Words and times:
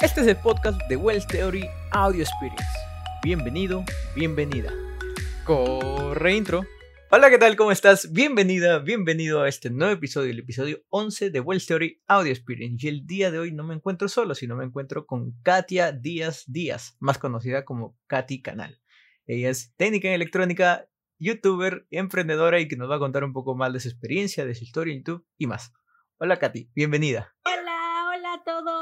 Este 0.00 0.20
es 0.20 0.28
el 0.28 0.36
podcast 0.36 0.80
de 0.88 0.94
Wells 0.94 1.26
Theory 1.26 1.68
Audio 1.90 2.22
Experience. 2.22 2.64
Bienvenido, 3.20 3.84
bienvenida. 4.14 4.72
Corre 5.44 6.36
intro. 6.36 6.64
Hola, 7.10 7.28
¿qué 7.30 7.38
tal? 7.38 7.56
¿Cómo 7.56 7.72
estás? 7.72 8.12
Bienvenida, 8.12 8.78
bienvenido 8.78 9.42
a 9.42 9.48
este 9.48 9.70
nuevo 9.70 9.92
episodio, 9.92 10.30
el 10.30 10.38
episodio 10.38 10.84
11 10.90 11.30
de 11.30 11.40
Wells 11.40 11.66
Theory 11.66 12.00
Audio 12.06 12.30
Experience. 12.30 12.86
Y 12.86 12.88
el 12.88 13.06
día 13.08 13.32
de 13.32 13.40
hoy 13.40 13.50
no 13.50 13.64
me 13.64 13.74
encuentro 13.74 14.06
solo, 14.06 14.36
sino 14.36 14.54
me 14.54 14.64
encuentro 14.64 15.04
con 15.04 15.32
Katia 15.42 15.90
Díaz 15.90 16.44
Díaz, 16.46 16.96
más 17.00 17.18
conocida 17.18 17.64
como 17.64 17.98
Katy 18.06 18.40
Canal. 18.40 18.80
Ella 19.26 19.50
es 19.50 19.74
técnica 19.74 20.06
en 20.06 20.14
electrónica, 20.14 20.88
youtuber, 21.18 21.88
emprendedora 21.90 22.60
y 22.60 22.68
que 22.68 22.76
nos 22.76 22.88
va 22.88 22.96
a 22.96 23.00
contar 23.00 23.24
un 23.24 23.32
poco 23.32 23.56
más 23.56 23.72
de 23.72 23.80
su 23.80 23.88
experiencia, 23.88 24.46
de 24.46 24.54
su 24.54 24.62
historia 24.62 24.92
en 24.92 25.00
YouTube 25.00 25.26
y 25.36 25.48
más. 25.48 25.72
Hola 26.18 26.38
Katy, 26.38 26.70
bienvenida. 26.72 27.34
Hola, 27.44 27.56
hola 27.56 27.57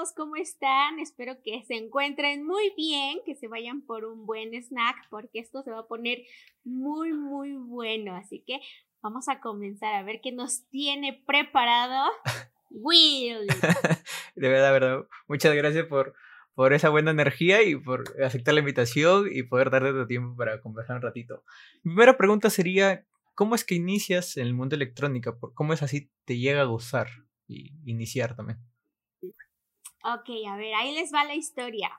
a 0.06 0.08
todos, 0.08 0.12
¿cómo 0.14 0.36
están? 0.36 0.98
Espero 0.98 1.36
que 1.42 1.62
se 1.66 1.74
encuentren 1.74 2.44
muy 2.44 2.72
bien, 2.76 3.18
que 3.24 3.34
se 3.34 3.48
vayan 3.48 3.82
por 3.82 4.04
un 4.04 4.26
buen 4.26 4.52
snack 4.54 4.96
porque 5.10 5.38
esto 5.38 5.62
se 5.62 5.70
va 5.70 5.80
a 5.80 5.86
poner 5.86 6.18
muy, 6.64 7.12
muy 7.12 7.54
bueno. 7.54 8.14
Así 8.16 8.42
que 8.46 8.60
vamos 9.02 9.28
a 9.28 9.40
comenzar 9.40 9.94
a 9.94 10.02
ver 10.02 10.20
qué 10.22 10.32
nos 10.32 10.68
tiene 10.68 11.22
preparado 11.26 12.10
Will. 12.70 13.46
de 14.36 14.48
verdad, 14.48 14.72
verdad. 14.72 15.06
Muchas 15.28 15.54
gracias 15.54 15.86
por, 15.86 16.14
por 16.54 16.72
esa 16.72 16.88
buena 16.88 17.10
energía 17.10 17.62
y 17.62 17.76
por 17.76 18.04
aceptar 18.22 18.54
la 18.54 18.60
invitación 18.60 19.28
y 19.32 19.44
poder 19.44 19.70
darte 19.70 19.92
tu 19.92 20.06
tiempo 20.06 20.36
para 20.36 20.60
conversar 20.60 20.96
un 20.96 21.02
ratito. 21.02 21.44
Mi 21.82 21.92
primera 21.92 22.16
pregunta 22.16 22.50
sería, 22.50 23.06
¿cómo 23.34 23.54
es 23.54 23.64
que 23.64 23.74
inicias 23.74 24.36
en 24.36 24.46
el 24.46 24.54
mundo 24.54 24.76
electrónica? 24.76 25.36
¿Cómo 25.54 25.72
es 25.72 25.82
así 25.82 26.10
te 26.24 26.38
llega 26.38 26.62
a 26.62 26.66
gustar 26.66 27.08
y 27.46 27.72
iniciar 27.84 28.36
también? 28.36 28.58
Ok, 30.04 30.28
a 30.48 30.56
ver, 30.56 30.74
ahí 30.74 30.94
les 30.94 31.12
va 31.12 31.24
la 31.24 31.34
historia. 31.34 31.90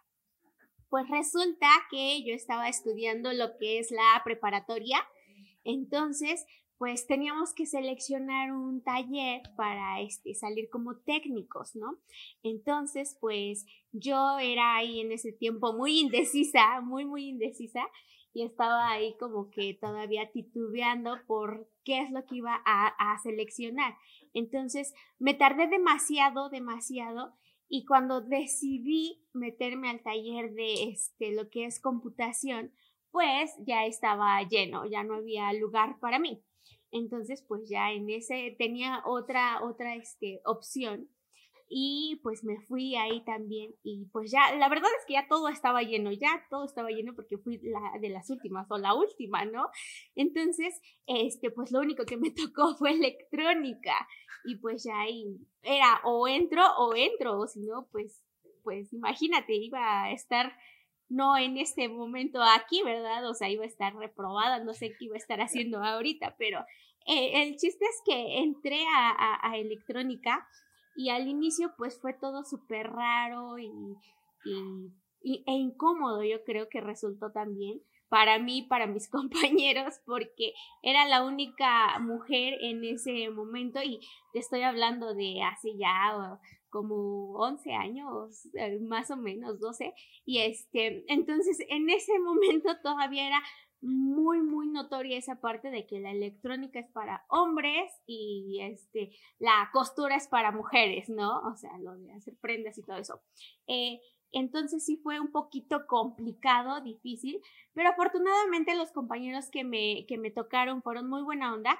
Pues 0.89 1.09
resulta 1.09 1.67
que 1.91 2.23
yo 2.23 2.33
estaba 2.33 2.69
estudiando 2.69 3.33
lo 3.33 3.57
que 3.57 3.79
es 3.79 3.91
la 3.91 4.21
preparatoria, 4.23 5.05
entonces 5.63 6.45
pues 6.77 7.07
teníamos 7.07 7.53
que 7.53 7.65
seleccionar 7.65 8.51
un 8.51 8.83
taller 8.83 9.41
para 9.55 9.99
este, 10.01 10.35
salir 10.35 10.69
como 10.69 10.97
técnicos, 10.97 11.75
¿no? 11.75 11.97
Entonces, 12.43 13.17
pues 13.19 13.65
yo 13.91 14.37
era 14.37 14.75
ahí 14.75 14.99
en 14.99 15.11
ese 15.11 15.31
tiempo 15.31 15.73
muy 15.73 15.99
indecisa, 15.99 16.81
muy, 16.81 17.05
muy 17.05 17.29
indecisa, 17.29 17.81
y 18.31 18.43
estaba 18.43 18.91
ahí 18.91 19.15
como 19.19 19.49
que 19.49 19.73
todavía 19.73 20.31
titubeando 20.31 21.17
por 21.25 21.67
qué 21.83 22.01
es 22.01 22.11
lo 22.11 22.23
que 22.25 22.35
iba 22.35 22.61
a, 22.65 22.87
a 22.87 23.17
seleccionar. 23.17 23.95
Entonces, 24.33 24.93
me 25.17 25.33
tardé 25.33 25.67
demasiado, 25.67 26.49
demasiado, 26.49 27.33
y 27.69 27.85
cuando 27.85 28.21
decidí 28.21 29.25
meterme 29.33 29.89
al 29.89 30.01
taller 30.01 30.53
de 30.53 30.89
este, 30.89 31.33
lo 31.33 31.49
que 31.49 31.65
es 31.65 31.79
computación, 31.79 32.71
pues 33.11 33.51
ya 33.65 33.85
estaba 33.85 34.41
lleno, 34.43 34.85
ya 34.85 35.03
no 35.03 35.15
había 35.15 35.51
lugar 35.53 35.99
para 35.99 36.19
mí. 36.19 36.43
Entonces, 36.91 37.43
pues 37.47 37.69
ya 37.69 37.91
en 37.91 38.09
ese 38.09 38.55
tenía 38.57 39.01
otra, 39.05 39.63
otra 39.63 39.95
este, 39.95 40.41
opción 40.45 41.09
y 41.69 42.19
pues 42.23 42.43
me 42.43 42.59
fui 42.61 42.95
ahí 42.95 43.23
también 43.25 43.73
y 43.83 44.05
pues 44.11 44.31
ya, 44.31 44.55
la 44.55 44.69
verdad 44.69 44.89
es 44.99 45.05
que 45.05 45.13
ya 45.13 45.27
todo 45.27 45.49
estaba 45.49 45.81
lleno, 45.81 46.11
ya 46.11 46.45
todo 46.49 46.65
estaba 46.65 46.89
lleno 46.89 47.13
porque 47.13 47.37
fui 47.37 47.57
de 47.57 48.09
las 48.09 48.29
últimas 48.29 48.67
o 48.69 48.77
la 48.77 48.93
última, 48.93 49.45
¿no? 49.45 49.67
Entonces, 50.15 50.79
este, 51.05 51.51
pues 51.51 51.71
lo 51.71 51.79
único 51.79 52.05
que 52.05 52.17
me 52.17 52.31
tocó 52.31 52.75
fue 52.77 52.91
electrónica 52.91 54.07
y 54.45 54.55
pues 54.57 54.83
ya 54.83 54.99
ahí 55.01 55.37
era 55.61 56.01
o 56.05 56.27
entro 56.27 56.63
o 56.77 56.95
entro, 56.95 57.39
o 57.39 57.47
si 57.47 57.61
no, 57.61 57.87
pues, 57.91 58.23
pues 58.63 58.91
imagínate, 58.93 59.53
iba 59.53 60.03
a 60.03 60.11
estar 60.11 60.53
no 61.09 61.37
en 61.37 61.57
este 61.57 61.87
momento 61.89 62.41
aquí, 62.41 62.81
¿verdad? 62.83 63.29
O 63.29 63.33
sea, 63.33 63.49
iba 63.49 63.63
a 63.63 63.67
estar 63.67 63.95
reprobada, 63.95 64.63
no 64.63 64.73
sé 64.73 64.89
qué 64.97 65.05
iba 65.05 65.15
a 65.15 65.19
estar 65.19 65.41
haciendo 65.41 65.83
ahorita, 65.83 66.35
pero 66.37 66.59
eh, 67.05 67.43
el 67.43 67.55
chiste 67.55 67.85
es 67.85 68.01
que 68.05 68.39
entré 68.39 68.83
a, 68.93 69.39
a, 69.41 69.57
electrónica 69.57 70.45
y 70.97 71.09
al 71.09 71.27
inicio 71.27 71.73
pues 71.77 72.01
fue 72.01 72.13
todo 72.13 72.43
súper 72.43 72.87
raro 72.87 73.59
y, 73.59 73.71
y, 75.21 75.43
e 75.45 75.51
incómodo, 75.53 76.23
yo 76.23 76.43
creo 76.43 76.67
que 76.69 76.81
resultó 76.81 77.31
también 77.31 77.81
para 78.09 78.39
mí, 78.39 78.63
para 78.63 78.87
mis 78.87 79.07
compañeros, 79.11 79.99
porque 80.05 80.53
era 80.81 81.05
la 81.05 81.23
única 81.23 81.99
mujer 81.99 82.55
en 82.61 82.83
ese 82.83 83.29
momento 83.29 83.79
y 83.83 83.99
te 84.33 84.39
estoy 84.39 84.63
hablando 84.63 85.13
de 85.13 85.43
hace 85.43 85.77
ya 85.77 86.39
como 86.69 87.33
11 87.37 87.73
años, 87.73 88.47
eh, 88.55 88.79
más 88.81 89.11
o 89.11 89.17
menos 89.17 89.59
12, 89.59 89.93
y 90.25 90.39
este, 90.39 91.05
entonces 91.07 91.59
en 91.69 91.89
ese 91.89 92.19
momento 92.19 92.75
todavía 92.81 93.27
era 93.27 93.41
muy, 93.81 94.41
muy 94.41 94.67
notoria 94.67 95.17
esa 95.17 95.39
parte 95.39 95.69
de 95.69 95.85
que 95.85 95.99
la 95.99 96.11
electrónica 96.11 96.79
es 96.79 96.89
para 96.91 97.25
hombres 97.29 97.91
y 98.05 98.59
este, 98.61 99.11
la 99.39 99.69
costura 99.71 100.15
es 100.15 100.27
para 100.27 100.51
mujeres, 100.51 101.09
¿no? 101.09 101.41
O 101.41 101.55
sea, 101.55 101.77
lo 101.79 101.95
de 101.97 102.11
hacer 102.13 102.35
prendas 102.41 102.77
y 102.77 102.83
todo 102.83 102.97
eso. 102.97 103.21
Eh, 103.67 103.99
entonces 104.31 104.85
sí 104.85 104.97
fue 104.97 105.19
un 105.19 105.31
poquito 105.31 105.87
complicado, 105.87 106.81
difícil, 106.81 107.39
pero 107.73 107.89
afortunadamente 107.89 108.75
los 108.75 108.91
compañeros 108.91 109.49
que 109.49 109.63
me, 109.63 110.05
que 110.07 110.17
me 110.17 110.31
tocaron 110.31 110.81
fueron 110.81 111.09
muy 111.09 111.21
buena 111.23 111.53
onda 111.53 111.79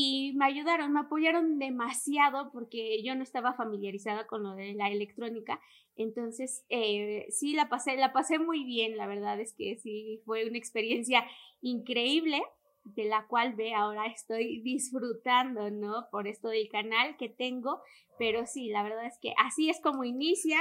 y 0.00 0.32
me 0.36 0.44
ayudaron, 0.44 0.92
me 0.92 1.00
apoyaron 1.00 1.58
demasiado 1.58 2.52
porque 2.52 3.02
yo 3.02 3.16
no 3.16 3.24
estaba 3.24 3.54
familiarizada 3.54 4.28
con 4.28 4.44
lo 4.44 4.54
de 4.54 4.72
la 4.74 4.88
electrónica. 4.90 5.60
Entonces, 5.96 6.64
eh, 6.68 7.26
sí, 7.30 7.52
la 7.52 7.68
pasé, 7.68 7.96
la 7.96 8.12
pasé 8.12 8.38
muy 8.38 8.62
bien, 8.62 8.96
la 8.96 9.08
verdad 9.08 9.40
es 9.40 9.54
que 9.54 9.76
sí, 9.76 10.22
fue 10.24 10.46
una 10.46 10.56
experiencia 10.56 11.24
increíble 11.62 12.40
de 12.84 13.06
la 13.06 13.26
cual 13.26 13.54
ve 13.56 13.74
ahora 13.74 14.06
estoy 14.06 14.60
disfrutando, 14.62 15.68
¿no? 15.72 16.06
Por 16.12 16.28
esto 16.28 16.46
del 16.46 16.68
canal 16.68 17.16
que 17.16 17.28
tengo, 17.28 17.82
pero 18.20 18.46
sí, 18.46 18.68
la 18.68 18.84
verdad 18.84 19.04
es 19.04 19.18
que 19.20 19.34
así 19.36 19.68
es 19.68 19.80
como 19.80 20.04
inicia 20.04 20.58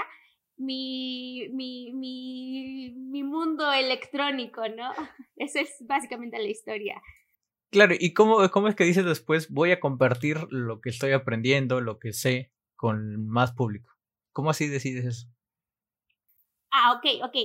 mi, 0.55 1.47
mi, 1.51 1.93
mi, 1.93 2.91
mi 2.95 3.21
mundo 3.21 3.71
electrónico, 3.71 4.67
¿no? 4.67 4.89
Esa 5.35 5.61
es 5.61 5.75
básicamente 5.81 6.39
la 6.39 6.49
historia. 6.49 7.03
Claro, 7.69 7.93
¿y 7.99 8.13
cómo, 8.13 8.49
cómo 8.49 8.67
es 8.67 8.75
que 8.75 8.85
dices 8.85 9.05
después 9.05 9.51
voy 9.51 9.71
a 9.71 9.79
compartir 9.79 10.37
lo 10.49 10.79
que 10.79 10.89
estoy 10.89 11.11
aprendiendo, 11.11 11.81
lo 11.81 11.99
que 11.99 12.13
sé, 12.13 12.51
con 12.75 13.27
más 13.27 13.51
público? 13.51 13.91
¿Cómo 14.31 14.49
así 14.49 14.67
decides 14.67 15.05
eso? 15.05 15.27
Ah, 16.71 16.93
ok, 16.93 17.25
ok. 17.25 17.35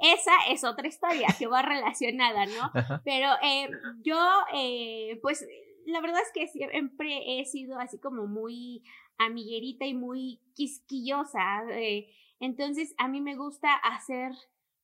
Esa 0.00 0.32
es 0.48 0.64
otra 0.64 0.88
historia 0.88 1.28
que 1.38 1.46
va 1.46 1.62
relacionada, 1.62 2.46
¿no? 2.46 2.72
Pero 3.04 3.28
eh, 3.42 3.70
yo, 4.02 4.18
eh, 4.54 5.18
pues, 5.22 5.46
la 5.86 6.00
verdad 6.00 6.20
es 6.22 6.32
que 6.32 6.46
siempre 6.48 7.40
he 7.40 7.44
sido 7.44 7.78
así 7.78 7.98
como 7.98 8.26
muy 8.26 8.82
amiguerita 9.18 9.86
y 9.86 9.94
muy 9.94 10.40
quisquillosa. 10.54 11.64
Eh, 11.70 12.08
entonces, 12.40 12.94
a 12.98 13.08
mí 13.08 13.20
me 13.20 13.36
gusta 13.36 13.74
hacer 13.74 14.32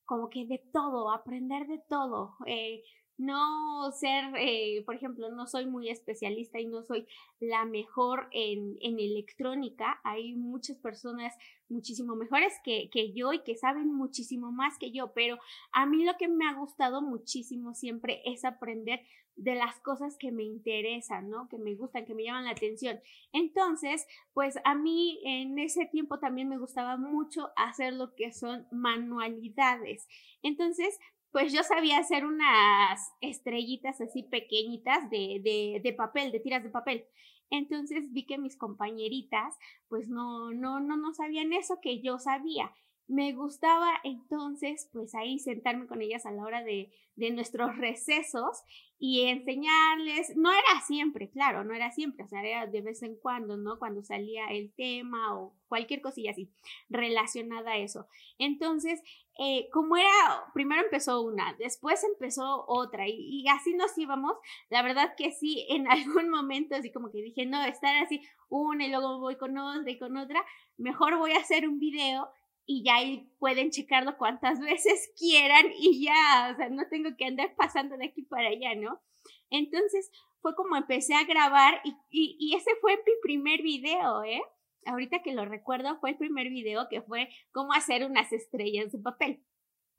como 0.05 0.29
que 0.29 0.45
de 0.45 0.59
todo, 0.71 1.11
aprender 1.11 1.67
de 1.67 1.79
todo. 1.89 2.35
Eh, 2.45 2.83
no 3.17 3.91
ser, 3.91 4.25
eh, 4.37 4.83
por 4.85 4.95
ejemplo, 4.95 5.29
no 5.29 5.47
soy 5.47 5.65
muy 5.65 5.89
especialista 5.89 6.59
y 6.59 6.67
no 6.67 6.83
soy 6.83 7.07
la 7.39 7.65
mejor 7.65 8.27
en, 8.31 8.77
en 8.81 8.99
electrónica. 8.99 9.99
Hay 10.03 10.35
muchas 10.35 10.77
personas 10.77 11.33
muchísimo 11.69 12.15
mejores 12.15 12.53
que, 12.63 12.89
que, 12.91 13.13
yo 13.13 13.33
y 13.33 13.43
que 13.43 13.57
saben 13.57 13.93
muchísimo 13.93 14.51
más 14.51 14.77
que 14.77 14.91
yo, 14.91 15.13
pero 15.13 15.37
a 15.71 15.85
mí 15.85 16.05
lo 16.05 16.15
que 16.17 16.27
me 16.27 16.47
ha 16.47 16.53
gustado 16.53 17.01
muchísimo 17.01 17.73
siempre 17.73 18.21
es 18.25 18.45
aprender 18.45 19.01
de 19.37 19.53
las 19.53 19.79
cosas 19.81 20.17
que 20.17 20.31
me 20.31 20.43
interesan, 20.43 21.29
¿no? 21.29 21.47
Que 21.47 21.59
me 21.59 21.75
gustan, 21.75 22.05
que 22.05 22.15
me 22.15 22.23
llaman 22.23 22.45
la 22.45 22.51
atención. 22.51 22.99
Entonces, 23.31 24.05
pues 24.33 24.57
a 24.65 24.73
mí 24.73 25.19
en 25.23 25.59
ese 25.59 25.85
tiempo 25.85 26.19
también 26.19 26.49
me 26.49 26.57
gustaba 26.57 26.97
mucho 26.97 27.51
hacer 27.55 27.93
lo 27.93 28.15
que 28.15 28.33
son 28.33 28.67
manualidades. 28.71 30.07
Entonces, 30.41 30.99
pues 31.37 31.53
yo 31.53 31.61
sabía 31.61 31.99
hacer 31.99 32.25
unas 32.25 33.13
estrellitas 33.21 34.01
así 34.01 34.23
pequeñitas 34.23 35.07
de, 35.11 35.79
de, 35.83 35.93
papel, 35.93 36.31
de 36.31 36.39
tiras 36.39 36.63
de 36.63 36.71
papel. 36.71 37.05
Entonces 37.51 38.11
vi 38.11 38.25
que 38.25 38.39
mis 38.39 38.57
compañeritas 38.57 39.55
pues 39.87 40.09
no, 40.09 40.51
no, 40.51 40.79
no, 40.79 40.97
no 40.97 41.13
sabían 41.13 41.53
eso 41.53 41.77
que 41.79 42.01
yo 42.01 42.17
sabía 42.17 42.71
me 43.07 43.31
gustaba 43.31 43.89
entonces 44.03 44.89
pues 44.91 45.15
ahí 45.15 45.39
sentarme 45.39 45.87
con 45.87 46.01
ellas 46.01 46.25
a 46.25 46.31
la 46.31 46.43
hora 46.43 46.63
de, 46.63 46.91
de, 47.15 47.31
nuestros 47.31 47.77
recesos 47.77 48.63
y 48.99 49.27
enseñarles, 49.27 50.35
no 50.35 50.51
era 50.51 50.81
siempre, 50.85 51.29
claro, 51.29 51.63
no 51.63 51.73
era 51.73 51.91
siempre, 51.91 52.25
o 52.25 52.27
sea, 52.27 52.43
era 52.43 52.67
de 52.67 52.81
vez 52.81 53.03
en 53.03 53.15
cuando, 53.15 53.55
¿no? 53.55 53.79
Cuando 53.79 54.03
salía 54.03 54.47
el 54.47 54.73
tema 54.73 55.37
o 55.37 55.55
cualquier 55.67 56.01
cosilla 56.01 56.31
así 56.31 56.51
relacionada 56.89 57.73
a 57.73 57.77
eso. 57.77 58.07
Entonces, 58.39 59.01
eh, 59.39 59.69
como 59.71 59.97
era, 59.97 60.51
primero 60.53 60.81
empezó 60.81 61.21
una, 61.21 61.53
después 61.59 62.03
empezó 62.03 62.65
otra 62.67 63.07
y, 63.07 63.13
y, 63.17 63.47
así 63.49 63.75
nos 63.75 63.95
íbamos, 63.97 64.33
la 64.69 64.81
verdad 64.81 65.13
que 65.15 65.31
sí, 65.31 65.65
en 65.69 65.87
algún 65.91 66.29
momento 66.29 66.75
así 66.75 66.91
como 66.91 67.11
que 67.11 67.21
dije, 67.21 67.45
no, 67.45 67.63
estar 67.63 67.95
así 68.03 68.21
una 68.49 68.85
y 68.85 68.89
luego 68.89 69.19
voy 69.19 69.35
con 69.37 69.57
otra 69.57 69.91
y 69.91 69.99
con 69.99 70.17
otra, 70.17 70.43
mejor 70.77 71.17
voy 71.17 71.33
a 71.33 71.39
hacer 71.39 71.67
un 71.67 71.79
video 71.79 72.29
y 72.65 72.83
ya 72.83 72.95
ahí 72.95 73.31
pueden 73.39 73.71
checarlo 73.71 74.17
cuantas 74.17 74.59
veces 74.61 75.13
quieran 75.17 75.67
y 75.79 76.05
ya, 76.05 76.51
o 76.53 76.55
sea, 76.55 76.69
no 76.69 76.87
tengo 76.89 77.09
que 77.17 77.25
andar 77.25 77.55
pasando 77.55 77.97
de 77.97 78.05
aquí 78.05 78.23
para 78.23 78.49
allá, 78.49 78.75
¿no? 78.75 79.01
Entonces 79.49 80.11
fue 80.41 80.55
como 80.55 80.75
empecé 80.75 81.13
a 81.15 81.25
grabar 81.25 81.81
y, 81.83 81.95
y, 82.11 82.55
ese 82.55 82.71
fue 82.81 82.95
mi 82.97 83.13
primer 83.21 83.61
video, 83.61 84.23
¿eh? 84.23 84.41
Ahorita 84.87 85.21
que 85.21 85.33
lo 85.33 85.45
recuerdo, 85.45 85.99
fue 85.99 86.11
el 86.11 86.17
primer 86.17 86.49
video 86.49 86.87
que 86.89 87.01
fue 87.01 87.29
cómo 87.51 87.73
hacer 87.73 88.05
unas 88.05 88.31
estrellas 88.31 88.91
de 88.91 88.99
papel. 88.99 89.43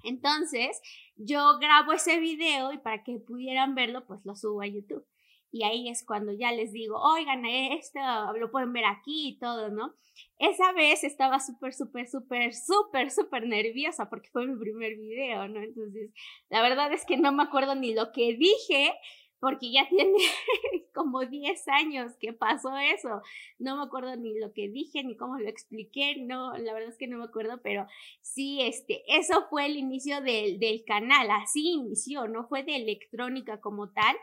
Entonces, 0.05 0.81
yo 1.17 1.59
grabo 1.59 1.93
ese 1.93 2.19
video 2.21 2.73
y 2.73 2.79
para 2.79 3.03
que 3.03 3.19
pudieran 3.19 3.75
verlo, 3.75 4.07
pues 4.07 4.21
lo 4.25 4.35
subo 4.35 4.63
a 4.63 4.67
YouTube. 4.67 5.05
Y 5.51 5.65
ahí 5.65 5.89
es 5.89 6.05
cuando 6.05 6.33
ya 6.33 6.53
les 6.53 6.73
digo, 6.73 7.01
oigan, 7.01 7.45
esto 7.47 7.99
lo 8.39 8.51
pueden 8.51 8.73
ver 8.73 8.85
aquí 8.85 9.29
y 9.29 9.39
todo, 9.39 9.71
¿no? 9.71 9.95
Esa 10.39 10.73
vez 10.73 11.05
estaba 11.05 11.41
súper, 11.41 11.73
súper, 11.73 12.07
súper, 12.07 12.55
súper, 12.55 13.11
súper 13.11 13.47
nerviosa 13.47 14.11
porque 14.11 14.29
fue 14.31 14.47
mi 14.47 14.59
primer 14.59 14.97
video, 14.97 15.49
¿no? 15.49 15.61
Entonces, 15.61 16.11
la 16.51 16.61
verdad 16.61 16.93
es 16.93 17.07
que 17.07 17.17
no 17.17 17.33
me 17.33 17.45
acuerdo 17.45 17.75
ni 17.75 17.95
lo 17.95 18.13
que 18.13 18.37
dije, 18.37 18.93
porque 19.41 19.71
ya 19.71 19.89
tiene 19.89 20.19
como 20.95 21.25
10 21.25 21.69
años 21.69 22.13
que 22.21 22.33
pasó 22.33 22.77
eso. 22.77 23.23
No 23.59 23.77
me 23.77 23.83
acuerdo 23.83 24.17
ni 24.17 24.39
lo 24.39 24.53
que 24.53 24.69
dije, 24.69 25.05
ni 25.05 25.17
cómo 25.17 25.39
lo 25.39 25.49
expliqué, 25.49 26.17
no, 26.17 26.57
la 26.57 26.73
verdad 26.73 26.91
es 26.91 26.99
que 26.99 27.07
no 27.07 27.19
me 27.19 27.25
acuerdo, 27.25 27.61
pero 27.63 27.87
sí, 28.21 28.61
este, 28.63 29.03
eso 29.07 29.47
fue 29.49 29.67
el 29.67 29.77
inicio 29.77 30.21
del, 30.21 30.59
del 30.59 30.85
canal, 30.85 31.31
así 31.31 31.73
inició, 31.73 32.27
no 32.29 32.47
fue 32.49 32.63
de 32.63 32.77
electrónica 32.77 33.61
como 33.61 33.91
tal, 33.91 34.17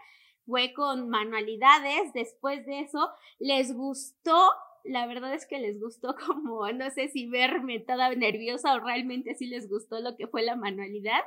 fue 0.45 0.73
con 0.73 1.09
manualidades, 1.09 2.13
después 2.13 2.65
de 2.65 2.81
eso 2.81 3.09
les 3.39 3.73
gustó 3.73 4.37
la 4.85 5.07
verdad 5.07 5.33
es 5.33 5.45
que 5.45 5.59
les 5.59 5.79
gustó 5.79 6.15
como, 6.25 6.71
no 6.71 6.89
sé 6.91 7.07
si 7.09 7.27
verme 7.27 7.79
toda 7.79 8.13
nerviosa 8.15 8.75
o 8.75 8.79
realmente 8.79 9.35
sí 9.35 9.47
les 9.47 9.67
gustó 9.67 9.99
lo 9.99 10.15
que 10.15 10.27
fue 10.27 10.43
la 10.43 10.55
manualidad, 10.55 11.21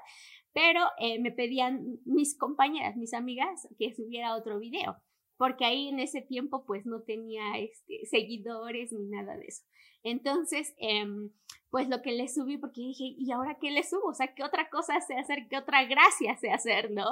pero 0.59 0.81
eh, 0.99 1.21
me 1.21 1.31
pedían 1.31 2.01
mis 2.05 2.37
compañeras, 2.37 2.97
mis 2.97 3.15
amigas, 3.15 3.69
que 3.79 3.95
subiera 3.95 4.35
otro 4.35 4.59
video, 4.59 4.97
porque 5.37 5.65
ahí 5.65 5.87
en 5.87 6.01
ese 6.01 6.21
tiempo 6.21 6.65
pues 6.67 6.85
no 6.85 7.03
tenía 7.03 7.57
este, 7.59 8.05
seguidores 8.07 8.93
ni 8.93 9.07
nada 9.07 9.37
de 9.37 9.47
eso. 9.47 9.63
Entonces, 10.03 10.75
em, 10.79 11.31
pues 11.71 11.89
lo 11.89 12.01
que 12.01 12.13
le 12.13 12.29
subí, 12.29 12.57
porque 12.57 12.81
dije, 12.81 13.15
¿y 13.19 13.31
ahora 13.31 13.59
qué 13.61 13.71
le 13.71 13.83
subo? 13.83 14.09
O 14.09 14.15
sea, 14.15 14.35
¿qué 14.35 14.43
otra 14.43 14.71
cosa 14.71 15.01
sé 15.01 15.15
hacer? 15.17 15.49
¿Qué 15.49 15.59
otra 15.59 15.85
gracia 15.85 16.35
sé 16.37 16.51
hacer? 16.51 16.91
¿No? 16.91 17.05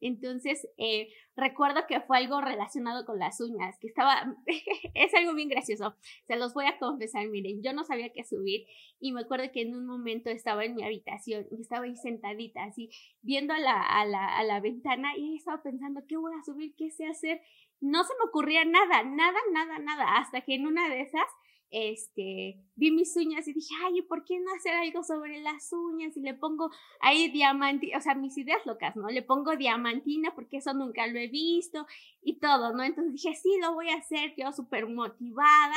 Entonces, 0.00 0.68
eh, 0.76 1.08
recuerdo 1.34 1.86
que 1.88 2.00
fue 2.02 2.18
algo 2.18 2.40
relacionado 2.42 3.06
con 3.06 3.18
las 3.18 3.40
uñas, 3.40 3.78
que 3.78 3.86
estaba, 3.86 4.36
es 4.94 5.14
algo 5.14 5.32
bien 5.34 5.48
gracioso, 5.48 5.94
se 6.26 6.36
los 6.36 6.52
voy 6.52 6.66
a 6.66 6.78
confesar, 6.78 7.26
miren, 7.28 7.62
yo 7.62 7.72
no 7.72 7.84
sabía 7.84 8.12
qué 8.12 8.24
subir 8.24 8.66
y 9.00 9.12
me 9.12 9.22
acuerdo 9.22 9.50
que 9.50 9.62
en 9.62 9.74
un 9.74 9.86
momento 9.86 10.28
estaba 10.28 10.64
en 10.64 10.74
mi 10.74 10.82
habitación 10.82 11.46
y 11.50 11.62
estaba 11.62 11.86
ahí 11.86 11.96
sentadita, 11.96 12.64
así, 12.64 12.90
viendo 13.22 13.54
a 13.54 13.60
la, 13.60 13.80
a 13.80 14.04
la, 14.04 14.36
a 14.36 14.44
la 14.44 14.60
ventana 14.60 15.16
y 15.16 15.36
estaba 15.36 15.62
pensando, 15.62 16.02
¿qué 16.06 16.16
voy 16.18 16.32
a 16.38 16.44
subir? 16.44 16.74
¿Qué 16.76 16.90
sé 16.90 17.06
hacer? 17.06 17.40
No 17.80 18.04
se 18.04 18.12
me 18.14 18.28
ocurría 18.28 18.64
nada, 18.64 19.04
nada, 19.04 19.38
nada, 19.52 19.78
nada, 19.78 20.16
hasta 20.18 20.42
que 20.42 20.54
en 20.54 20.66
una 20.66 20.88
de 20.88 21.00
esas 21.00 21.26
este, 21.72 22.58
vi 22.76 22.90
mis 22.90 23.16
uñas 23.16 23.48
y 23.48 23.54
dije, 23.54 23.74
ay, 23.84 24.02
¿por 24.02 24.24
qué 24.24 24.38
no 24.38 24.52
hacer 24.54 24.74
algo 24.74 25.02
sobre 25.02 25.40
las 25.40 25.72
uñas? 25.72 26.14
Y 26.16 26.20
le 26.20 26.34
pongo 26.34 26.70
ahí 27.00 27.30
diamantina, 27.30 27.96
o 27.96 28.00
sea, 28.00 28.14
mis 28.14 28.36
ideas 28.36 28.64
locas, 28.66 28.94
¿no? 28.94 29.08
Le 29.08 29.22
pongo 29.22 29.56
diamantina 29.56 30.34
porque 30.34 30.58
eso 30.58 30.74
nunca 30.74 31.06
lo 31.06 31.18
he 31.18 31.28
visto 31.28 31.86
y 32.22 32.38
todo, 32.38 32.74
¿no? 32.74 32.84
Entonces 32.84 33.14
dije, 33.14 33.34
sí, 33.34 33.58
lo 33.60 33.72
voy 33.72 33.88
a 33.88 33.96
hacer, 33.96 34.34
yo 34.36 34.52
súper 34.52 34.86
motivada 34.86 35.76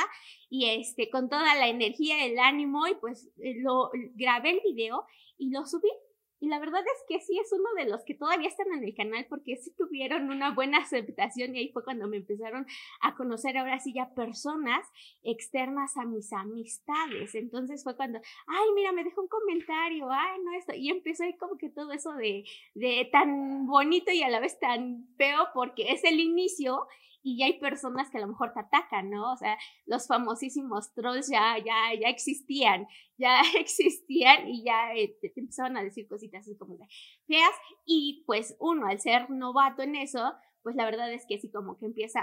y 0.50 0.68
este, 0.68 1.08
con 1.08 1.30
toda 1.30 1.54
la 1.54 1.68
energía, 1.68 2.24
el 2.24 2.38
ánimo 2.38 2.86
y 2.86 2.94
pues 2.96 3.30
eh, 3.38 3.54
lo 3.62 3.90
grabé 4.14 4.50
el 4.50 4.60
video 4.64 5.04
y 5.38 5.50
lo 5.50 5.64
subí 5.64 5.88
y 6.38 6.48
la 6.48 6.58
verdad 6.58 6.82
es 6.82 7.04
que 7.08 7.20
sí 7.20 7.38
es 7.38 7.50
uno 7.52 7.68
de 7.76 7.88
los 7.88 8.04
que 8.04 8.14
todavía 8.14 8.48
están 8.48 8.66
en 8.72 8.84
el 8.84 8.94
canal 8.94 9.26
porque 9.28 9.56
sí 9.56 9.72
tuvieron 9.76 10.28
una 10.30 10.54
buena 10.54 10.78
aceptación 10.78 11.54
y 11.54 11.60
ahí 11.60 11.68
fue 11.72 11.82
cuando 11.82 12.08
me 12.08 12.18
empezaron 12.18 12.66
a 13.00 13.14
conocer 13.14 13.56
ahora 13.56 13.78
sí 13.78 13.94
ya 13.94 14.14
personas 14.14 14.86
externas 15.22 15.96
a 15.96 16.04
mis 16.04 16.32
amistades. 16.32 17.34
Entonces 17.34 17.82
fue 17.82 17.96
cuando, 17.96 18.20
ay, 18.46 18.68
mira, 18.74 18.92
me 18.92 19.04
dejó 19.04 19.22
un 19.22 19.28
comentario, 19.28 20.08
ay, 20.10 20.38
no 20.44 20.52
esto. 20.52 20.74
Y 20.74 20.90
empezó 20.90 21.24
ahí 21.24 21.34
como 21.38 21.56
que 21.56 21.70
todo 21.70 21.92
eso 21.92 22.12
de, 22.12 22.44
de 22.74 23.08
tan 23.10 23.66
bonito 23.66 24.12
y 24.12 24.22
a 24.22 24.28
la 24.28 24.40
vez 24.40 24.58
tan 24.58 25.08
feo 25.16 25.48
porque 25.54 25.90
es 25.92 26.04
el 26.04 26.20
inicio 26.20 26.86
y 27.26 27.38
ya 27.38 27.46
hay 27.46 27.58
personas 27.58 28.08
que 28.08 28.18
a 28.18 28.20
lo 28.20 28.28
mejor 28.28 28.52
te 28.52 28.60
atacan, 28.60 29.10
¿no? 29.10 29.32
O 29.32 29.36
sea, 29.36 29.58
los 29.84 30.06
famosísimos 30.06 30.94
trolls 30.94 31.28
ya, 31.28 31.58
ya, 31.58 31.92
ya 32.00 32.08
existían, 32.08 32.86
ya 33.18 33.40
existían 33.58 34.46
y 34.46 34.62
ya 34.62 34.94
eh, 34.94 35.18
te, 35.20 35.32
empezaban 35.34 35.76
a 35.76 35.82
decir 35.82 36.06
cositas 36.06 36.42
así 36.42 36.56
como 36.56 36.78
feas 37.26 37.50
y 37.84 38.22
pues 38.26 38.56
uno 38.60 38.86
al 38.86 39.00
ser 39.00 39.28
novato 39.28 39.82
en 39.82 39.96
eso, 39.96 40.34
pues 40.62 40.76
la 40.76 40.84
verdad 40.84 41.12
es 41.12 41.26
que 41.26 41.40
sí 41.40 41.50
como 41.50 41.76
que 41.78 41.86
empieza, 41.86 42.20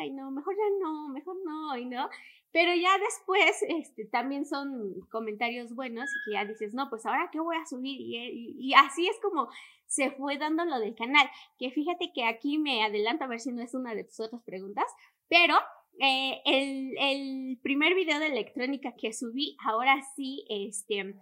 ay, 0.00 0.10
no, 0.10 0.32
mejor 0.32 0.56
ya 0.56 0.84
no, 0.84 1.08
mejor 1.10 1.36
no, 1.44 1.76
y 1.76 1.86
no. 1.86 2.08
Pero 2.54 2.72
ya 2.72 2.96
después, 2.98 3.64
este, 3.68 4.04
también 4.04 4.46
son 4.46 5.00
comentarios 5.10 5.74
buenos 5.74 6.08
y 6.08 6.24
que 6.24 6.34
ya 6.34 6.44
dices, 6.44 6.72
no, 6.72 6.88
pues 6.88 7.04
ahora 7.04 7.28
qué 7.32 7.40
voy 7.40 7.56
a 7.56 7.66
subir. 7.66 8.00
Y, 8.00 8.72
así 8.74 9.08
es 9.08 9.18
como 9.20 9.48
se 9.86 10.12
fue 10.12 10.38
dando 10.38 10.64
lo 10.64 10.78
del 10.78 10.94
canal. 10.94 11.28
Que 11.58 11.72
fíjate 11.72 12.12
que 12.14 12.24
aquí 12.24 12.58
me 12.58 12.84
adelanto 12.84 13.24
a 13.24 13.26
ver 13.26 13.40
si 13.40 13.50
no 13.50 13.60
es 13.60 13.74
una 13.74 13.92
de 13.96 14.04
tus 14.04 14.20
otras 14.20 14.40
preguntas, 14.44 14.84
pero 15.28 15.56
eh, 15.98 16.42
el, 16.44 16.94
el, 16.96 17.58
primer 17.60 17.96
video 17.96 18.20
de 18.20 18.28
electrónica 18.28 18.94
que 18.96 19.12
subí, 19.12 19.56
ahora 19.66 20.00
sí, 20.14 20.46
este, 20.48 21.16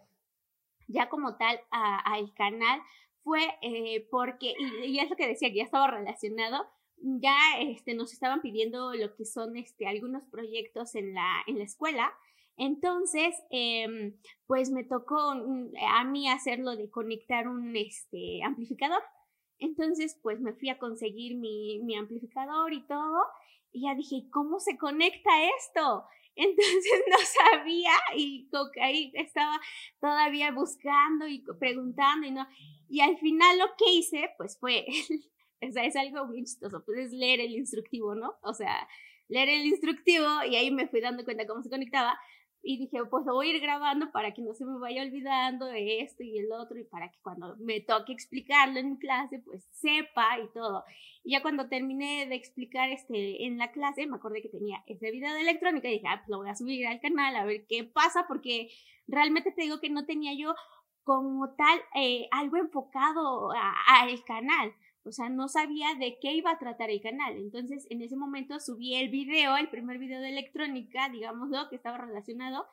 ya 0.86 1.08
como 1.08 1.36
tal 1.38 1.58
al 1.70 2.34
canal, 2.34 2.82
fue 3.24 3.40
eh, 3.62 4.06
porque, 4.10 4.52
y, 4.58 4.84
y, 4.84 4.98
es 4.98 5.08
lo 5.08 5.16
que 5.16 5.28
decía, 5.28 5.48
que 5.48 5.56
ya 5.56 5.64
estaba 5.64 5.86
relacionado 5.86 6.68
ya 7.02 7.36
este, 7.60 7.94
nos 7.94 8.12
estaban 8.12 8.40
pidiendo 8.40 8.94
lo 8.94 9.14
que 9.14 9.24
son 9.24 9.56
este, 9.56 9.86
algunos 9.86 10.24
proyectos 10.26 10.94
en 10.94 11.14
la, 11.14 11.42
en 11.46 11.58
la 11.58 11.64
escuela. 11.64 12.12
Entonces, 12.56 13.34
em, 13.50 14.14
pues 14.46 14.70
me 14.70 14.84
tocó 14.84 15.18
a 15.88 16.04
mí 16.04 16.28
hacerlo 16.28 16.76
de 16.76 16.90
conectar 16.90 17.48
un 17.48 17.74
este, 17.76 18.42
amplificador. 18.44 19.02
Entonces, 19.58 20.18
pues 20.22 20.40
me 20.40 20.52
fui 20.52 20.68
a 20.68 20.78
conseguir 20.78 21.36
mi, 21.36 21.80
mi 21.82 21.96
amplificador 21.96 22.72
y 22.72 22.86
todo. 22.86 23.18
Y 23.72 23.82
ya 23.82 23.94
dije, 23.94 24.28
¿cómo 24.30 24.60
se 24.60 24.76
conecta 24.76 25.30
esto? 25.58 26.04
Entonces 26.36 27.04
no 27.10 27.16
sabía 27.18 27.92
y 28.16 28.48
ahí 28.80 29.12
estaba 29.14 29.60
todavía 30.00 30.50
buscando 30.52 31.26
y 31.28 31.44
preguntando 31.58 32.26
y 32.26 32.30
no. 32.30 32.46
Y 32.88 33.00
al 33.00 33.16
final 33.18 33.58
lo 33.58 33.66
que 33.78 33.92
hice, 33.92 34.30
pues 34.36 34.58
fue 34.58 34.86
O 35.66 35.72
sea, 35.72 35.84
es 35.84 35.96
algo 35.96 36.26
bien 36.28 36.44
chistoso. 36.44 36.84
Puedes 36.84 37.12
leer 37.12 37.40
el 37.40 37.52
instructivo, 37.52 38.14
¿no? 38.14 38.34
O 38.42 38.54
sea, 38.54 38.88
leer 39.28 39.48
el 39.48 39.66
instructivo 39.66 40.26
y 40.48 40.56
ahí 40.56 40.70
me 40.70 40.88
fui 40.88 41.00
dando 41.00 41.24
cuenta 41.24 41.46
cómo 41.46 41.62
se 41.62 41.70
conectaba. 41.70 42.18
Y 42.64 42.78
dije, 42.78 43.04
pues 43.10 43.26
lo 43.26 43.34
voy 43.34 43.48
a 43.50 43.56
ir 43.56 43.60
grabando 43.60 44.12
para 44.12 44.32
que 44.32 44.40
no 44.40 44.54
se 44.54 44.64
me 44.64 44.78
vaya 44.78 45.02
olvidando 45.02 45.66
de 45.66 46.00
esto 46.00 46.22
y 46.22 46.38
el 46.38 46.52
otro 46.52 46.78
y 46.78 46.84
para 46.84 47.10
que 47.10 47.18
cuando 47.20 47.56
me 47.56 47.80
toque 47.80 48.12
explicarlo 48.12 48.78
en 48.78 48.96
clase, 48.98 49.40
pues 49.40 49.66
sepa 49.72 50.38
y 50.38 50.48
todo. 50.54 50.84
Y 51.24 51.32
ya 51.32 51.42
cuando 51.42 51.68
terminé 51.68 52.26
de 52.26 52.36
explicar 52.36 52.90
este 52.90 53.46
en 53.46 53.58
la 53.58 53.72
clase, 53.72 54.06
me 54.06 54.14
acordé 54.14 54.42
que 54.42 54.48
tenía 54.48 54.84
ese 54.86 55.10
video 55.10 55.34
de 55.34 55.40
electrónica 55.40 55.88
y 55.88 55.94
dije, 55.94 56.06
ah, 56.06 56.18
pues 56.18 56.28
lo 56.28 56.38
voy 56.38 56.50
a 56.50 56.54
subir 56.54 56.86
al 56.86 57.00
canal 57.00 57.34
a 57.34 57.44
ver 57.44 57.66
qué 57.68 57.82
pasa, 57.82 58.26
porque 58.28 58.70
realmente 59.08 59.50
te 59.50 59.62
digo 59.62 59.80
que 59.80 59.90
no 59.90 60.06
tenía 60.06 60.32
yo 60.32 60.54
como 61.02 61.52
tal 61.54 61.80
eh, 61.96 62.28
algo 62.30 62.58
enfocado 62.58 63.50
al 63.50 64.24
canal. 64.24 64.72
O 65.04 65.12
sea, 65.12 65.28
no 65.28 65.48
sabía 65.48 65.94
de 65.98 66.18
qué 66.20 66.32
iba 66.32 66.52
a 66.52 66.58
tratar 66.58 66.90
el 66.90 67.00
canal. 67.00 67.36
Entonces, 67.36 67.86
en 67.90 68.02
ese 68.02 68.16
momento 68.16 68.60
subí 68.60 68.94
el 68.94 69.08
video, 69.08 69.56
el 69.56 69.68
primer 69.68 69.98
video 69.98 70.20
de 70.20 70.28
electrónica, 70.28 71.08
digámoslo, 71.08 71.68
que 71.68 71.76
estaba 71.76 71.98
relacionado, 71.98 72.66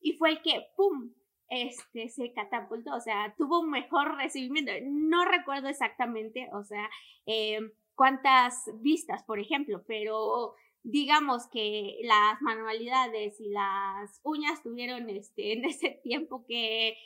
y 0.00 0.12
fue 0.12 0.30
el 0.30 0.42
que, 0.42 0.66
¡pum!, 0.76 1.12
este, 1.48 2.08
se 2.08 2.32
catapultó, 2.32 2.94
o 2.94 3.00
sea, 3.00 3.34
tuvo 3.36 3.60
un 3.60 3.70
mejor 3.70 4.16
recibimiento. 4.16 4.72
No 4.82 5.24
recuerdo 5.24 5.68
exactamente, 5.68 6.48
o 6.52 6.64
sea, 6.64 6.88
eh, 7.26 7.58
cuántas 7.94 8.64
vistas, 8.80 9.22
por 9.24 9.38
ejemplo, 9.38 9.84
pero 9.86 10.54
digamos 10.82 11.48
que 11.48 11.98
las 12.02 12.40
manualidades 12.42 13.40
y 13.40 13.48
las 13.48 14.20
uñas 14.22 14.62
tuvieron 14.62 15.08
este, 15.08 15.52
en 15.52 15.64
ese 15.64 16.00
tiempo 16.02 16.44
que 16.46 16.96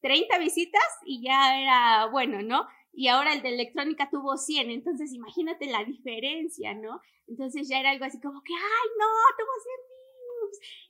30 0.00 0.38
visitas 0.38 0.82
y 1.04 1.22
ya 1.22 1.60
era 1.60 2.06
bueno, 2.06 2.42
¿no? 2.42 2.66
Y 2.92 3.08
ahora 3.08 3.32
el 3.34 3.42
de 3.42 3.50
electrónica 3.50 4.08
tuvo 4.10 4.36
100, 4.36 4.70
entonces 4.70 5.12
imagínate 5.12 5.66
la 5.66 5.84
diferencia, 5.84 6.74
¿no? 6.74 7.00
Entonces 7.26 7.68
ya 7.68 7.80
era 7.80 7.90
algo 7.90 8.04
así 8.04 8.20
como 8.20 8.42
que, 8.42 8.52
ay, 8.54 8.88
no, 8.98 9.06
tuvo 9.38 9.52
100 9.62 9.91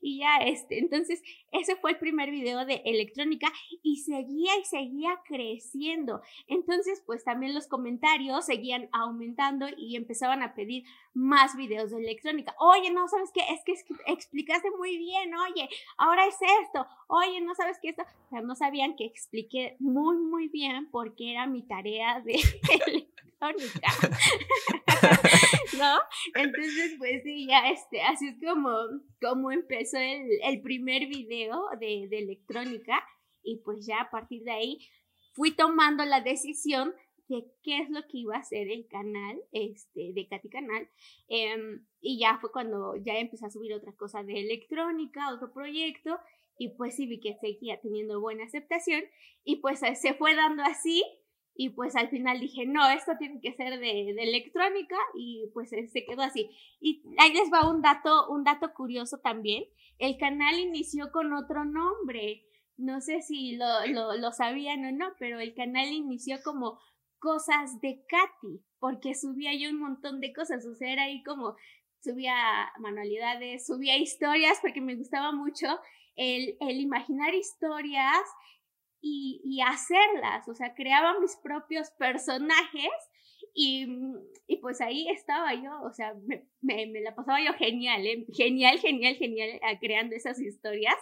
y 0.01 0.19
ya 0.19 0.39
este, 0.39 0.79
entonces 0.79 1.23
ese 1.53 1.77
fue 1.77 1.93
el 1.93 1.99
primer 1.99 2.31
video 2.31 2.65
de 2.65 2.83
electrónica 2.85 3.53
y 3.83 3.99
seguía 3.99 4.59
y 4.59 4.65
seguía 4.65 5.21
creciendo. 5.25 6.23
Entonces, 6.47 7.03
pues 7.05 7.25
también 7.25 7.55
los 7.55 7.67
comentarios 7.67 8.47
seguían 8.47 8.89
aumentando 8.93 9.67
y 9.77 9.97
empezaban 9.97 10.43
a 10.43 10.55
pedir 10.55 10.85
más 11.15 11.57
videos 11.57 11.91
de 11.91 11.99
electrónica. 11.99 12.55
Oye, 12.59 12.91
no 12.91 13.09
sabes 13.09 13.31
qué, 13.33 13.43
es 13.53 13.63
que, 13.65 13.75
explicaste 14.07 14.71
muy 14.79 14.97
bien, 14.97 15.35
oye, 15.35 15.69
ahora 15.97 16.27
es 16.27 16.37
esto, 16.65 16.87
oye, 17.09 17.41
no 17.41 17.55
sabes 17.55 17.79
qué 17.81 17.91
esto. 17.91 18.03
O 18.03 18.29
sea, 18.31 18.41
no 18.41 18.55
sabían 18.55 18.97
que 18.97 19.05
expliqué 19.05 19.77
muy, 19.79 20.17
muy 20.17 20.49
bien 20.49 20.89
porque 20.91 21.33
era 21.33 21.47
mi 21.47 21.63
tarea 21.63 22.21
de 22.21 22.35
electrónica. 22.87 23.93
¿No? 25.79 25.99
Entonces, 26.35 26.97
pues 26.99 27.23
sí, 27.23 27.47
ya 27.47 27.71
este, 27.71 28.03
así 28.03 28.29
es 28.29 28.37
como, 28.47 28.71
como 29.21 29.51
empezó 29.51 29.99
el, 29.99 30.29
el 30.45 30.61
primer 30.63 31.07
video 31.07 31.69
de, 31.81 32.09
de 32.09 32.19
electrónica 32.19 33.03
y 33.43 33.59
pues 33.65 33.87
ya 33.87 34.03
a 34.03 34.11
partir 34.11 34.43
de 34.45 34.53
ahí 34.53 34.79
fui 35.33 35.53
tomando 35.53 36.05
la 36.05 36.21
decisión 36.21 36.95
de 37.29 37.47
qué 37.63 37.79
es 37.79 37.91
lo 37.91 38.03
que 38.03 38.19
iba 38.19 38.37
a 38.37 38.41
hacer 38.41 38.71
el 38.71 38.87
canal 38.89 39.41
este, 39.53 40.13
de 40.13 40.29
Katy 40.29 40.49
Canal. 40.51 40.89
Em, 41.29 41.87
y 42.01 42.19
ya 42.19 42.39
fue 42.41 42.53
cuando 42.53 42.97
ya 42.97 43.19
empecé 43.19 43.47
a 43.47 43.51
subir 43.51 43.73
otra 43.73 43.93
cosa 43.93 44.23
de 44.23 44.41
electrónica, 44.41 45.33
otro 45.33 45.53
proyecto, 45.53 46.19
y 46.59 46.71
pues 46.77 46.97
sí 46.97 47.07
vi 47.07 47.21
que 47.21 47.37
seguía 47.41 47.81
teniendo 47.81 48.21
buena 48.21 48.45
aceptación, 48.45 49.03
y 49.45 49.57
pues 49.57 49.81
se 49.81 50.15
fue 50.15 50.35
dando 50.35 50.63
así, 50.63 51.03
y 51.55 51.71
pues 51.71 51.97
al 51.97 52.09
final 52.09 52.41
dije, 52.41 52.67
no, 52.67 52.89
esto 52.91 53.13
tiene 53.19 53.41
que 53.41 53.53
ser 53.53 53.79
de, 53.79 54.11
electrónica, 54.11 54.97
y 55.15 55.51
pues 55.53 55.71
se 55.71 56.05
quedó 56.05 56.23
así. 56.23 56.51
Y 56.81 57.03
ahí 57.19 57.33
les 57.33 57.53
va 57.53 57.71
un 57.71 57.83
dato, 57.83 58.29
un 58.31 58.45
dato 58.45 58.73
curioso 58.75 59.19
también. 59.19 59.65
El 59.99 60.17
canal 60.17 60.59
inició 60.59 61.13
con 61.13 61.33
otro 61.33 61.65
nombre. 61.65 62.45
No 62.77 63.01
sé 63.01 63.21
si 63.21 63.57
lo, 63.57 63.67
lo, 63.89 64.17
lo 64.17 64.33
sabían 64.33 64.85
o 64.85 64.93
no, 64.93 65.13
pero 65.19 65.41
el 65.41 65.55
canal 65.55 65.93
inició 65.93 66.39
como 66.43 66.79
cosas 67.19 67.81
de 67.81 68.03
Katy, 68.09 68.65
porque 68.81 69.15
subía 69.15 69.55
yo 69.55 69.71
un 69.71 69.79
montón 69.79 70.21
de 70.21 70.33
cosas, 70.33 70.67
o 70.67 70.75
sea, 70.75 70.93
era 70.93 71.05
ahí 71.05 71.23
como 71.23 71.55
subía 72.03 72.35
manualidades, 72.81 73.65
subía 73.65 73.97
historias, 73.97 74.59
porque 74.61 74.81
me 74.81 74.97
gustaba 74.97 75.31
mucho 75.31 75.67
el, 76.17 76.57
el 76.61 76.81
imaginar 76.81 77.33
historias 77.33 78.23
y, 79.03 79.61
hacerlas, 79.61 80.49
o 80.49 80.55
sea, 80.55 80.75
creaba 80.75 81.19
mis 81.21 81.37
propios 81.37 81.91
personajes 81.91 82.91
y, 83.55 83.87
y 84.47 84.57
pues 84.59 84.81
ahí 84.81 85.09
estaba 85.09 85.53
yo, 85.55 85.83
o 85.83 85.93
sea, 85.93 86.15
me, 86.27 86.45
me, 86.61 86.87
me 86.87 87.01
la 87.01 87.15
pasaba 87.15 87.41
yo 87.45 87.53
genial, 87.55 88.07
¿eh? 88.07 88.25
genial, 88.33 88.79
genial, 88.79 89.17
genial 89.17 89.51
eh, 89.51 89.79
creando 89.81 90.15
esas 90.15 90.41
historias. 90.41 90.97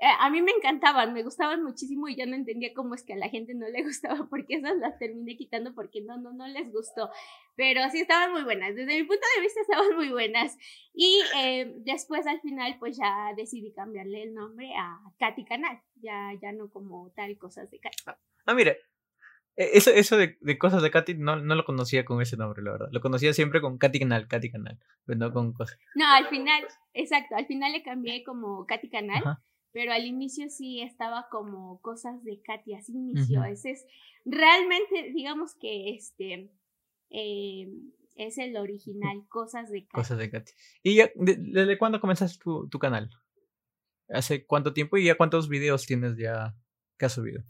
Eh, 0.00 0.06
a 0.20 0.30
mí 0.30 0.42
me 0.42 0.52
encantaban, 0.52 1.12
me 1.12 1.24
gustaban 1.24 1.64
muchísimo 1.64 2.06
y 2.06 2.14
yo 2.14 2.24
no 2.24 2.36
entendía 2.36 2.72
cómo 2.72 2.94
es 2.94 3.02
que 3.02 3.14
a 3.14 3.16
la 3.16 3.28
gente 3.28 3.52
no 3.54 3.68
le 3.68 3.82
gustaba 3.84 4.28
porque 4.30 4.54
esas 4.54 4.76
las 4.78 4.96
terminé 4.96 5.36
quitando 5.36 5.74
porque 5.74 6.00
no, 6.02 6.18
no, 6.18 6.32
no 6.32 6.46
les 6.46 6.72
gustó. 6.72 7.10
Pero 7.56 7.80
sí 7.90 8.00
estaban 8.00 8.30
muy 8.30 8.44
buenas, 8.44 8.76
desde 8.76 8.94
mi 8.94 9.02
punto 9.02 9.26
de 9.36 9.42
vista 9.42 9.60
estaban 9.60 9.96
muy 9.96 10.10
buenas. 10.10 10.56
Y 10.94 11.20
eh, 11.36 11.74
después 11.78 12.28
al 12.28 12.40
final 12.40 12.76
pues 12.78 12.96
ya 12.96 13.32
decidí 13.36 13.72
cambiarle 13.72 14.22
el 14.22 14.34
nombre 14.34 14.72
a 14.76 15.00
Katy 15.18 15.44
Canal, 15.44 15.80
ya, 15.96 16.32
ya 16.40 16.52
no 16.52 16.70
como 16.70 17.10
tal 17.16 17.36
cosas 17.36 17.68
de 17.68 17.80
Katy. 17.80 17.96
Ah, 18.06 18.18
ah 18.46 18.54
mire, 18.54 18.78
e, 19.56 19.78
eso, 19.78 19.90
eso 19.90 20.16
de, 20.16 20.38
de, 20.40 20.58
cosas 20.58 20.80
de 20.80 20.92
Katy 20.92 21.14
no, 21.14 21.34
no 21.34 21.56
lo 21.56 21.64
conocía 21.64 22.04
con 22.04 22.22
ese 22.22 22.36
nombre, 22.36 22.62
la 22.62 22.70
verdad. 22.70 22.88
Lo 22.92 23.00
conocía 23.00 23.32
siempre 23.32 23.60
con 23.60 23.78
Katy 23.78 23.98
Canal, 23.98 24.28
Katy 24.28 24.52
Canal, 24.52 24.78
pero 25.04 25.18
no 25.18 25.32
con 25.32 25.52
cosas. 25.52 25.76
No, 25.96 26.06
al 26.06 26.28
final, 26.28 26.68
exacto, 26.92 27.34
al 27.34 27.46
final 27.46 27.72
le 27.72 27.82
cambié 27.82 28.22
como 28.22 28.64
Katy 28.64 28.90
Canal 28.90 29.24
pero 29.72 29.92
al 29.92 30.06
inicio 30.06 30.48
sí 30.48 30.80
estaba 30.80 31.28
como 31.30 31.80
cosas 31.80 32.22
de 32.24 32.40
Katy, 32.40 32.74
así 32.74 32.92
inició. 32.92 33.44
Ese 33.44 33.72
es 33.72 33.86
realmente, 34.24 35.12
digamos 35.14 35.54
que 35.54 35.94
este 35.94 36.50
eh, 37.10 37.68
es 38.14 38.38
el 38.38 38.56
original, 38.56 39.26
cosas 39.28 39.70
de 39.70 39.82
Katy. 39.82 39.94
Cosas 39.94 40.18
de 40.18 40.30
Katy. 40.30 40.52
¿Y 40.82 40.96
ya, 40.96 41.10
desde 41.14 41.78
cuándo 41.78 42.00
comenzaste 42.00 42.38
tu, 42.42 42.68
tu, 42.68 42.78
canal? 42.78 43.10
¿Hace 44.08 44.46
cuánto 44.46 44.72
tiempo 44.72 44.96
y 44.96 45.04
ya 45.04 45.16
cuántos 45.16 45.48
videos 45.48 45.86
tienes 45.86 46.16
ya 46.16 46.56
que 46.98 47.06
has 47.06 47.12
subido? 47.12 47.42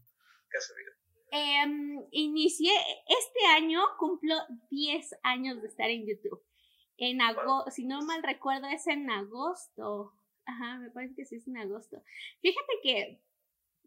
¿Qué 0.51 0.59
has 0.59 0.67
subido? 0.67 0.89
Eh, 1.31 2.09
inicié, 2.11 2.73
este 3.07 3.47
año 3.57 3.81
cumplo 3.99 4.35
10 4.71 5.19
años 5.23 5.61
de 5.63 5.69
estar 5.69 5.89
en 5.91 6.07
YouTube. 6.07 6.43
En 6.97 7.21
agosto, 7.21 7.71
si 7.71 7.87
no 7.87 8.03
mal 8.03 8.23
recuerdo, 8.23 8.67
es 8.67 8.87
en 8.89 9.09
agosto 9.11 10.13
Ajá, 10.49 10.79
me 10.79 10.91
parece 10.91 11.15
que 11.15 11.27
sí 11.27 11.37
es 11.37 11.47
en 11.47 11.59
agosto. 11.59 12.03
Fíjate 12.41 12.73
que 12.83 13.21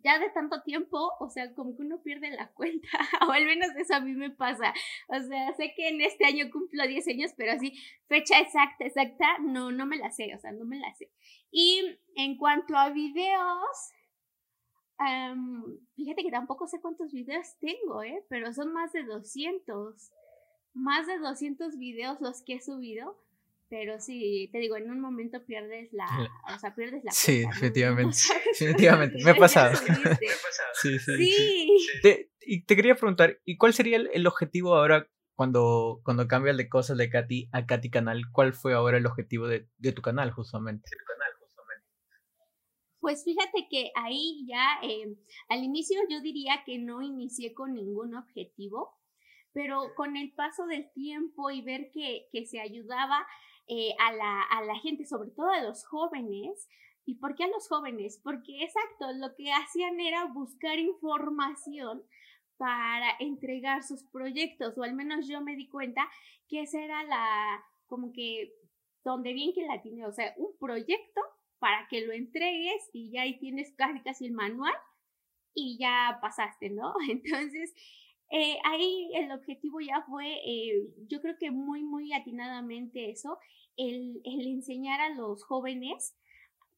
ya 0.03 0.20
de 0.20 0.30
tanto 0.30 0.62
tiempo, 0.62 1.12
o 1.20 1.30
sea, 1.30 1.53
como 1.56 1.75
que 1.75 1.82
uno 1.82 2.03
pierde 2.03 2.30
la 2.30 2.51
cuenta, 2.53 2.88
o 3.27 3.32
al 3.32 3.46
menos 3.46 3.70
eso 3.77 3.96
a 3.96 4.00
mí 4.00 4.13
me 4.13 4.30
pasa. 4.30 4.72
O 5.08 5.20
sea, 5.20 5.53
sé 5.56 5.74
que 5.75 5.89
en 5.89 6.01
este 6.01 6.25
año 6.25 6.51
cumplo 6.51 6.88
10 6.88 7.08
años, 7.08 7.32
pero 7.36 7.53
así, 7.53 7.74
fecha 8.08 8.39
exacta, 8.39 8.86
exacta, 8.86 9.39
no, 9.39 9.72
no 9.72 9.88
me 9.88 9.98
la 9.98 10.12
sé, 10.12 10.34
o 10.36 10.39
sea, 10.39 10.51
no 10.51 10.65
me 10.65 10.77
la 10.77 10.94
sé. 10.94 11.10
Y 11.50 11.98
en 12.15 12.38
cuanto 12.38 12.77
a 12.77 12.91
videos, 12.91 13.94
fíjate 15.96 16.22
que 16.22 16.32
tampoco 16.32 16.68
sé 16.68 16.80
cuántos 16.80 17.12
videos 17.12 17.58
tengo, 17.60 18.03
¿eh? 18.03 18.24
Pero 18.30 18.53
son 18.53 18.72
más 18.72 18.91
de 18.94 19.03
200. 19.03 20.12
Más 20.74 21.08
de 21.08 21.18
200 21.18 21.75
videos 21.77 22.22
los 22.22 22.44
que 22.44 22.56
he 22.56 22.62
subido. 22.62 23.18
Pero 23.72 24.01
sí, 24.01 24.50
te 24.51 24.58
digo, 24.58 24.75
en 24.75 24.92
un 24.92 25.00
momento 25.00 25.46
pierdes 25.46 25.94
la, 25.94 26.06
o 26.54 26.60
sea, 26.60 26.75
pierdes 26.75 27.06
la 27.06 27.12
Sí, 27.13 27.46
definitivamente, 27.46 28.18
definitivamente, 28.51 29.24
me 29.24 29.32
ha 29.32 29.36
pasado. 29.40 29.78
sí, 30.74 31.00
sí, 31.00 31.00
sí. 31.00 31.78
Te, 32.01 32.32
y 32.42 32.66
te 32.66 32.75
quería 32.75 32.96
preguntar, 32.96 33.40
¿y 33.46 33.56
cuál 33.56 33.74
sería 33.74 33.96
el, 33.96 34.28
objetivo 34.28 34.75
ahora 34.75 35.08
cuando, 35.36 36.01
cuando 36.04 36.28
cambias 36.28 36.58
de 36.58 36.68
cosas 36.68 36.98
de 36.98 37.10
Katy 37.10 37.48
a 37.54 37.66
Katy 37.66 37.90
Canal? 37.90 38.24
¿Cuál 38.34 38.51
fue 38.51 38.74
ahora 38.74 38.98
el 38.98 39.06
objetivo 39.06 39.48
de, 39.48 39.70
de 39.78 39.94
tu 39.94 40.01
canal, 40.01 40.32
justamente? 40.32 40.90
De 40.92 40.98
tu 40.98 41.06
canal, 41.06 41.32
justamente. 41.40 41.88
Pues 43.00 43.24
fíjate 43.24 43.70
que 43.70 43.92
ahí 43.96 44.46
ya, 44.50 44.80
eh, 44.84 45.16
al 45.48 45.63
inicio 45.63 45.98
yo 46.10 46.20
diría 46.20 46.62
que 46.66 46.78
no 46.78 47.01
inicié 47.01 47.54
con 47.54 47.74
ningún 47.74 48.16
objetivo, 48.16 48.98
pero 49.54 49.94
con 49.96 50.18
el 50.18 50.34
paso 50.34 50.66
del 50.66 50.92
tiempo 50.92 51.51
y 51.51 51.62
ver 51.62 51.90
que, 51.94 52.28
que 52.34 52.46
se 52.46 52.60
ayudaba 52.60 53.25
eh, 53.68 53.94
a, 54.00 54.12
la, 54.13 54.41
a 54.44 54.63
la 54.63 54.75
gente, 54.80 55.06
sobre 55.06 55.32
todo 55.32 55.50
a 55.50 55.63
los 55.63 55.86
jóvenes. 55.86 56.68
¿Y 57.06 57.15
por 57.15 57.36
qué 57.36 57.46
a 57.46 57.48
los 57.48 57.68
jóvenes? 57.68 58.20
Porque 58.24 58.63
exacto, 58.63 59.12
lo 59.13 59.36
que 59.36 59.51
hacían 59.51 60.00
era 60.00 60.25
buscar 60.25 60.77
información 60.77 62.03
para 62.58 63.15
entregar 63.20 63.82
sus 63.82 64.03
proyectos, 64.03 64.77
o 64.77 64.84
al 64.84 64.94
menos 64.94 65.27
yo 65.27 65.41
me 65.41 65.56
di 65.56 65.68
cuenta 65.68 66.08
que 66.48 66.62
esa 66.62 66.80
era 66.80 67.03
la, 67.06 67.63
como 67.88 68.13
que, 68.13 68.53
donde 69.03 69.34
bien 69.34 69.51
que 69.53 69.65
la 69.65 69.82
tiene, 69.82 70.06
o 70.06 70.12
sea, 70.12 70.34
un 70.38 70.56
proyecto 70.60 71.22
para 71.58 71.88
que 71.88 72.06
lo 72.06 72.13
entregues 72.13 72.89
y 72.94 73.12
ya 73.12 73.24
ahí 73.24 73.39
tienes 73.39 73.74
casi 73.75 74.01
casi 74.01 74.27
el 74.27 74.34
manual 74.34 74.75
y 75.56 75.77
ya 75.80 76.20
pasaste, 76.22 76.70
¿no? 76.70 76.94
Entonces, 77.10 77.74
eh, 78.32 78.58
ahí 78.64 79.12
el 79.14 79.32
objetivo 79.32 79.82
ya 79.82 80.04
fue, 80.08 80.26
eh, 80.46 80.88
yo 81.08 81.22
creo 81.22 81.38
que 81.38 81.52
muy, 81.52 81.84
muy 81.84 82.14
atinadamente 82.14 83.10
eso, 83.10 83.38
el, 83.76 84.22
el 84.24 84.48
enseñar 84.48 85.02
a 85.02 85.10
los 85.10 85.44
jóvenes 85.44 86.16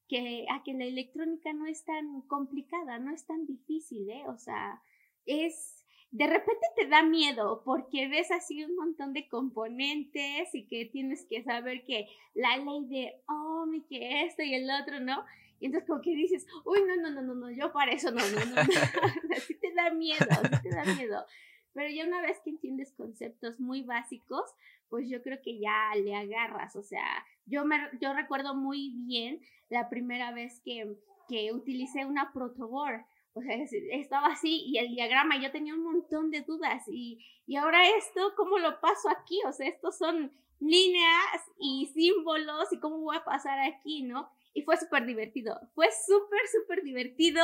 que, 0.07 0.45
a 0.49 0.63
que 0.63 0.73
la 0.73 0.85
electrónica 0.85 1.53
no 1.53 1.65
es 1.67 1.85
tan 1.85 2.21
complicada, 2.21 2.97
no 2.99 3.13
es 3.13 3.25
tan 3.25 3.45
difícil, 3.45 4.09
¿eh? 4.09 4.23
O 4.27 4.37
sea, 4.37 4.81
es, 5.25 5.85
de 6.11 6.27
repente 6.27 6.65
te 6.75 6.87
da 6.87 7.03
miedo 7.03 7.61
porque 7.63 8.07
ves 8.07 8.31
así 8.31 8.63
un 8.63 8.75
montón 8.75 9.13
de 9.13 9.27
componentes 9.27 10.53
y 10.53 10.65
que 10.67 10.85
tienes 10.85 11.25
que 11.25 11.43
saber 11.43 11.83
que 11.83 12.07
la 12.33 12.57
ley 12.57 12.85
de 12.85 13.13
oh, 13.27 13.65
y 13.71 13.81
que 13.81 14.23
esto 14.23 14.41
y 14.41 14.55
el 14.55 14.69
otro, 14.71 14.99
¿no? 14.99 15.23
Y 15.63 15.67
entonces 15.67 15.87
como 15.87 16.01
que 16.01 16.13
dices, 16.13 16.45
uy, 16.65 16.81
no, 16.85 16.97
no, 16.97 17.09
no, 17.09 17.21
no, 17.21 17.35
no, 17.35 17.49
yo 17.49 17.71
para 17.71 17.93
eso 17.93 18.11
no, 18.11 18.19
no, 18.19 18.45
no, 18.47 18.55
no. 18.55 18.61
así 19.37 19.53
te 19.55 19.73
da 19.73 19.91
miedo, 19.91 20.25
así 20.29 20.61
te 20.61 20.75
da 20.75 20.83
miedo. 20.83 21.25
Pero 21.71 21.89
ya 21.89 22.05
una 22.05 22.21
vez 22.21 22.41
que 22.43 22.49
entiendes 22.49 22.91
conceptos 22.91 23.61
muy 23.61 23.81
básicos, 23.81 24.43
pues 24.89 25.07
yo 25.07 25.23
creo 25.23 25.41
que 25.41 25.59
ya 25.59 25.95
le 25.95 26.17
agarras. 26.17 26.75
O 26.75 26.83
sea, 26.83 27.05
yo, 27.45 27.63
me, 27.63 27.77
yo 28.01 28.13
recuerdo 28.13 28.55
muy 28.55 28.93
bien 29.07 29.39
la 29.69 29.87
primera 29.87 30.33
vez 30.33 30.59
que, 30.65 30.97
que 31.29 31.53
utilicé 31.53 32.05
una 32.05 32.33
protoboard. 32.33 33.05
O 33.33 33.41
sea, 33.41 33.55
estaba 33.93 34.27
así 34.27 34.65
y 34.65 34.79
el 34.79 34.89
diagrama, 34.89 35.41
yo 35.41 35.49
tenía 35.49 35.75
un 35.75 35.83
montón 35.83 36.29
de 36.29 36.41
dudas. 36.41 36.83
Y, 36.89 37.25
y 37.47 37.55
ahora 37.55 37.87
esto, 37.97 38.33
¿cómo 38.35 38.59
lo 38.59 38.81
paso 38.81 39.07
aquí? 39.07 39.39
O 39.47 39.53
sea, 39.53 39.69
estos 39.69 39.97
son 39.97 40.29
líneas 40.59 41.41
y 41.57 41.85
símbolos 41.93 42.73
y 42.73 42.79
cómo 42.79 42.97
voy 42.97 43.15
a 43.15 43.23
pasar 43.23 43.59
aquí, 43.61 44.03
¿no? 44.03 44.29
Y 44.53 44.63
fue 44.63 44.77
súper 44.77 45.05
divertido. 45.05 45.59
Fue 45.73 45.87
súper, 46.05 46.41
súper 46.51 46.83
divertido 46.83 47.41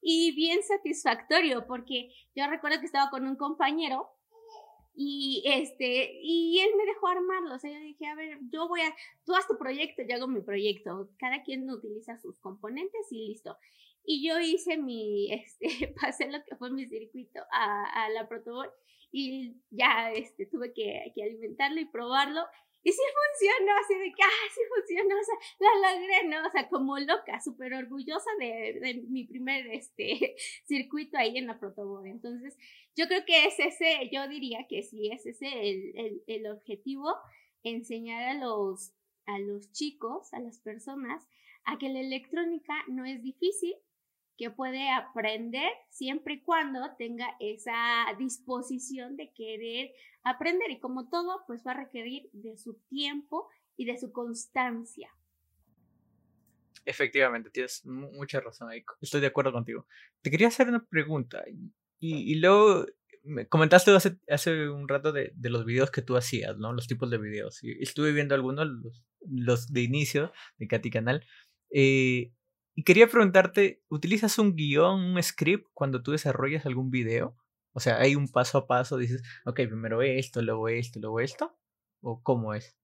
y 0.00 0.34
bien 0.34 0.62
satisfactorio 0.62 1.66
porque 1.66 2.10
yo 2.34 2.46
recuerdo 2.48 2.80
que 2.80 2.86
estaba 2.86 3.10
con 3.10 3.26
un 3.26 3.36
compañero 3.36 4.08
Y 4.94 5.42
este, 5.46 6.18
y 6.22 6.58
él 6.60 6.70
me 6.76 6.84
dejó 6.84 7.08
armarlo. 7.08 7.54
O 7.54 7.58
sea, 7.58 7.70
yo 7.70 7.78
dije, 7.78 8.06
a 8.06 8.14
ver, 8.14 8.38
yo 8.50 8.68
voy 8.68 8.80
a, 8.82 8.94
tú 9.24 9.34
haz 9.34 9.46
tu 9.46 9.56
proyecto, 9.56 10.02
yo 10.02 10.16
hago 10.16 10.28
mi 10.28 10.42
proyecto. 10.42 11.10
Cada 11.18 11.42
quien 11.42 11.70
utiliza 11.70 12.18
sus 12.18 12.38
componentes 12.40 13.10
y 13.10 13.28
listo. 13.28 13.56
Y 14.04 14.26
yo 14.26 14.38
hice 14.40 14.76
mi, 14.76 15.32
este, 15.32 15.94
pasé 16.00 16.30
lo 16.30 16.42
que 16.44 16.56
fue 16.56 16.70
mi 16.70 16.86
circuito 16.86 17.40
a, 17.52 18.08
la 18.10 18.28
Protobol 18.28 18.70
y 19.12 19.56
ya 19.70 20.12
este, 20.12 20.46
tuve 20.46 20.72
que, 20.72 21.12
que 21.14 21.22
alimentarlo 21.22 21.80
y 21.80 21.86
probarlo 21.86 22.42
y 22.82 22.92
sí 22.92 23.02
funcionó, 23.20 23.72
así 23.82 23.94
de 23.94 24.12
que, 24.12 24.22
ah, 24.22 24.48
sí 24.54 24.60
funcionó, 24.74 25.14
o 25.18 25.24
sea, 25.24 25.34
la 25.60 25.92
logré, 25.92 26.28
¿no? 26.28 26.46
O 26.46 26.50
sea, 26.50 26.68
como 26.68 26.98
loca, 26.98 27.40
súper 27.40 27.74
orgullosa 27.74 28.30
de, 28.38 28.78
de, 28.80 28.94
mi 29.08 29.24
primer 29.24 29.66
este, 29.68 30.36
circuito 30.66 31.18
ahí 31.18 31.36
en 31.36 31.46
la 31.46 31.58
Protobot. 31.58 32.06
Entonces, 32.06 32.56
yo 32.96 33.06
creo 33.06 33.24
que 33.26 33.46
es 33.46 33.58
ese, 33.58 34.08
yo 34.10 34.26
diría 34.28 34.66
que 34.68 34.82
sí, 34.82 35.10
es 35.12 35.26
ese 35.26 35.46
el, 35.46 35.92
el, 35.96 36.22
el 36.26 36.46
objetivo, 36.46 37.14
enseñar 37.62 38.22
a 38.28 38.34
los, 38.34 38.92
a 39.26 39.38
los 39.38 39.70
chicos, 39.72 40.32
a 40.32 40.40
las 40.40 40.60
personas, 40.60 41.26
a 41.64 41.78
que 41.78 41.90
la 41.90 42.00
electrónica 42.00 42.74
no 42.88 43.04
es 43.04 43.22
difícil, 43.22 43.74
que 44.40 44.50
puede 44.50 44.88
aprender 44.90 45.70
siempre 45.90 46.34
y 46.34 46.40
cuando 46.40 46.80
tenga 46.96 47.26
esa 47.40 48.06
disposición 48.18 49.14
de 49.18 49.30
querer 49.34 49.90
aprender 50.22 50.70
y 50.70 50.80
como 50.80 51.10
todo, 51.10 51.44
pues 51.46 51.62
va 51.66 51.72
a 51.72 51.84
requerir 51.84 52.30
de 52.32 52.56
su 52.56 52.80
tiempo 52.88 53.50
y 53.76 53.84
de 53.84 53.98
su 53.98 54.12
constancia. 54.12 55.10
Efectivamente, 56.86 57.50
tienes 57.50 57.84
mucha 57.84 58.40
razón. 58.40 58.70
Estoy 59.02 59.20
de 59.20 59.26
acuerdo 59.26 59.52
contigo. 59.52 59.86
Te 60.22 60.30
quería 60.30 60.48
hacer 60.48 60.68
una 60.68 60.86
pregunta 60.86 61.44
y, 61.46 62.32
y 62.32 62.36
luego 62.36 62.86
me 63.22 63.46
comentaste 63.46 63.90
hace, 63.90 64.16
hace 64.26 64.70
un 64.70 64.88
rato 64.88 65.12
de, 65.12 65.32
de, 65.34 65.50
los 65.50 65.66
videos 65.66 65.90
que 65.90 66.00
tú 66.00 66.16
hacías, 66.16 66.56
¿no? 66.56 66.72
Los 66.72 66.86
tipos 66.86 67.10
de 67.10 67.18
videos. 67.18 67.62
Y 67.62 67.72
estuve 67.82 68.12
viendo 68.12 68.34
algunos, 68.34 68.66
los, 68.66 69.04
los 69.28 69.70
de 69.70 69.82
inicio 69.82 70.32
de 70.56 70.66
Katy 70.66 70.88
Canal. 70.88 71.26
Eh, 71.70 72.32
y 72.80 72.82
quería 72.82 73.08
preguntarte, 73.08 73.84
¿utilizas 73.90 74.38
un 74.38 74.56
guion, 74.56 75.00
un 75.00 75.22
script 75.22 75.68
cuando 75.74 76.02
tú 76.02 76.12
desarrollas 76.12 76.64
algún 76.64 76.90
video? 76.90 77.36
O 77.74 77.80
sea, 77.80 77.98
hay 77.98 78.14
un 78.14 78.26
paso 78.26 78.56
a 78.56 78.66
paso, 78.66 78.96
dices, 78.96 79.22
ok, 79.44 79.56
primero 79.68 80.00
esto, 80.00 80.40
luego 80.40 80.66
esto, 80.66 80.98
luego 80.98 81.20
esto. 81.20 81.54
¿O 82.00 82.22
cómo 82.22 82.54
es? 82.54 82.74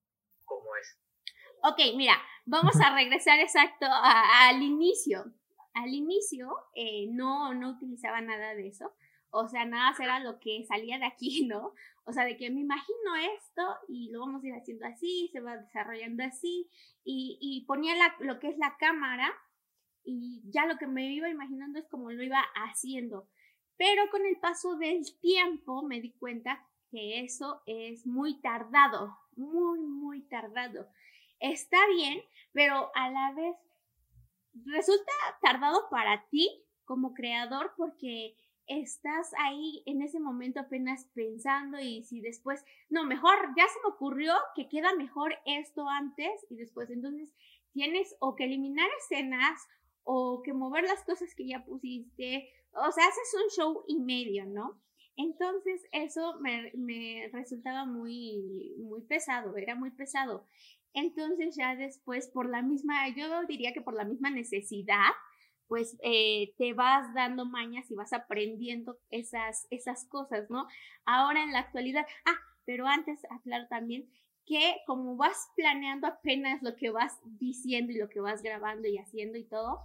¿Cómo 0.44 0.68
es? 0.78 0.98
Ok, 1.62 1.96
mira, 1.96 2.12
vamos 2.44 2.78
a 2.78 2.94
regresar 2.94 3.40
exacto 3.40 3.86
al 3.90 4.62
inicio. 4.62 5.32
Al 5.72 5.88
inicio 5.88 6.54
eh, 6.74 7.06
no, 7.08 7.54
no 7.54 7.70
utilizaba 7.70 8.20
nada 8.20 8.54
de 8.54 8.68
eso. 8.68 8.94
O 9.30 9.48
sea, 9.48 9.64
nada 9.64 9.96
era 9.98 10.20
lo 10.20 10.38
que 10.40 10.62
salía 10.68 10.98
de 10.98 11.06
aquí, 11.06 11.46
¿no? 11.48 11.72
O 12.04 12.12
sea, 12.12 12.26
de 12.26 12.36
que 12.36 12.50
me 12.50 12.60
imagino 12.60 13.16
esto 13.38 13.62
y 13.88 14.10
lo 14.12 14.20
vamos 14.20 14.44
a 14.44 14.48
ir 14.48 14.52
haciendo 14.52 14.84
así, 14.84 15.30
se 15.32 15.40
va 15.40 15.56
desarrollando 15.56 16.22
así. 16.22 16.68
Y, 17.02 17.38
y 17.40 17.64
ponía 17.64 17.96
la, 17.96 18.14
lo 18.20 18.38
que 18.38 18.48
es 18.48 18.58
la 18.58 18.76
cámara 18.78 19.32
y 20.06 20.40
ya 20.50 20.66
lo 20.66 20.78
que 20.78 20.86
me 20.86 21.12
iba 21.12 21.28
imaginando 21.28 21.78
es 21.78 21.88
como 21.88 22.10
lo 22.10 22.22
iba 22.22 22.40
haciendo. 22.54 23.28
Pero 23.76 24.08
con 24.10 24.24
el 24.24 24.38
paso 24.38 24.76
del 24.76 25.04
tiempo 25.20 25.82
me 25.82 26.00
di 26.00 26.12
cuenta 26.12 26.64
que 26.90 27.20
eso 27.20 27.62
es 27.66 28.06
muy 28.06 28.40
tardado, 28.40 29.16
muy, 29.36 29.80
muy 29.80 30.22
tardado. 30.22 30.88
Está 31.40 31.78
bien, 31.88 32.22
pero 32.52 32.90
a 32.94 33.10
la 33.10 33.32
vez 33.32 33.56
resulta 34.64 35.12
tardado 35.42 35.88
para 35.90 36.24
ti 36.30 36.48
como 36.84 37.12
creador 37.12 37.74
porque 37.76 38.36
estás 38.66 39.32
ahí 39.38 39.82
en 39.86 40.02
ese 40.02 40.18
momento 40.18 40.60
apenas 40.60 41.06
pensando 41.14 41.78
y 41.78 42.02
si 42.04 42.20
después, 42.20 42.64
no, 42.88 43.04
mejor 43.04 43.34
ya 43.56 43.64
se 43.68 43.80
me 43.80 43.94
ocurrió 43.94 44.32
que 44.54 44.68
queda 44.68 44.94
mejor 44.94 45.36
esto 45.44 45.88
antes 45.88 46.46
y 46.50 46.56
después, 46.56 46.90
entonces 46.90 47.32
tienes 47.72 48.16
o 48.20 48.34
que 48.34 48.44
eliminar 48.44 48.88
escenas 48.98 49.68
o 50.08 50.40
que 50.42 50.52
mover 50.52 50.84
las 50.84 51.02
cosas 51.04 51.34
que 51.34 51.48
ya 51.48 51.64
pusiste, 51.64 52.48
o 52.72 52.92
sea, 52.92 53.06
haces 53.06 53.36
un 53.42 53.50
show 53.50 53.84
y 53.88 53.98
medio, 53.98 54.46
¿no? 54.46 54.80
Entonces 55.16 55.82
eso 55.90 56.38
me, 56.40 56.70
me 56.74 57.28
resultaba 57.32 57.86
muy, 57.86 58.74
muy 58.78 59.02
pesado, 59.02 59.56
era 59.56 59.74
muy 59.74 59.90
pesado. 59.90 60.46
Entonces 60.92 61.56
ya 61.56 61.74
después, 61.74 62.28
por 62.28 62.48
la 62.48 62.62
misma, 62.62 63.08
yo 63.08 63.26
diría 63.48 63.72
que 63.72 63.80
por 63.80 63.94
la 63.94 64.04
misma 64.04 64.30
necesidad, 64.30 65.10
pues 65.66 65.98
eh, 66.04 66.54
te 66.56 66.72
vas 66.72 67.12
dando 67.12 67.44
mañas 67.44 67.90
y 67.90 67.96
vas 67.96 68.12
aprendiendo 68.12 68.98
esas, 69.10 69.66
esas 69.70 70.06
cosas, 70.08 70.48
¿no? 70.50 70.68
Ahora 71.04 71.42
en 71.42 71.52
la 71.52 71.58
actualidad, 71.58 72.06
ah, 72.26 72.38
pero 72.64 72.86
antes, 72.86 73.20
aclaro 73.30 73.66
también 73.66 74.08
que 74.46 74.76
como 74.86 75.16
vas 75.16 75.50
planeando 75.56 76.06
apenas 76.06 76.62
lo 76.62 76.76
que 76.76 76.90
vas 76.90 77.18
diciendo 77.24 77.92
y 77.92 77.98
lo 77.98 78.08
que 78.08 78.20
vas 78.20 78.42
grabando 78.42 78.86
y 78.86 78.98
haciendo 78.98 79.36
y 79.36 79.44
todo, 79.44 79.80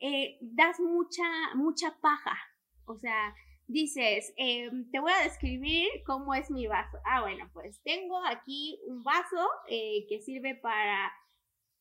eh, 0.00 0.38
das 0.40 0.78
mucha, 0.80 1.24
mucha 1.54 1.96
paja. 2.00 2.36
O 2.84 2.98
sea, 2.98 3.34
dices, 3.66 4.32
eh, 4.36 4.70
te 4.92 5.00
voy 5.00 5.12
a 5.12 5.24
describir 5.24 5.88
cómo 6.06 6.34
es 6.34 6.50
mi 6.50 6.66
vaso. 6.66 6.98
Ah, 7.04 7.22
bueno, 7.22 7.48
pues 7.52 7.80
tengo 7.82 8.18
aquí 8.24 8.78
un 8.86 9.02
vaso 9.02 9.48
eh, 9.68 10.06
que 10.08 10.20
sirve 10.20 10.54
para 10.54 11.12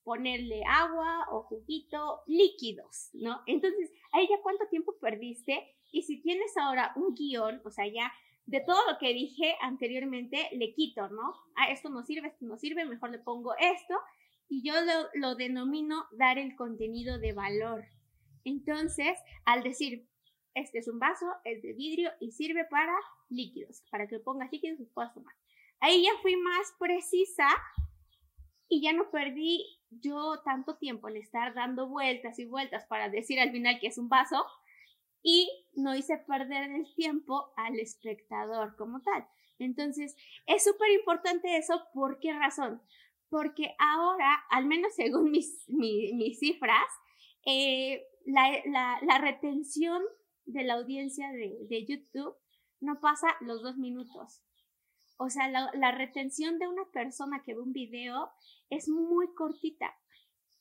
ponerle 0.03 0.61
agua 0.67 1.25
o 1.31 1.43
juguito 1.43 2.21
líquidos, 2.27 3.09
¿no? 3.13 3.41
Entonces, 3.47 3.91
ahí 4.11 4.27
ya 4.29 4.41
cuánto 4.41 4.67
tiempo 4.69 4.95
perdiste 5.01 5.75
y 5.91 6.03
si 6.03 6.21
tienes 6.21 6.55
ahora 6.57 6.93
un 6.95 7.15
guion, 7.15 7.61
o 7.65 7.71
sea, 7.71 7.87
ya 7.87 8.11
de 8.45 8.61
todo 8.61 8.79
lo 8.87 8.99
que 8.99 9.13
dije 9.13 9.55
anteriormente, 9.61 10.49
le 10.53 10.73
quito, 10.73 11.09
¿no? 11.09 11.33
Ah, 11.55 11.71
esto 11.71 11.89
no 11.89 12.03
sirve, 12.03 12.27
esto 12.27 12.45
no 12.45 12.57
sirve, 12.57 12.85
mejor 12.85 13.09
le 13.09 13.19
pongo 13.19 13.55
esto 13.57 13.95
y 14.47 14.61
yo 14.61 14.73
lo, 14.81 15.09
lo 15.15 15.35
denomino 15.35 16.05
dar 16.11 16.37
el 16.37 16.55
contenido 16.55 17.17
de 17.17 17.33
valor. 17.33 17.85
Entonces, 18.45 19.17
al 19.43 19.63
decir, 19.63 20.07
este 20.53 20.79
es 20.79 20.87
un 20.87 20.99
vaso, 20.99 21.25
es 21.43 21.61
de 21.61 21.73
vidrio 21.73 22.11
y 22.21 22.31
sirve 22.31 22.63
para 22.65 22.95
líquidos, 23.29 23.83
para 23.91 24.07
que 24.07 24.19
pongas 24.19 24.51
líquidos 24.51 24.79
y 24.79 24.85
puedas 24.85 25.13
tomar. 25.13 25.35
Ahí 25.81 26.03
ya 26.03 26.11
fui 26.21 26.37
más 26.37 26.73
precisa 26.79 27.47
y 28.69 28.81
ya 28.81 28.93
no 28.93 29.11
perdí 29.11 29.81
yo 29.89 30.41
tanto 30.43 30.77
tiempo 30.77 31.09
en 31.09 31.17
estar 31.17 31.53
dando 31.53 31.87
vueltas 31.87 32.39
y 32.39 32.45
vueltas 32.45 32.85
para 32.85 33.09
decir 33.09 33.39
al 33.39 33.51
final 33.51 33.79
que 33.79 33.87
es 33.87 33.97
un 33.97 34.07
vaso 34.07 34.45
y 35.21 35.49
no 35.73 35.95
hice 35.95 36.17
perder 36.19 36.71
el 36.71 36.93
tiempo 36.95 37.51
al 37.57 37.79
espectador 37.79 38.75
como 38.77 39.01
tal. 39.01 39.27
Entonces, 39.59 40.15
es 40.45 40.63
súper 40.63 40.91
importante 40.91 41.57
eso. 41.57 41.81
¿Por 41.93 42.19
qué 42.19 42.33
razón? 42.33 42.81
Porque 43.29 43.75
ahora, 43.79 44.43
al 44.49 44.65
menos 44.65 44.93
según 44.95 45.31
mis, 45.31 45.67
mis, 45.67 46.39
cifras, 46.39 46.87
eh, 47.45 48.05
la, 48.25 48.99
la, 49.01 49.17
retención 49.19 50.01
de 50.45 50.63
la 50.63 50.75
audiencia 50.75 51.31
de, 51.31 51.57
de, 51.69 51.85
YouTube 51.85 52.35
no 52.79 52.99
pasa 52.99 53.27
los 53.41 53.61
dos 53.61 53.77
minutos. 53.77 54.41
O 55.17 55.29
sea, 55.29 55.47
la, 55.47 55.69
la, 55.73 55.91
retención 55.91 56.59
de 56.59 56.67
una 56.67 56.85
persona 56.91 57.41
que 57.45 57.53
ve 57.53 57.61
un 57.61 57.73
video 57.73 58.31
es 58.69 58.89
muy 58.89 59.33
cortita. 59.33 59.95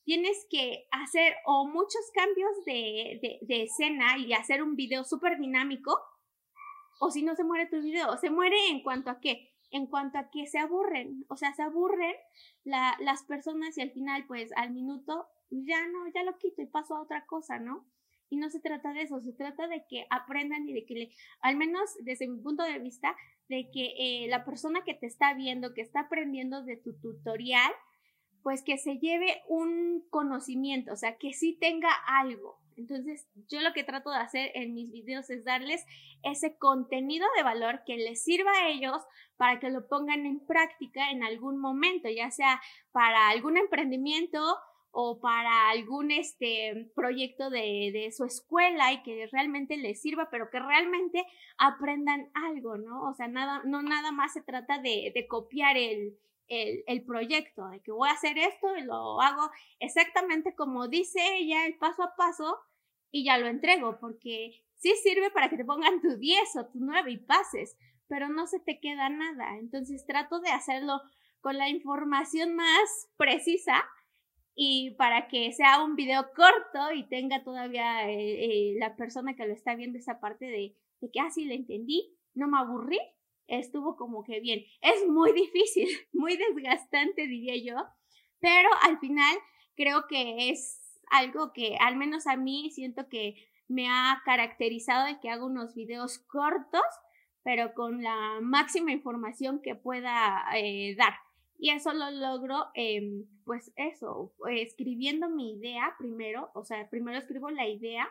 Tienes 0.05 0.46
que 0.50 0.87
hacer 0.90 1.35
o 1.46 1.66
muchos 1.66 2.03
cambios 2.14 2.64
de, 2.66 3.18
de, 3.22 3.38
de 3.42 3.62
escena 3.62 4.18
y 4.18 4.35
hacer 4.35 4.62
un 4.62 4.77
video 4.77 5.03
súper 5.05 5.38
dinámico, 5.38 5.98
o 7.00 7.11
si 7.11 7.22
no 7.22 7.35
se 7.35 7.44
muere 7.44 7.66
tu 7.66 7.81
video. 7.81 8.16
Se 8.18 8.31
muere 8.31 8.57
en 8.68 8.83
cuanto 8.83 9.11
a 9.11 9.20
qué? 9.20 9.54
En 9.74 9.88
cuanto 9.88 10.18
a 10.18 10.30
que 10.30 10.46
se 10.46 10.58
aburren. 10.58 11.24
O 11.28 11.37
sea, 11.37 11.52
se 11.52 11.62
aburren 11.62 12.14
la, 12.62 12.96
las 13.00 13.24
personas 13.24 13.76
y 13.76 13.80
al 13.82 13.90
final, 13.90 14.24
pues 14.28 14.52
al 14.54 14.70
minuto 14.70 15.26
ya 15.50 15.87
no, 15.88 16.06
ya 16.14 16.22
lo 16.22 16.38
quito 16.38 16.62
y 16.62 16.66
paso 16.66 16.94
a 16.94 17.02
otra 17.02 17.26
cosa, 17.26 17.58
¿no? 17.58 17.84
Y 18.30 18.37
no 18.37 18.50
se 18.50 18.60
trata 18.60 18.92
de 18.92 19.02
eso, 19.02 19.20
se 19.20 19.32
trata 19.32 19.66
de 19.66 19.84
que 19.88 20.06
aprendan 20.10 20.68
y 20.68 20.72
de 20.72 20.87
que, 20.87 20.94
le, 20.94 21.10
al 21.40 21.56
menos 21.56 21.96
desde 22.02 22.28
mi 22.28 22.40
punto 22.40 22.62
de 22.62 22.78
vista, 22.78 23.16
de 23.48 23.68
que 23.72 23.94
eh, 23.98 24.28
la 24.28 24.44
persona 24.44 24.82
que 24.84 24.94
te 24.94 25.06
está 25.06 25.34
viendo, 25.34 25.74
que 25.74 25.82
está 25.82 26.00
aprendiendo 26.00 26.62
de 26.62 26.76
tu 26.76 26.98
tutorial, 27.00 27.72
pues 28.42 28.62
que 28.62 28.78
se 28.78 28.98
lleve 28.98 29.42
un 29.48 30.06
conocimiento, 30.10 30.92
o 30.92 30.96
sea, 30.96 31.16
que 31.16 31.32
sí 31.32 31.56
tenga 31.60 31.90
algo. 32.06 32.58
Entonces, 32.76 33.26
yo 33.48 33.60
lo 33.60 33.72
que 33.72 33.84
trato 33.84 34.10
de 34.10 34.18
hacer 34.18 34.50
en 34.54 34.74
mis 34.74 34.90
videos 34.90 35.30
es 35.30 35.44
darles 35.44 35.84
ese 36.22 36.56
contenido 36.56 37.26
de 37.37 37.42
valor 37.42 37.82
que 37.87 37.96
les 37.96 38.22
sirva 38.22 38.50
a 38.52 38.68
ellos 38.68 39.02
para 39.37 39.60
que 39.60 39.70
lo 39.70 39.88
pongan 39.88 40.26
en 40.26 40.40
práctica 40.40 41.10
en 41.10 41.22
algún 41.22 41.58
momento, 41.58 42.08
ya 42.08 42.30
sea 42.30 42.60
para 42.92 43.28
algún 43.28 43.56
emprendimiento 43.56 44.40
o 44.96 45.20
para 45.20 45.70
algún 45.70 46.12
este 46.12 46.92
proyecto 46.94 47.50
de, 47.50 47.90
de, 47.92 48.12
su 48.12 48.24
escuela 48.24 48.92
y 48.92 49.02
que 49.02 49.28
realmente 49.32 49.76
les 49.76 50.00
sirva, 50.00 50.28
pero 50.30 50.50
que 50.50 50.60
realmente 50.60 51.26
aprendan 51.58 52.30
algo, 52.32 52.76
¿no? 52.76 53.10
O 53.10 53.14
sea, 53.14 53.26
nada, 53.26 53.62
no 53.64 53.82
nada 53.82 54.12
más 54.12 54.32
se 54.32 54.42
trata 54.42 54.78
de, 54.78 55.10
de 55.12 55.26
copiar 55.26 55.76
el, 55.76 56.16
el, 56.48 56.85
el, 56.87 57.04
proyecto, 57.04 57.68
de 57.68 57.80
que 57.80 57.92
voy 57.92 58.09
a 58.09 58.12
hacer 58.12 58.38
esto 58.38 58.76
y 58.76 58.83
lo 58.83 59.20
hago 59.20 59.50
exactamente 59.80 60.54
como 60.54 60.88
dice 60.88 61.20
ella, 61.37 61.66
el 61.66 61.76
paso 61.76 62.02
a 62.02 62.14
paso, 62.16 62.59
y 63.14 63.24
ya 63.24 63.38
lo 63.38 63.46
entrego, 63.46 63.98
porque 64.00 64.64
sí 64.74 64.92
sirve 65.00 65.30
para 65.30 65.48
que 65.48 65.57
te 65.57 65.64
pongan 65.64 66.00
tu 66.00 66.16
10 66.16 66.57
o 66.57 66.66
tu 66.66 66.80
9 66.80 67.12
y 67.12 67.18
pases, 67.18 67.76
pero 68.09 68.28
no 68.28 68.48
se 68.48 68.59
te 68.59 68.80
queda 68.80 69.09
nada. 69.09 69.57
Entonces 69.59 70.04
trato 70.04 70.40
de 70.40 70.50
hacerlo 70.50 71.00
con 71.40 71.57
la 71.57 71.68
información 71.68 72.57
más 72.57 73.09
precisa 73.16 73.85
y 74.57 74.96
para 74.98 75.28
que 75.28 75.52
sea 75.52 75.85
un 75.85 75.94
video 75.94 76.26
corto 76.35 76.92
y 76.92 77.09
tenga 77.09 77.44
todavía 77.44 78.11
eh, 78.11 78.72
eh, 78.72 78.76
la 78.80 78.96
persona 78.96 79.37
que 79.37 79.46
lo 79.46 79.52
está 79.52 79.76
viendo 79.76 79.96
esa 79.96 80.18
parte 80.18 80.46
de, 80.46 80.74
de 81.00 81.11
que 81.12 81.20
así 81.20 81.44
ah, 81.44 81.48
le 81.48 81.54
entendí, 81.54 82.16
no 82.35 82.48
me 82.48 82.59
aburrí, 82.59 82.98
estuvo 83.46 83.96
como 83.96 84.24
que 84.24 84.40
bien. 84.40 84.64
Es 84.80 85.07
muy 85.09 85.33
difícil, 85.35 85.88
muy 86.12 86.37
desgastante 86.37 87.26
diría 87.26 87.57
yo, 87.57 87.83
pero 88.40 88.68
al 88.83 88.98
final 88.98 89.37
creo 89.76 90.07
que 90.09 90.50
es 90.50 90.80
algo 91.11 91.52
que 91.52 91.76
al 91.80 91.96
menos 91.96 92.26
a 92.26 92.37
mí 92.37 92.70
siento 92.70 93.09
que 93.09 93.37
me 93.68 93.88
ha 93.88 94.22
caracterizado 94.24 95.07
de 95.07 95.20
que 95.20 95.30
hago 95.30 95.46
unos 95.46 95.74
videos 95.74 96.18
cortos, 96.18 96.83
pero 97.42 97.74
con 97.74 98.02
la 98.02 98.40
máxima 98.40 98.92
información 98.92 99.61
que 99.62 99.74
pueda 99.74 100.44
eh, 100.57 100.94
dar. 100.96 101.14
Y 101.59 101.70
eso 101.70 101.92
lo 101.92 102.11
logro, 102.11 102.66
em, 102.74 103.26
pues 103.44 103.72
eso, 103.76 104.35
escribiendo 104.50 105.28
mi 105.28 105.54
idea 105.54 105.94
primero, 105.98 106.50
o 106.54 106.64
sea, 106.64 106.88
primero 106.90 107.18
escribo 107.18 107.50
la 107.50 107.66
idea 107.66 108.09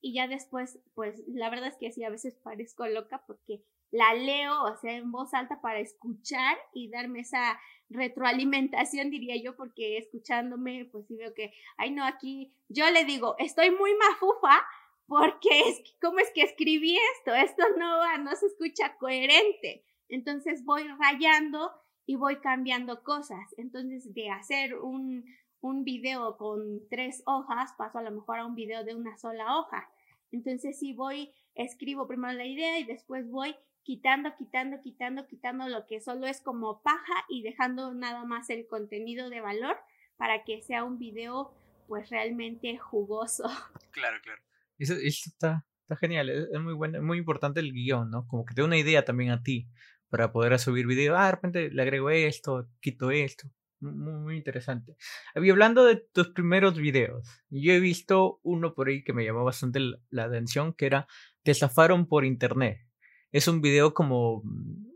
y 0.00 0.14
ya 0.14 0.28
después, 0.28 0.78
pues 0.94 1.22
la 1.26 1.50
verdad 1.50 1.68
es 1.68 1.76
que 1.76 1.90
sí, 1.92 2.04
a 2.04 2.10
veces 2.10 2.34
parezco 2.36 2.86
loca 2.86 3.24
porque 3.26 3.64
la 3.90 4.14
leo, 4.14 4.64
o 4.64 4.76
sea, 4.76 4.94
en 4.94 5.10
voz 5.10 5.32
alta 5.34 5.60
para 5.60 5.78
escuchar 5.80 6.56
y 6.74 6.90
darme 6.90 7.20
esa 7.20 7.58
retroalimentación, 7.90 9.10
diría 9.10 9.36
yo, 9.42 9.56
porque 9.56 9.98
escuchándome, 9.98 10.88
pues 10.92 11.06
sí 11.06 11.16
veo 11.16 11.32
que, 11.34 11.54
ay 11.78 11.90
no, 11.90 12.04
aquí 12.04 12.52
yo 12.68 12.90
le 12.90 13.04
digo, 13.04 13.34
estoy 13.38 13.70
muy 13.70 13.94
mafufa 13.94 14.62
porque 15.06 15.48
es, 15.66 15.82
¿cómo 16.00 16.18
es 16.18 16.30
que 16.34 16.42
escribí 16.42 16.98
esto? 17.16 17.34
Esto 17.34 17.64
no 17.78 18.18
no 18.18 18.36
se 18.36 18.46
escucha 18.46 18.96
coherente. 18.98 19.84
Entonces 20.08 20.64
voy 20.64 20.84
rayando 20.98 21.70
y 22.06 22.16
voy 22.16 22.36
cambiando 22.36 23.02
cosas. 23.02 23.54
Entonces, 23.56 24.14
de 24.14 24.30
hacer 24.30 24.76
un, 24.78 25.24
un 25.60 25.84
video 25.84 26.36
con 26.36 26.88
tres 26.88 27.22
hojas, 27.26 27.72
paso 27.76 27.98
a 27.98 28.02
lo 28.02 28.10
mejor 28.10 28.38
a 28.38 28.46
un 28.46 28.54
video 28.54 28.84
de 28.84 28.94
una 28.94 29.16
sola 29.18 29.58
hoja. 29.58 29.90
Entonces, 30.32 30.78
sí 30.78 30.94
voy, 30.94 31.32
escribo 31.54 32.06
primero 32.06 32.32
la 32.32 32.46
idea 32.46 32.78
y 32.78 32.84
después 32.84 33.30
voy 33.30 33.54
quitando, 33.88 34.36
quitando, 34.36 34.82
quitando, 34.82 35.26
quitando 35.26 35.66
lo 35.66 35.86
que 35.86 36.02
solo 36.02 36.26
es 36.26 36.42
como 36.42 36.82
paja 36.82 37.24
y 37.26 37.42
dejando 37.42 37.94
nada 37.94 38.26
más 38.26 38.50
el 38.50 38.66
contenido 38.66 39.30
de 39.30 39.40
valor 39.40 39.78
para 40.18 40.44
que 40.44 40.60
sea 40.60 40.84
un 40.84 40.98
video 40.98 41.54
pues 41.86 42.10
realmente 42.10 42.76
jugoso. 42.76 43.44
Claro, 43.92 44.18
claro. 44.22 44.42
Eso, 44.78 44.92
está, 44.92 45.66
está 45.80 45.96
genial, 45.96 46.28
es, 46.28 46.60
muy 46.60 46.74
bueno, 46.74 47.02
muy 47.02 47.16
importante 47.16 47.60
el 47.60 47.72
guion, 47.72 48.10
¿no? 48.10 48.28
Como 48.28 48.44
que 48.44 48.54
te 48.54 48.60
da 48.60 48.66
una 48.66 48.76
idea 48.76 49.06
también 49.06 49.30
a 49.30 49.42
ti 49.42 49.66
para 50.10 50.32
poder 50.32 50.58
subir 50.58 50.86
video. 50.86 51.16
Ah, 51.16 51.24
de 51.24 51.32
repente 51.32 51.70
le 51.70 51.80
agrego 51.80 52.10
esto, 52.10 52.68
quito 52.80 53.10
esto. 53.10 53.48
Muy, 53.80 54.20
muy 54.20 54.36
interesante. 54.36 54.96
Y 55.34 55.48
hablando 55.48 55.84
de 55.84 55.96
tus 56.12 56.28
primeros 56.28 56.76
videos, 56.76 57.26
yo 57.48 57.72
he 57.72 57.80
visto 57.80 58.38
uno 58.42 58.74
por 58.74 58.88
ahí 58.88 59.02
que 59.02 59.14
me 59.14 59.24
llamó 59.24 59.44
bastante 59.44 59.80
la 60.10 60.24
atención, 60.24 60.74
que 60.74 60.84
era 60.84 61.08
Te 61.42 61.54
zafaron 61.54 62.06
por 62.06 62.26
internet 62.26 62.87
es 63.32 63.48
un 63.48 63.60
video 63.60 63.94
como... 63.94 64.42
Mm, 64.44 64.88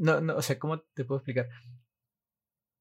no, 0.00 0.20
no, 0.20 0.36
o 0.36 0.42
sea, 0.42 0.58
¿cómo 0.58 0.80
te 0.94 1.04
puedo 1.04 1.18
explicar? 1.18 1.48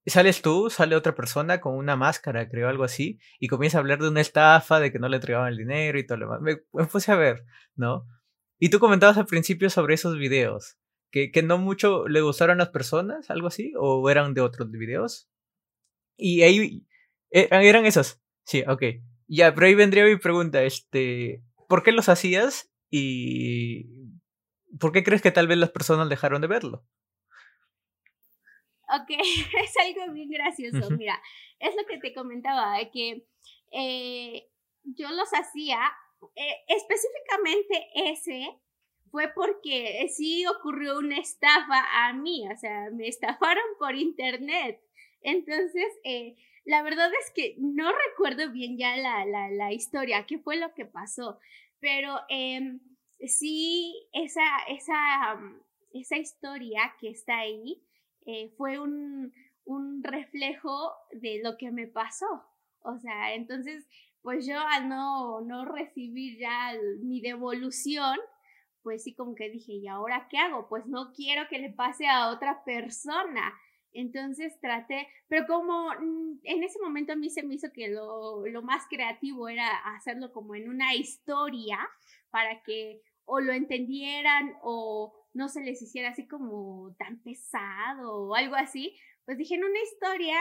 Sales 0.06 0.42
tú, 0.42 0.70
sale 0.70 0.96
otra 0.96 1.14
persona 1.14 1.60
con 1.62 1.76
una 1.76 1.96
máscara, 1.96 2.50
creo, 2.50 2.70
algo 2.70 2.84
así, 2.84 3.20
y 3.40 3.48
comienza 3.48 3.78
a 3.78 3.82
hablar 3.82 4.00
de 4.00 4.10
una 4.10 4.22
estafa, 4.22 4.80
de 4.80 4.92
que 4.92 5.00
no 5.00 5.10
le 5.10 5.18
entregaban 5.18 5.50
el 5.50 5.58
dinero 5.58 6.00
y 6.00 6.06
todo 6.06 6.18
lo 6.18 6.26
demás. 6.26 6.42
Me, 6.42 6.86
puse 6.86 7.12
a 7.12 7.16
ver, 7.16 7.46
¿no? 7.76 8.08
Y 8.58 8.70
tú 8.70 8.80
comentabas 8.80 9.18
al 9.18 9.26
principio 9.26 9.70
sobre 9.70 9.96
esos 9.96 10.18
videos, 10.18 10.78
que, 11.12 11.32
que 11.32 11.44
no 11.44 11.58
mucho 11.58 12.08
le 12.08 12.22
gustaron 12.22 12.58
las 12.58 12.70
personas, 12.70 13.30
algo 13.30 13.48
así, 13.48 13.74
o 13.78 14.10
eran 14.10 14.34
de 14.34 14.42
otros 14.42 14.72
videos. 14.72 15.30
Y 16.18 16.42
ahí, 16.42 16.88
eh, 17.32 17.48
eran 17.52 17.86
esos, 17.86 18.22
sí, 18.46 18.64
ok. 18.68 18.84
Ya, 19.28 19.54
pero 19.54 19.68
ahí 19.68 19.76
vendría 19.76 20.06
mi 20.06 20.18
pregunta, 20.18 20.64
este, 20.64 21.44
¿por 21.68 21.84
qué 21.84 21.92
los 21.92 22.10
hacías? 22.10 22.72
Y 22.90 23.99
¿Por 24.80 24.92
qué 24.92 25.04
crees 25.04 25.22
que 25.22 25.32
tal 25.32 25.48
vez 25.48 25.58
las 25.58 25.72
personas 25.72 26.10
dejaron 26.10 26.42
de 26.42 26.48
verlo? 26.48 26.86
Ok, 28.90 29.10
es 29.64 29.74
algo 29.78 30.14
bien 30.14 30.30
gracioso. 30.30 30.90
Mira, 30.92 31.22
es 31.60 31.76
lo 31.76 31.86
que 31.86 31.98
te 32.00 32.14
comentaba, 32.14 32.78
que 32.92 33.26
eh, 33.72 34.50
yo 34.84 35.10
los 35.12 35.30
hacía, 35.34 35.80
eh, 36.36 36.56
específicamente 36.68 37.88
ese 37.94 38.60
fue 39.12 39.32
porque 39.34 40.08
sí 40.10 40.46
ocurrió 40.46 40.98
una 40.98 41.18
estafa 41.18 42.08
a 42.08 42.14
mí, 42.14 42.48
o 42.52 42.58
sea, 42.58 42.90
me 42.92 43.08
estafaron 43.08 43.64
por 43.78 43.96
internet. 43.96 44.82
Entonces, 45.22 45.88
eh, 46.04 46.36
la 46.66 46.82
verdad 46.84 47.10
es 47.20 47.32
que 47.34 47.56
no 47.58 47.92
recuerdo 47.92 48.52
bien 48.52 48.78
ya 48.78 48.96
la, 48.98 49.26
la, 49.26 49.50
la 49.50 49.74
historia, 49.74 50.26
qué 50.26 50.40
fue 50.40 50.58
lo 50.58 50.74
que 50.74 50.86
pasó, 50.86 51.40
pero 51.80 52.20
em, 52.30 52.80
sí, 53.28 54.08
esa, 54.14 54.46
esa, 54.68 55.36
mm, 55.36 55.62
esa 55.94 56.18
historia 56.18 56.94
que 57.00 57.10
está 57.10 57.40
ahí 57.40 57.82
eh, 58.26 58.54
fue 58.58 58.80
un, 58.80 59.34
un 59.66 60.04
reflejo 60.04 60.94
de 61.12 61.42
lo 61.44 61.58
que 61.58 61.72
me 61.72 61.88
pasó. 61.88 62.44
O 62.82 62.98
sea, 63.00 63.34
entonces, 63.34 63.88
pues 64.22 64.46
yo 64.46 64.60
al 64.60 64.90
no, 64.90 65.42
no 65.42 65.66
recibir 65.66 66.38
ya 66.40 66.74
mi 67.02 67.22
devolución, 67.22 68.18
pues 68.84 69.04
sí 69.04 69.14
como 69.14 69.36
que 69.36 69.50
dije, 69.50 69.74
¿y 69.74 69.88
ahora 69.88 70.28
qué 70.30 70.38
hago? 70.38 70.68
Pues 70.70 70.86
no 70.86 71.12
quiero 71.14 71.48
que 71.50 71.60
le 71.60 71.72
pase 71.72 72.08
a 72.08 72.30
otra 72.30 72.64
persona. 72.64 73.54
Entonces 73.92 74.60
traté, 74.62 75.08
pero 75.28 75.48
como 75.48 75.90
mm, 75.90 76.40
en 76.44 76.64
ese 76.64 76.80
momento 76.80 77.14
a 77.14 77.16
mí 77.16 77.30
se 77.30 77.44
me 77.44 77.56
hizo 77.56 77.72
que 77.74 77.88
lo, 77.90 78.46
lo 78.46 78.62
más 78.62 78.86
creativo 78.88 79.50
era 79.50 79.68
hacerlo 79.96 80.32
como 80.32 80.56
en 80.56 80.70
una 80.70 80.94
historia 80.96 81.80
para 82.30 82.62
que 82.64 83.02
o 83.30 83.40
lo 83.40 83.54
entendieran 83.54 84.56
o 84.64 85.14
no 85.34 85.50
se 85.50 85.62
les 85.62 85.82
hiciera 85.82 86.10
así 86.10 86.28
como 86.28 86.96
tan 86.98 87.22
pesado 87.22 88.28
o 88.28 88.36
algo 88.36 88.56
así, 88.56 88.98
pues 89.26 89.38
dije 89.38 89.56
en 89.56 89.64
una 89.64 89.80
historia, 89.84 90.36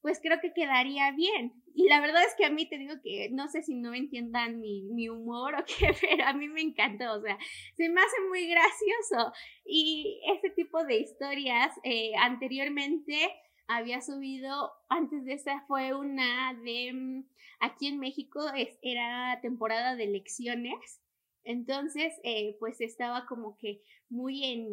pues 0.00 0.20
creo 0.22 0.40
que 0.40 0.52
quedaría 0.52 1.10
bien. 1.10 1.52
Y 1.74 1.88
la 1.88 2.00
verdad 2.00 2.22
es 2.24 2.34
que 2.38 2.46
a 2.46 2.50
mí 2.50 2.68
te 2.68 2.78
digo 2.78 2.94
que 3.02 3.28
no 3.32 3.48
sé 3.48 3.62
si 3.62 3.74
no 3.74 3.92
entiendan 3.94 4.60
mi, 4.60 4.82
mi 4.92 5.08
humor 5.08 5.56
o 5.56 5.64
qué, 5.66 5.92
pero 6.00 6.24
a 6.24 6.32
mí 6.32 6.48
me 6.48 6.62
encantó, 6.62 7.14
o 7.14 7.20
sea, 7.20 7.36
se 7.76 7.88
me 7.88 8.00
hace 8.00 8.20
muy 8.28 8.48
gracioso. 8.48 9.32
Y 9.64 10.20
ese 10.32 10.50
tipo 10.50 10.84
de 10.84 11.00
historias 11.00 11.74
eh, 11.82 12.12
anteriormente 12.16 13.30
había 13.66 14.00
subido, 14.00 14.72
antes 14.88 15.24
de 15.24 15.34
esa 15.34 15.64
fue 15.66 15.94
una 15.94 16.54
de, 16.54 16.92
mm, 16.92 17.24
aquí 17.58 17.88
en 17.88 17.98
México 17.98 18.40
era 18.82 19.40
temporada 19.42 19.96
de 19.96 20.04
elecciones 20.04 21.00
entonces, 21.44 22.12
eh, 22.22 22.56
pues 22.58 22.80
estaba 22.80 23.26
como 23.26 23.56
que 23.58 23.82
muy 24.08 24.44
en, 24.44 24.68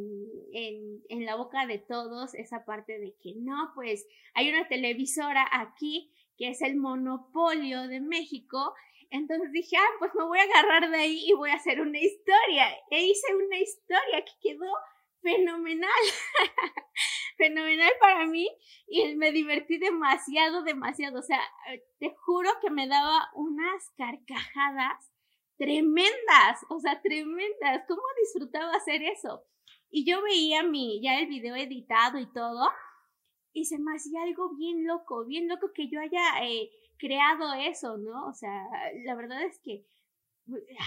en, 0.54 1.02
en, 1.10 1.26
la 1.26 1.36
boca 1.36 1.66
de 1.66 1.80
todos 1.80 2.34
esa 2.36 2.66
parte 2.66 3.00
de 3.00 3.16
que 3.22 3.34
no, 3.38 3.72
pues 3.76 4.06
hay 4.34 4.50
una 4.50 4.68
televisora 4.68 5.48
aquí 5.52 6.12
que 6.38 6.50
es 6.50 6.62
el 6.62 6.76
monopolio 6.76 7.88
de 7.88 8.00
México. 8.00 8.74
Entonces 9.10 9.52
dije, 9.52 9.78
ah, 9.78 9.96
pues 10.00 10.12
me 10.16 10.26
voy 10.26 10.40
a 10.40 10.44
agarrar 10.44 10.90
de 10.90 10.98
ahí 10.98 11.24
y 11.26 11.34
voy 11.34 11.50
a 11.50 11.56
hacer 11.56 11.82
una 11.82 12.00
historia. 12.00 12.68
E 12.92 13.06
hice 13.06 13.36
una 13.36 13.58
historia 13.58 14.24
que 14.26 14.50
quedó 14.50 14.72
fenomenal. 15.22 15.90
fenomenal 17.38 17.92
para 18.00 18.26
mí 18.26 18.50
y 18.88 19.16
me 19.16 19.32
divertí 19.32 19.78
demasiado, 19.78 20.64
demasiado. 20.64 21.20
O 21.20 21.24
sea, 21.24 21.40
te 22.00 22.14
juro 22.26 22.50
que 22.62 22.70
me 22.70 22.88
daba 22.88 23.30
unas 23.36 23.92
carcajadas 23.98 25.12
tremendas, 25.58 26.66
o 26.70 26.80
sea, 26.80 27.02
tremendas. 27.02 27.84
¿Cómo 27.88 28.02
disfrutaba 28.22 28.72
hacer 28.74 29.04
eso? 29.04 29.44
Y 29.90 30.06
yo 30.06 30.22
veía 30.22 30.64
mi, 30.64 31.02
ya 31.02 31.20
el 31.20 31.28
video 31.28 31.56
editado 31.56 32.20
y 32.20 32.26
todo, 32.32 32.70
y 33.54 33.66
se 33.66 33.80
me 33.80 33.96
hacía 33.96 34.22
algo 34.24 34.56
bien 34.56 34.86
loco, 34.86 35.26
bien 35.26 35.48
loco 35.48 35.72
que 35.74 35.90
yo 35.90 36.00
haya 36.00 36.44
eh, 36.44 36.70
creado 36.98 37.54
eso, 37.54 37.98
¿no? 37.98 38.28
O 38.28 38.34
sea, 38.34 38.68
la 39.06 39.16
verdad 39.16 39.42
es 39.44 39.60
que, 39.60 39.86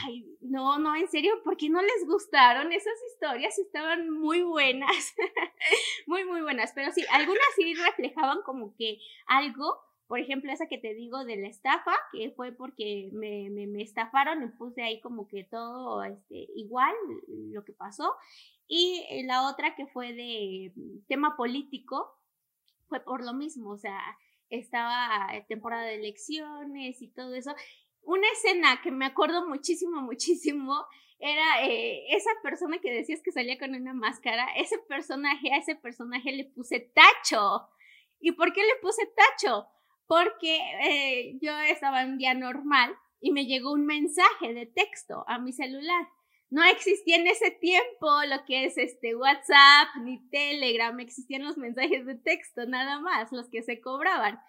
ay, 0.05 0.37
no, 0.41 0.79
no, 0.79 0.95
en 0.95 1.09
serio, 1.09 1.43
¿por 1.43 1.57
qué 1.57 1.69
no 1.69 1.83
les 1.83 2.07
gustaron 2.07 2.73
esas 2.73 2.95
historias? 3.13 3.59
Estaban 3.59 4.11
muy 4.11 4.43
buenas, 4.43 5.15
muy, 6.07 6.25
muy 6.25 6.43
buenas, 6.43 6.73
pero 6.75 6.93
sí, 6.93 7.05
algunas 7.11 7.45
sí 7.57 7.75
reflejaban 7.75 8.43
como 8.43 8.75
que 8.77 8.99
algo 9.27 9.81
por 10.11 10.19
ejemplo, 10.19 10.51
esa 10.51 10.67
que 10.67 10.77
te 10.77 10.93
digo 10.93 11.25
de 11.25 11.37
la 11.37 11.47
estafa, 11.47 11.93
que 12.11 12.33
fue 12.33 12.51
porque 12.51 13.11
me, 13.13 13.49
me, 13.49 13.81
estafaron 13.81 14.43
y 14.43 14.49
puse 14.49 14.83
ahí 14.83 15.01
como 15.01 15.29
que 15.29 15.45
todo 15.45 16.03
este, 16.03 16.49
igual 16.57 16.93
lo 17.29 17.65
que 17.65 17.73
pasó. 17.73 18.17
Y 18.67 19.07
la 19.27 19.49
otra 19.49 19.77
que 19.77 19.87
fue 19.87 20.13
de 20.13 20.73
tema 21.07 21.37
político, 21.37 22.13
fue 22.89 22.99
por 22.99 23.25
lo 23.25 23.35
mismo, 23.35 23.71
o 23.71 23.79
sea, 23.79 24.01
estaba 24.49 25.29
temporada 25.47 25.85
de 25.85 25.95
elecciones 25.95 27.01
y 27.01 27.07
todo 27.07 27.33
eso. 27.37 27.55
una 28.03 28.27
escena 28.33 28.81
que 28.83 28.91
me 28.91 29.07
acuerdo 29.07 29.47
muchísimo, 29.47 30.03
muchísimo, 30.03 30.87
era 31.21 31.65
eh, 31.65 32.17
esa 32.17 32.31
persona 32.43 32.81
que 32.81 32.93
decías 32.93 33.23
que 33.23 33.31
salía 33.31 33.61
con 33.61 33.77
una 33.77 33.95
máscara, 33.95 34.49
ese 34.57 34.77
personaje, 34.89 35.53
a 35.53 35.59
ese 35.59 35.77
personaje 35.77 36.33
le 36.33 36.47
puse 36.47 36.81
tacho. 36.81 37.69
¿Y 38.19 38.33
por 38.33 38.53
qué 38.53 38.63
le 38.63 38.75
puse 38.83 39.09
tacho? 39.15 39.69
Porque 40.11 40.59
eh, 40.83 41.39
yo 41.41 41.57
estaba 41.57 42.03
en 42.03 42.19
día 42.19 42.35
normal 42.35 42.97
y 43.21 43.31
me 43.31 43.47
llegó 43.47 43.71
un 43.71 43.87
mensaje 43.87 44.53
de 44.53 44.67
texto 44.67 45.23
a 45.29 45.39
mi 45.39 45.53
celular. 45.53 46.09
No 46.49 46.65
existía 46.65 47.15
en 47.15 47.29
ese 47.29 47.53
tiempo 47.53 48.09
lo 48.27 48.45
que 48.45 48.65
es 48.65 48.77
este 48.77 49.15
WhatsApp 49.15 49.87
ni 50.03 50.19
Telegram, 50.31 50.99
existían 50.99 51.45
los 51.45 51.57
mensajes 51.57 52.05
de 52.07 52.17
texto 52.17 52.67
nada 52.67 52.99
más, 52.99 53.31
los 53.31 53.49
que 53.51 53.63
se 53.63 53.81
cobraban. 53.81 54.41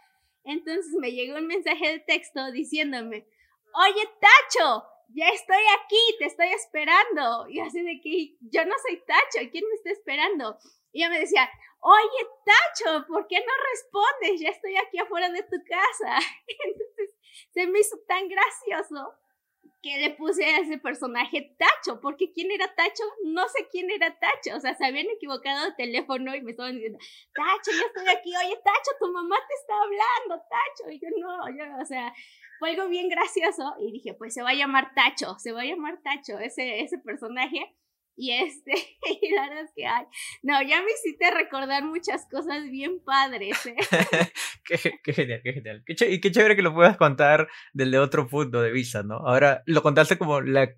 Entonces 0.44 0.96
me 1.00 1.12
llegó 1.12 1.38
un 1.38 1.46
mensaje 1.46 1.92
de 1.92 2.00
texto 2.00 2.52
diciéndome, 2.52 3.28
oye 3.76 4.10
Tacho, 4.20 4.84
ya 5.10 5.28
estoy 5.28 5.62
aquí, 5.80 6.18
te 6.18 6.26
estoy 6.26 6.48
esperando. 6.48 7.48
Y 7.50 7.60
así 7.60 7.84
de 7.84 8.02
que 8.02 8.36
yo 8.50 8.66
no 8.66 8.74
soy 8.88 9.00
Tacho, 9.06 9.48
¿quién 9.52 9.66
me 9.70 9.76
está 9.76 9.92
esperando? 9.92 10.58
Y 10.92 11.02
ella 11.02 11.10
me 11.10 11.20
decía, 11.20 11.50
oye 11.80 12.28
Tacho, 12.46 13.06
¿por 13.08 13.28
qué 13.28 13.38
no 13.40 13.54
respondes? 13.72 14.42
Ya 14.42 14.50
estoy 14.50 14.76
aquí 14.78 14.98
afuera 14.98 15.30
de 15.30 15.44
tu 15.44 15.58
casa. 15.68 16.18
Entonces 16.66 17.16
se 17.52 17.68
me 17.68 17.80
hizo 17.80 17.98
tan 18.08 18.28
gracioso 18.28 19.16
que 19.82 19.98
le 19.98 20.12
puse 20.12 20.46
a 20.46 20.60
ese 20.60 20.78
personaje 20.78 21.56
Tacho, 21.58 22.00
porque 22.02 22.32
quién 22.32 22.52
era 22.52 22.74
Tacho, 22.76 23.04
no 23.26 23.48
sé 23.48 23.68
quién 23.72 23.90
era 23.90 24.18
Tacho, 24.20 24.56
o 24.56 24.60
sea, 24.60 24.76
se 24.76 24.86
habían 24.86 25.08
equivocado 25.10 25.66
de 25.66 25.76
teléfono 25.76 26.36
y 26.36 26.42
me 26.42 26.52
estaban 26.52 26.76
diciendo, 26.76 27.00
Tacho, 27.34 27.72
yo 27.72 27.86
estoy 27.88 28.08
aquí, 28.16 28.32
oye, 28.36 28.56
Tacho, 28.64 28.92
tu 29.00 29.12
mamá 29.12 29.36
te 29.48 29.54
está 29.56 29.74
hablando, 29.82 30.46
Tacho, 30.50 30.92
y 30.92 31.00
yo 31.00 31.08
no, 31.18 31.50
yo, 31.50 31.82
o 31.82 31.86
sea, 31.86 32.14
fue 32.60 32.72
algo 32.72 32.90
bien 32.90 33.10
gracioso 33.10 33.74
y 33.80 33.92
dije, 33.92 34.14
pues 34.14 34.36
se 34.36 34.44
va 34.44 34.52
a 34.52 34.54
llamar 34.54 34.94
Tacho, 34.94 35.40
se 35.40 35.52
va 35.52 35.62
a 35.62 35.66
llamar 35.66 36.00
Tacho 36.04 36.38
ese, 36.38 36.82
ese 36.82 37.00
personaje. 37.00 37.76
Y 38.16 38.32
este, 38.32 38.74
y 39.22 39.34
la 39.34 39.50
verdad 39.50 39.64
es 39.64 39.72
que, 39.76 39.86
ay, 39.86 40.06
no, 40.44 40.62
ya 40.62 40.82
me 40.82 40.92
hiciste 40.92 41.32
recordar 41.32 41.84
muchas 41.84 42.28
cosas 42.30 42.70
bien 42.70 43.00
padres, 43.04 43.66
¿eh? 43.66 43.76
qué, 44.66 45.00
qué, 45.04 45.14
genial, 45.14 45.42
qué 45.44 45.54
genial. 45.54 45.84
Qué 45.86 45.96
y 46.10 46.20
qué 46.20 46.32
chévere 46.32 46.56
que 46.56 46.62
lo 46.62 46.74
puedas 46.74 46.98
contar 46.98 47.48
del 47.74 47.92
de 47.92 48.00
otro 48.00 48.28
punto 48.28 48.62
de 48.62 48.72
vista, 48.72 49.04
¿no? 49.04 49.16
Ahora 49.16 49.64
lo 49.66 49.82
contaste 49.82 50.18
como 50.18 50.42
la, 50.42 50.70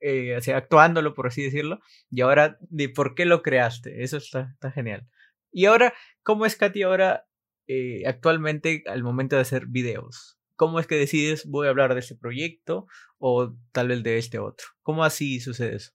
eh, 0.00 0.36
o 0.36 0.40
sea, 0.40 0.58
actuándolo, 0.58 1.14
por 1.14 1.26
así 1.26 1.42
decirlo, 1.42 1.80
y 2.10 2.20
ahora 2.20 2.58
de 2.60 2.88
por 2.88 3.14
qué 3.14 3.24
lo 3.24 3.42
creaste, 3.42 4.02
eso 4.02 4.18
está, 4.18 4.50
está 4.52 4.70
genial. 4.70 5.08
Y 5.50 5.64
ahora, 5.64 5.94
¿cómo 6.22 6.46
es 6.46 6.56
Katy 6.56 6.82
ahora 6.82 7.26
eh, 7.66 8.02
actualmente 8.06 8.84
al 8.86 9.02
momento 9.02 9.36
de 9.36 9.42
hacer 9.42 9.66
videos? 9.66 10.38
¿Cómo 10.56 10.80
es 10.80 10.86
que 10.86 10.96
decides 10.96 11.46
voy 11.46 11.66
a 11.66 11.70
hablar 11.70 11.94
de 11.94 12.00
este 12.00 12.16
proyecto 12.16 12.86
o 13.18 13.56
tal 13.72 13.88
vez 13.88 14.02
de 14.02 14.18
este 14.18 14.38
otro? 14.38 14.66
¿Cómo 14.82 15.04
así 15.04 15.40
sucede 15.40 15.76
eso? 15.76 15.92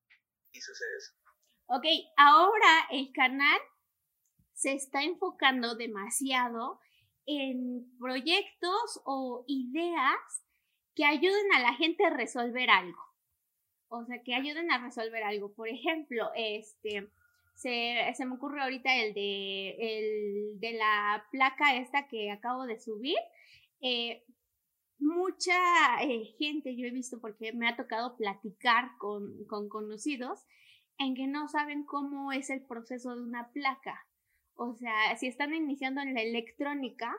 Sucede 0.62 0.98
eso? 0.98 1.14
Ok, 1.68 1.86
ahora 2.18 2.88
el 2.92 3.12
canal 3.14 3.60
se 4.54 4.74
está 4.74 5.04
enfocando 5.04 5.76
demasiado 5.76 6.80
en 7.26 7.86
proyectos 8.00 9.02
o 9.06 9.44
ideas 9.48 10.46
que 10.96 11.06
ayuden 11.06 11.54
a 11.56 11.60
la 11.62 11.74
gente 11.74 12.06
a 12.06 12.12
resolver 12.12 12.70
algo. 12.70 13.02
O 13.88 14.06
sea, 14.06 14.22
que 14.24 14.36
ayuden 14.36 14.72
a 14.72 14.84
resolver 14.84 15.24
algo. 15.24 15.54
Por 15.54 15.68
ejemplo, 15.68 16.32
este, 16.36 17.10
se, 17.56 18.14
se 18.16 18.26
me 18.26 18.36
ocurre 18.36 18.62
ahorita 18.62 18.96
el 18.96 19.14
de, 19.14 19.70
el 19.80 20.60
de 20.60 20.74
la 20.74 21.26
placa 21.32 21.76
esta 21.76 22.08
que 22.08 22.32
acabo 22.32 22.66
de 22.66 22.80
subir. 22.80 23.18
Eh, 23.82 24.24
mucha 25.04 25.54
eh, 26.02 26.34
gente 26.40 26.76
yo 26.76 26.88
he 26.88 26.92
visto 26.92 27.20
porque 27.20 27.54
me 27.54 27.68
ha 27.68 27.76
tocado 27.76 28.16
platicar 28.16 28.92
con, 28.98 29.46
con 29.46 29.70
conocidos 29.70 30.46
en 30.98 31.16
que 31.16 31.28
no 31.28 31.48
saben 31.48 31.84
cómo 31.84 32.32
es 32.32 32.50
el 32.50 32.62
proceso 32.62 33.16
de 33.16 33.22
una 33.22 33.52
placa. 33.52 34.08
O 34.56 34.76
sea, 34.76 35.16
si 35.18 35.28
están 35.28 35.54
iniciando 35.54 36.02
en 36.02 36.14
la 36.14 36.22
electrónica 36.22 37.16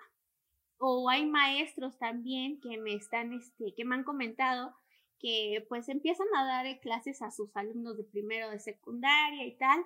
o 0.79 1.09
hay 1.09 1.27
maestros 1.27 1.99
también 1.99 2.61
que 2.61 2.79
me 2.79 2.95
están, 2.95 3.33
este, 3.33 3.75
que 3.75 3.85
me 3.85 3.95
han 3.95 4.05
comentado 4.05 4.75
que 5.19 5.65
pues 5.69 5.89
empiezan 5.89 6.27
a 6.37 6.45
dar 6.45 6.81
clases 6.81 7.23
a 7.23 7.31
sus 7.31 7.57
alumnos 7.57 7.97
de 7.97 8.05
primero 8.05 8.51
de 8.51 8.61
secundaria 8.61 9.47
y 9.47 9.57
tal, 9.57 9.85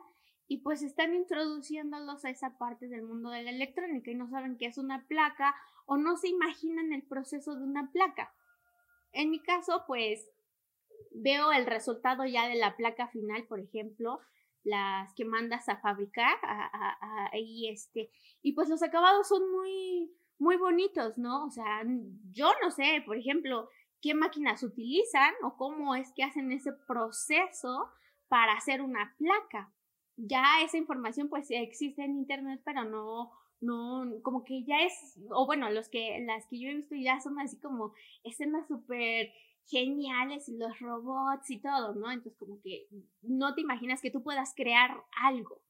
y 0.49 0.59
pues 0.59 0.83
están 0.83 1.15
introduciéndolos 1.15 2.25
a 2.25 2.31
esa 2.31 2.59
parte 2.59 2.89
del 2.89 3.03
mundo 3.03 3.31
de 3.31 3.43
la 3.43 3.51
electrónica 3.51 4.11
y 4.11 4.15
no 4.15 4.29
saben 4.31 4.57
qué 4.57 4.67
es 4.67 4.79
una 4.79 5.07
placa 5.07 5.55
o 5.89 5.97
no 5.97 6.17
se 6.17 6.29
imaginan 6.29 6.93
el 6.93 7.03
proceso 7.03 7.57
de 7.57 7.65
una 7.65 7.91
placa. 7.91 8.33
En 9.13 9.31
mi 9.31 9.41
caso, 9.41 9.85
pues 9.87 10.31
veo 11.13 11.51
el 11.51 11.65
resultado 11.65 12.27
ya 12.27 12.47
de 12.47 12.57
la 12.57 12.77
placa 12.77 13.09
final, 13.09 13.47
por 13.47 13.59
ejemplo, 13.59 14.21
las 14.65 15.15
que 15.15 15.25
mandas 15.25 15.69
a 15.71 15.81
fabricar 15.81 16.37
y 17.33 17.71
este 17.71 18.11
y 18.43 18.53
pues 18.53 18.69
los 18.69 18.83
acabados 18.83 19.29
son 19.29 19.51
muy 19.51 20.13
muy 20.39 20.57
bonitos, 20.57 21.17
¿no? 21.17 21.47
O 21.47 21.51
sea, 21.51 21.83
yo 22.33 22.53
no 22.63 22.71
sé, 22.71 23.03
por 23.07 23.17
ejemplo, 23.17 23.71
qué 24.03 24.15
máquinas 24.15 24.63
utilizan 24.63 25.33
o 25.43 25.57
cómo 25.57 25.95
es 25.95 26.13
que 26.13 26.23
hacen 26.23 26.53
ese 26.53 26.73
proceso 26.87 27.89
para 28.29 28.53
hacer 28.53 28.83
una 28.83 29.17
placa. 29.17 29.73
Ya 30.17 30.61
esa 30.63 30.77
información 30.77 31.31
pues 31.31 31.47
existe 31.51 32.05
en 32.05 32.19
internet, 32.19 32.61
pero 32.63 32.85
no 32.85 33.33
no, 33.61 34.05
como 34.23 34.45
que 34.45 34.65
ya 34.65 34.83
es, 34.83 35.19
o 35.31 35.47
bueno, 35.47 35.71
los 35.71 35.89
que, 35.89 36.19
las 36.25 36.47
que 36.47 36.61
yo 36.61 36.69
he 36.69 36.75
visto 36.75 36.95
ya 36.95 37.21
son 37.21 37.39
así 37.41 37.59
como 37.59 37.93
escenas 38.25 38.69
súper 38.69 39.33
geniales 39.67 40.49
y 40.49 40.57
los 40.57 40.79
robots 40.79 41.51
y 41.51 41.61
todo, 41.61 41.95
¿no? 41.95 42.11
Entonces 42.11 42.39
como 42.39 42.61
que 42.63 42.87
no 43.23 43.55
te 43.55 43.61
imaginas 43.61 44.01
que 44.01 44.11
tú 44.11 44.23
puedas 44.23 44.55
crear 44.55 45.03
algo. 45.23 45.61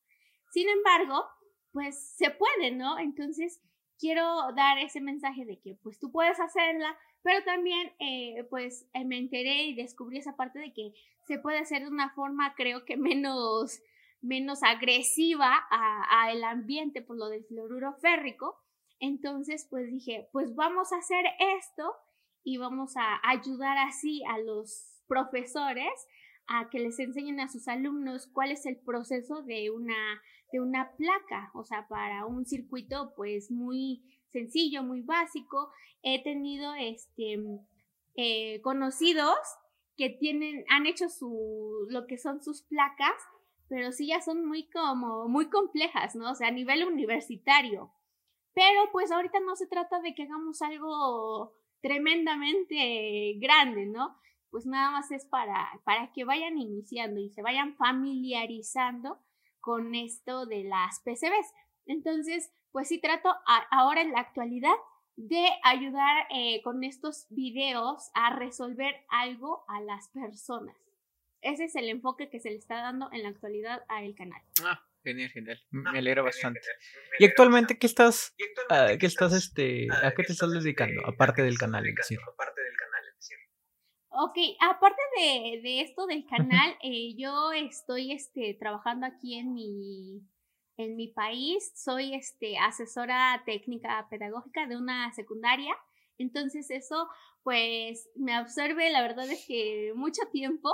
Sin 0.51 0.69
embargo, 0.69 1.25
pues 1.73 1.99
se 2.17 2.31
puede, 2.31 2.71
¿no? 2.71 2.99
Entonces 2.99 3.61
quiero 3.99 4.53
dar 4.55 4.79
ese 4.79 5.01
mensaje 5.01 5.45
de 5.45 5.59
que 5.59 5.75
pues 5.83 5.99
tú 5.99 6.13
puedes 6.13 6.39
hacerla, 6.41 6.97
pero 7.23 7.45
también 7.45 7.93
eh, 7.99 8.45
pues 8.49 8.89
eh, 8.95 9.05
me 9.05 9.19
enteré 9.19 9.65
y 9.65 9.75
descubrí 9.75 10.19
esa 10.19 10.37
parte 10.37 10.59
de 10.59 10.73
que 10.73 10.93
se 11.27 11.39
puede 11.39 11.59
hacer 11.59 11.83
de 11.83 11.89
una 11.89 12.11
forma 12.11 12.55
creo 12.55 12.85
que 12.85 12.97
menos 12.97 13.81
menos 14.21 14.63
agresiva 14.63 15.67
a, 15.71 16.31
el 16.33 16.45
ambiente 16.45 17.03
por 17.03 17.17
lo 17.17 17.29
del 17.29 17.45
fluoruro 17.45 17.95
férrico. 18.01 18.59
Entonces, 19.01 19.67
pues 19.71 19.91
dije, 19.91 20.29
pues 20.33 20.55
vamos 20.55 20.93
a 20.93 20.99
hacer 20.99 21.25
esto 21.59 21.95
y 22.43 22.59
vamos 22.59 22.97
a 22.97 23.21
ayudar 23.23 23.79
así 23.79 24.23
a 24.25 24.39
los 24.39 25.03
profesores 25.07 25.93
a 26.49 26.69
que 26.71 26.79
les 26.79 26.99
enseñen 26.99 27.41
a 27.41 27.49
sus 27.49 27.69
alumnos 27.69 28.27
cuál 28.27 28.51
es 28.51 28.67
el 28.67 28.77
proceso 28.77 29.43
de 29.43 29.71
una, 29.71 30.23
de 30.53 30.61
una 30.61 30.93
placa, 30.97 31.51
o 31.55 31.65
sea, 31.65 31.87
para 31.89 32.27
un 32.27 32.47
circuito 32.47 33.13
pues 33.15 33.51
muy 33.51 34.03
sencillo, 34.33 34.83
muy 34.83 35.03
básico. 35.03 35.71
He 36.03 36.23
tenido 36.23 36.75
este, 36.75 37.39
eh, 38.17 38.61
conocidos 38.63 39.37
que 39.97 40.11
tienen, 40.11 40.65
han 40.71 40.87
hecho 40.87 41.09
su, 41.09 41.87
lo 41.91 42.07
que 42.07 42.19
son 42.19 42.43
sus 42.43 42.63
placas 42.63 43.15
pero 43.69 43.93
sí 43.93 44.09
ya 44.09 44.21
son 44.21 44.47
muy 44.47 44.69
como, 44.71 45.29
muy 45.29 45.49
complejas, 45.51 46.15
¿no? 46.17 46.31
O 46.31 46.35
sea, 46.35 46.49
a 46.49 46.53
nivel 46.53 46.85
universitario. 46.85 47.93
Pero 48.55 48.91
pues 48.91 49.13
ahorita 49.13 49.41
no 49.41 49.55
se 49.57 49.67
trata 49.67 50.01
de 50.01 50.15
que 50.15 50.25
hagamos 50.25 50.63
algo 50.63 51.55
tremendamente 51.81 53.35
grande, 53.39 53.87
¿no? 53.87 54.17
Pues 54.51 54.67
nada 54.67 54.91
más 54.91 55.11
es 55.11 55.27
para, 55.27 55.69
para 55.85 56.11
que 56.13 56.25
vayan 56.25 56.59
iniciando 56.59 57.21
y 57.21 57.29
se 57.31 57.43
vayan 57.43 57.77
familiarizando 57.77 59.19
con 59.61 59.95
esto 59.95 60.47
de 60.47 60.65
las 60.65 61.01
PCBs. 61.01 61.53
Entonces, 61.87 62.51
pues 62.73 62.89
sí 62.89 63.01
trato 63.01 63.31
ahora 63.71 64.01
en 64.01 64.13
la 64.13 64.21
actualidad 64.21 64.75
de 65.17 65.47
ayudar 65.65 66.27
eh, 66.31 66.63
con 66.63 66.85
estos 66.85 67.27
videos 67.29 68.11
a 68.15 68.35
resolver 68.37 68.95
algo 69.09 69.65
a 69.69 69.81
las 69.81 70.09
personas. 70.09 70.77
Ese 71.41 71.65
es 71.65 71.77
el 71.77 71.89
enfoque 71.89 72.29
que 72.31 72.41
se 72.41 72.51
le 72.51 72.57
está 72.57 72.77
dando 72.77 73.09
en 73.13 73.23
la 73.23 73.29
actualidad 73.29 73.85
a 73.89 74.03
el 74.03 74.15
canal. 74.15 74.41
Ah, 74.65 74.81
genial, 75.05 75.31
genial. 75.31 75.61
Me 75.71 75.99
alegra 75.99 76.23
bastante. 76.23 76.61
¿Y 77.19 77.25
actualmente 77.25 77.79
qué 77.79 77.87
estás, 77.87 78.35
uh, 78.71 78.99
qué 78.99 79.07
estás, 79.07 79.33
este, 79.33 79.87
a 79.91 80.13
qué 80.13 80.25
te 80.25 80.33
estás 80.33 80.53
dedicando, 80.53 81.07
aparte 81.07 81.43
del 81.43 81.59
canal, 81.59 81.85
decir? 81.85 82.19
Aparte 82.33 82.61
del 82.61 82.77
canal, 82.77 82.89
Ok, 84.21 84.37
aparte 84.61 85.01
de, 85.17 85.61
de 85.63 85.81
esto 85.83 86.07
del 86.07 86.27
canal, 86.27 86.77
eh, 86.83 87.15
yo 87.17 87.53
estoy 87.53 88.13
este, 88.13 88.57
trabajando 88.59 89.07
aquí 89.07 89.39
en 89.39 89.55
mi, 89.55 90.23
en 90.77 90.97
mi 90.97 91.09
país. 91.09 91.73
Soy 91.77 92.15
este, 92.15 92.59
asesora 92.59 93.43
técnica 93.47 94.09
pedagógica 94.11 94.67
de 94.67 94.77
una 94.77 95.13
secundaria. 95.13 95.73
Entonces 96.17 96.69
eso, 96.71 97.09
pues, 97.45 98.11
me 98.17 98.35
absorbe, 98.35 98.91
la 98.91 99.03
verdad 99.03 99.31
es 99.31 99.45
que 99.47 99.93
mucho 99.95 100.23
tiempo 100.33 100.69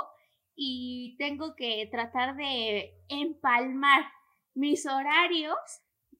y 0.55 1.15
tengo 1.17 1.55
que 1.55 1.87
tratar 1.91 2.35
de 2.35 2.93
empalmar 3.09 4.05
mis 4.53 4.85
horarios 4.85 5.55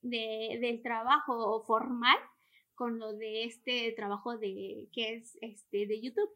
de, 0.01 0.57
del 0.61 0.81
trabajo 0.81 1.63
formal 1.65 2.17
con 2.75 2.99
lo 2.99 3.13
de 3.13 3.45
este 3.45 3.93
trabajo 3.93 4.37
de 4.37 4.89
que 4.91 5.15
es 5.15 5.37
este 5.41 5.87
de 5.87 6.01
YouTube. 6.01 6.29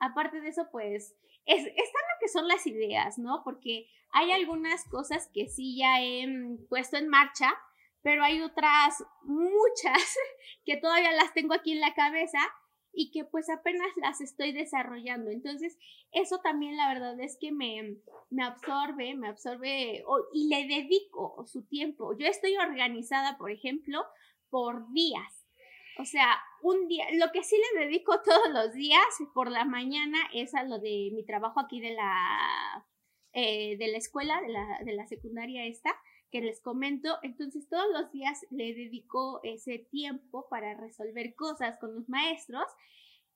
Aparte 0.00 0.40
de 0.40 0.48
eso, 0.48 0.68
pues 0.70 1.16
es, 1.44 1.58
están 1.58 1.74
lo 1.74 2.20
que 2.20 2.28
son 2.28 2.48
las 2.48 2.66
ideas, 2.66 3.18
¿no? 3.18 3.42
Porque 3.44 3.88
hay 4.12 4.30
algunas 4.32 4.84
cosas 4.88 5.28
que 5.34 5.48
sí 5.48 5.76
ya 5.76 6.00
he 6.00 6.26
mm, 6.26 6.68
puesto 6.68 6.96
en 6.96 7.08
marcha, 7.08 7.52
pero 8.02 8.22
hay 8.22 8.40
otras 8.40 9.04
muchas 9.24 10.16
que 10.64 10.76
todavía 10.76 11.12
las 11.12 11.34
tengo 11.34 11.54
aquí 11.54 11.72
en 11.72 11.80
la 11.80 11.94
cabeza 11.94 12.38
y 12.92 13.10
que 13.10 13.24
pues 13.24 13.48
apenas 13.50 13.88
las 13.96 14.20
estoy 14.20 14.52
desarrollando. 14.52 15.30
Entonces, 15.30 15.78
eso 16.12 16.40
también 16.40 16.76
la 16.76 16.88
verdad 16.88 17.18
es 17.20 17.36
que 17.40 17.52
me, 17.52 17.96
me 18.30 18.42
absorbe, 18.44 19.14
me 19.14 19.28
absorbe 19.28 20.04
y 20.32 20.48
le 20.48 20.66
dedico 20.66 21.44
su 21.46 21.62
tiempo. 21.66 22.16
Yo 22.18 22.26
estoy 22.26 22.56
organizada, 22.56 23.36
por 23.38 23.50
ejemplo, 23.50 24.04
por 24.48 24.92
días. 24.92 25.46
O 25.98 26.04
sea, 26.04 26.40
un 26.62 26.88
día, 26.88 27.04
lo 27.14 27.30
que 27.32 27.42
sí 27.42 27.56
le 27.74 27.86
dedico 27.86 28.20
todos 28.24 28.50
los 28.52 28.72
días 28.72 29.06
por 29.34 29.50
la 29.50 29.64
mañana 29.64 30.18
es 30.32 30.54
a 30.54 30.64
lo 30.64 30.78
de 30.78 31.10
mi 31.12 31.24
trabajo 31.24 31.60
aquí 31.60 31.80
de 31.80 31.92
la, 31.92 32.86
eh, 33.32 33.76
de 33.76 33.88
la 33.88 33.98
escuela, 33.98 34.40
de 34.40 34.48
la, 34.48 34.78
de 34.84 34.92
la 34.92 35.06
secundaria 35.06 35.66
esta 35.66 35.94
que 36.30 36.40
les 36.40 36.60
comento. 36.60 37.18
Entonces 37.22 37.68
todos 37.68 37.86
los 37.92 38.10
días 38.12 38.44
le 38.50 38.74
dedico 38.74 39.40
ese 39.42 39.78
tiempo 39.90 40.46
para 40.48 40.74
resolver 40.74 41.34
cosas 41.34 41.78
con 41.78 41.94
los 41.94 42.08
maestros 42.08 42.66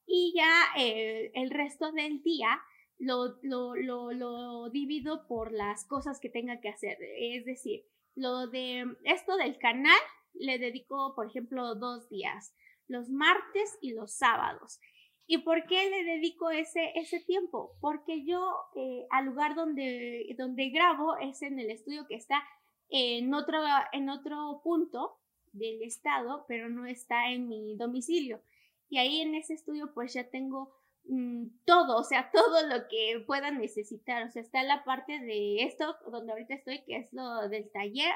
y 0.07 0.35
ya 0.37 0.53
eh, 0.79 1.31
el 1.35 1.51
resto 1.51 1.93
del 1.93 2.23
día 2.23 2.61
lo, 2.99 3.37
lo, 3.43 3.75
lo, 3.75 4.13
lo, 4.13 4.71
divido 4.71 5.27
por 5.27 5.53
las 5.53 5.87
cosas 5.87 6.21
que 6.21 6.29
tenga 6.29 6.61
que 6.61 6.69
hacer. 6.69 6.97
Es 7.19 7.45
decir, 7.45 7.85
lo 8.15 8.47
de 8.49 8.85
esto 9.05 9.37
del 9.37 9.59
canal 9.59 9.99
le 10.35 10.59
dedico, 10.59 11.15
por 11.15 11.27
ejemplo, 11.27 11.75
dos 11.75 12.09
días, 12.09 12.55
los 12.87 13.09
martes 13.09 13.79
y 13.81 13.93
los 13.93 14.17
sábados. 14.17 14.81
¿Y 15.27 15.39
por 15.39 15.67
qué 15.67 15.89
le 15.89 16.05
dedico 16.05 16.51
ese, 16.51 16.93
ese 16.97 17.21
tiempo? 17.21 17.77
Porque 17.81 18.25
yo 18.27 18.47
eh, 18.77 19.07
al 19.11 19.27
lugar 19.27 19.55
donde, 19.55 20.35
donde 20.37 20.69
grabo 20.69 21.17
es 21.17 21.41
en 21.43 21.59
el 21.59 21.71
estudio 21.71 22.07
que 22.07 22.17
está 22.17 22.45
en 22.89 23.33
otro, 23.35 23.59
en 23.93 24.09
otro 24.09 24.61
punto 24.63 25.19
del 25.53 25.83
estado, 25.83 26.45
pero 26.49 26.69
no 26.69 26.87
está 26.87 27.31
en 27.31 27.49
mi 27.49 27.77
domicilio. 27.77 28.41
Y 28.89 28.99
ahí 28.99 29.21
en 29.21 29.35
ese 29.35 29.55
estudio 29.55 29.93
pues 29.95 30.15
ya 30.15 30.29
tengo 30.29 30.75
mm, 31.07 31.47
todo, 31.65 31.99
o 31.99 32.05
sea, 32.05 32.31
todo 32.33 32.67
lo 32.67 32.89
que 32.89 33.23
pueda 33.27 33.51
necesitar. 33.51 34.27
O 34.27 34.31
sea, 34.31 34.43
está 34.43 34.63
la 34.63 34.85
parte 34.85 35.21
de 35.21 35.63
esto, 35.63 35.97
donde 36.11 36.33
ahorita 36.33 36.55
estoy, 36.55 36.83
que 36.85 36.97
es 36.97 37.13
lo 37.13 37.49
del 37.49 37.71
taller, 37.71 38.15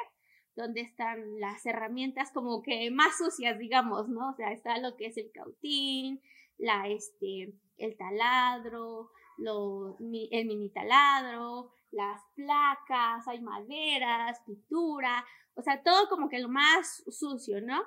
donde 0.56 0.80
están 0.80 1.38
las 1.40 1.64
herramientas 1.66 2.32
como 2.32 2.62
que 2.62 2.90
más 2.90 3.16
sucias, 3.16 3.58
digamos, 3.58 4.08
¿no? 4.08 4.30
O 4.30 4.34
sea, 4.34 4.52
está 4.52 4.78
lo 4.78 4.96
que 4.96 5.06
es 5.06 5.16
el 5.16 5.30
cautín, 5.32 6.20
la, 6.58 6.88
este, 6.88 7.54
el 7.78 7.96
taladro, 7.96 9.10
lo, 9.38 9.96
el 10.00 10.46
mini 10.46 10.68
taladro, 10.70 11.70
las 11.90 12.22
placas, 12.34 13.26
hay 13.26 13.40
maderas, 13.40 14.40
pintura, 14.46 15.24
o 15.54 15.62
sea, 15.62 15.82
todo 15.82 16.08
como 16.08 16.28
que 16.28 16.38
lo 16.38 16.48
más 16.48 17.02
sucio, 17.08 17.60
¿no? 17.60 17.82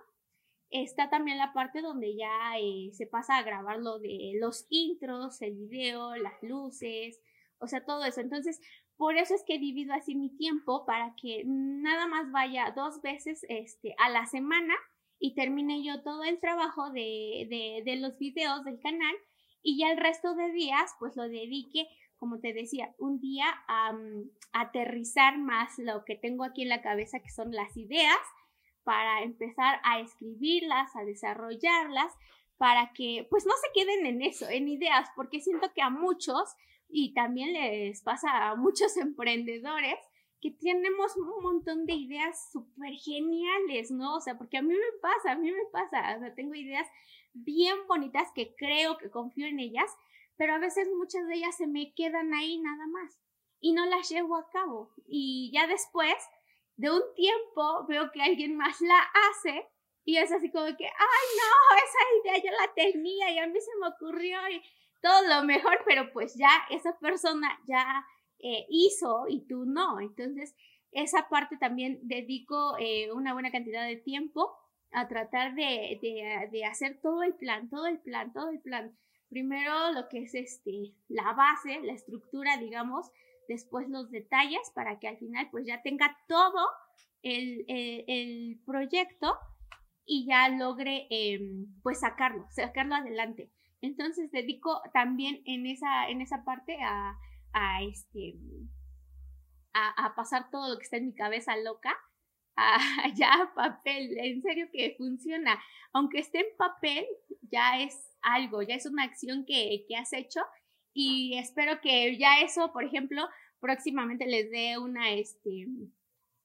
Está 0.70 1.10
también 1.10 1.38
la 1.38 1.54
parte 1.54 1.82
donde 1.82 2.16
ya 2.16 2.58
eh, 2.60 2.92
se 2.94 3.06
pasa 3.06 3.38
a 3.38 3.44
grabar 3.44 3.80
lo 3.80 4.00
de 4.00 4.34
los 4.40 4.66
intros, 4.70 5.42
el 5.42 5.56
video, 5.56 6.16
las 6.16 6.42
luces, 6.42 7.20
o 7.60 7.68
sea, 7.68 7.84
todo 7.86 8.06
eso. 8.06 8.22
Entonces, 8.22 8.60
por 8.98 9.18
eso 9.18 9.36
es 9.36 9.44
que 9.46 9.60
divido 9.60 9.94
así 9.94 10.16
mi 10.16 10.30
tiempo 10.38 10.86
para 10.86 11.16
que 11.20 11.44
nada 11.46 12.08
más 12.08 12.32
vaya 12.32 12.72
dos 12.76 13.02
veces 13.02 13.46
este, 13.50 13.96
a 13.98 14.10
la 14.10 14.26
semana 14.26 14.74
y 15.20 15.34
termine 15.36 15.84
yo 15.84 16.02
todo 16.04 16.24
el 16.24 16.40
trabajo 16.40 16.92
de, 16.92 17.48
de, 17.50 17.84
de 17.84 17.96
los 17.98 18.18
videos 18.18 18.64
del 18.64 18.80
canal 18.80 19.16
y 19.64 19.80
ya 19.80 19.92
el 19.92 19.98
resto 19.98 20.36
de 20.36 20.52
días 20.52 20.94
pues 21.00 21.16
lo 21.16 21.24
dedique 21.24 21.88
como 22.22 22.40
te 22.40 22.54
decía, 22.54 22.94
un 23.00 23.20
día 23.20 23.48
aterrizar 24.54 25.40
más 25.40 25.80
lo 25.80 26.06
que 26.06 26.16
tengo 26.16 26.44
aquí 26.44 26.62
en 26.62 26.70
la 26.70 26.84
cabeza, 26.84 27.20
que 27.20 27.32
son 27.32 27.52
las 27.52 27.76
ideas, 27.76 28.20
para 28.84 29.24
empezar 29.24 29.82
a 29.84 30.00
escribirlas, 30.00 30.96
a 30.96 31.04
desarrollarlas, 31.04 32.14
para 32.58 32.94
que 32.94 33.26
pues 33.28 33.48
no 33.48 33.54
se 33.54 33.72
queden 33.74 34.06
en 34.06 34.22
eso, 34.22 34.48
en 34.48 34.68
ideas, 34.68 35.10
porque 35.16 35.42
siento 35.42 35.74
que 35.74 35.82
a 35.82 35.90
muchos, 35.90 36.54
y 36.88 37.16
también 37.16 37.54
les 37.54 38.04
pasa 38.04 38.50
a 38.50 38.56
muchos 38.56 38.96
emprendedores, 38.98 39.98
que 40.40 40.52
tenemos 40.52 41.18
un 41.18 41.42
montón 41.42 41.88
de 41.88 41.94
ideas 41.94 42.52
súper 42.52 42.94
geniales, 43.04 43.90
¿no? 43.90 44.18
O 44.18 44.22
sea, 44.22 44.38
porque 44.38 44.58
a 44.58 44.62
mí 44.62 44.76
me 44.76 45.00
pasa, 45.02 45.32
a 45.32 45.38
mí 45.38 45.52
me 45.52 45.66
pasa, 45.72 46.20
o 46.20 46.34
tengo 46.36 46.54
ideas 46.54 46.88
bien 47.34 47.78
bonitas 47.88 48.28
que 48.36 48.54
creo 48.56 49.00
que 49.00 49.10
confío 49.10 49.48
en 49.48 49.60
ellas, 49.60 49.90
pero 50.42 50.56
a 50.56 50.58
veces 50.58 50.88
muchas 50.98 51.28
de 51.28 51.36
ellas 51.36 51.56
se 51.56 51.68
me 51.68 51.94
quedan 51.94 52.34
ahí 52.34 52.58
nada 52.58 52.88
más 52.88 53.22
y 53.60 53.74
no 53.74 53.86
las 53.86 54.10
llevo 54.10 54.36
a 54.36 54.50
cabo. 54.50 54.92
Y 55.06 55.52
ya 55.54 55.68
después 55.68 56.16
de 56.78 56.90
un 56.90 57.04
tiempo 57.16 57.86
veo 57.88 58.12
que 58.12 58.24
alguien 58.24 58.58
más 58.58 58.82
la 58.82 59.00
hace 59.30 59.70
y 60.04 60.18
es 60.18 60.32
así 60.32 60.50
como 60.50 60.66
que, 60.66 60.86
ay 60.86 61.28
no, 61.38 61.78
esa 61.78 62.40
idea 62.40 62.44
yo 62.44 62.58
la 62.58 62.74
tenía 62.74 63.30
y 63.30 63.38
a 63.38 63.46
mí 63.46 63.60
se 63.60 63.70
me 63.80 63.90
ocurrió 63.90 64.40
y 64.50 64.64
todo 65.00 65.28
lo 65.28 65.44
mejor, 65.44 65.80
pero 65.86 66.12
pues 66.12 66.34
ya 66.34 66.50
esa 66.72 66.98
persona 66.98 67.60
ya 67.68 68.04
eh, 68.40 68.66
hizo 68.68 69.26
y 69.30 69.46
tú 69.46 69.66
no. 69.68 70.00
Entonces, 70.00 70.56
esa 70.92 71.30
parte 71.30 71.58
también 71.58 72.00
dedico 72.02 72.80
eh, 72.80 73.12
una 73.12 73.34
buena 73.34 73.52
cantidad 73.52 73.86
de 73.86 73.98
tiempo 73.98 74.58
a 74.92 75.08
tratar 75.08 75.54
de, 75.54 76.00
de, 76.02 76.50
de 76.52 76.66
hacer 76.66 77.00
todo 77.00 77.22
el 77.22 77.36
plan, 77.36 77.70
todo 77.70 77.86
el 77.86 78.00
plan, 78.00 78.34
todo 78.34 78.50
el 78.50 78.60
plan 78.60 78.98
Primero 79.32 79.94
lo 79.94 80.10
que 80.10 80.24
es 80.24 80.36
este, 80.36 80.94
la 81.08 81.32
base, 81.32 81.80
la 81.84 81.94
estructura, 81.94 82.58
digamos, 82.58 83.10
después 83.48 83.88
los 83.88 84.12
detalles 84.12 84.70
para 84.76 85.00
que 85.00 85.08
al 85.08 85.18
final 85.18 85.48
pues 85.52 85.66
ya 85.66 85.82
tenga 85.82 86.18
todo 86.28 86.68
el, 87.22 87.64
el, 87.68 88.60
proyecto 88.66 89.38
y 90.06 90.26
ya 90.28 90.50
logre 90.50 91.08
em, 91.10 91.66
pues 91.82 92.02
sacarlo, 92.02 92.46
sacarlo 92.50 92.96
adelante. 92.96 93.50
Entonces 93.80 94.30
dedico 94.32 94.82
también 94.94 95.42
en 95.46 95.66
esa, 95.66 96.10
en 96.10 96.20
esa 96.20 96.44
parte 96.44 96.78
a, 96.82 97.18
a 97.54 97.84
este, 97.84 98.36
a, 99.74 100.14
pasar 100.14 100.52
todo 100.52 100.74
lo 100.74 100.78
que 100.78 100.84
está 100.84 100.98
en 100.98 101.08
mi 101.08 101.16
cabeza 101.16 101.56
loca 101.56 101.98
a 102.56 102.78
ya 103.16 103.52
papel. 103.56 104.18
En 104.18 104.42
serio 104.42 104.68
que 104.72 104.96
funciona. 104.98 105.62
Aunque 105.94 106.20
esté 106.20 106.40
en 106.40 106.58
papel, 106.58 107.06
ya 107.42 107.82
es 107.82 108.12
algo, 108.22 108.62
ya 108.62 108.76
es 108.76 108.86
una 108.86 109.04
acción 109.04 109.46
que, 109.46 109.86
que 109.88 109.96
has 109.96 110.14
hecho 110.14 110.42
y 110.94 111.38
espero 111.38 111.80
que 111.82 112.18
ya 112.18 112.42
eso, 112.42 112.72
por 112.74 112.84
ejemplo, 112.84 113.28
próximamente 113.60 114.26
les 114.26 114.50
dé 114.52 114.78
una, 114.78 115.12
este, 115.12 115.68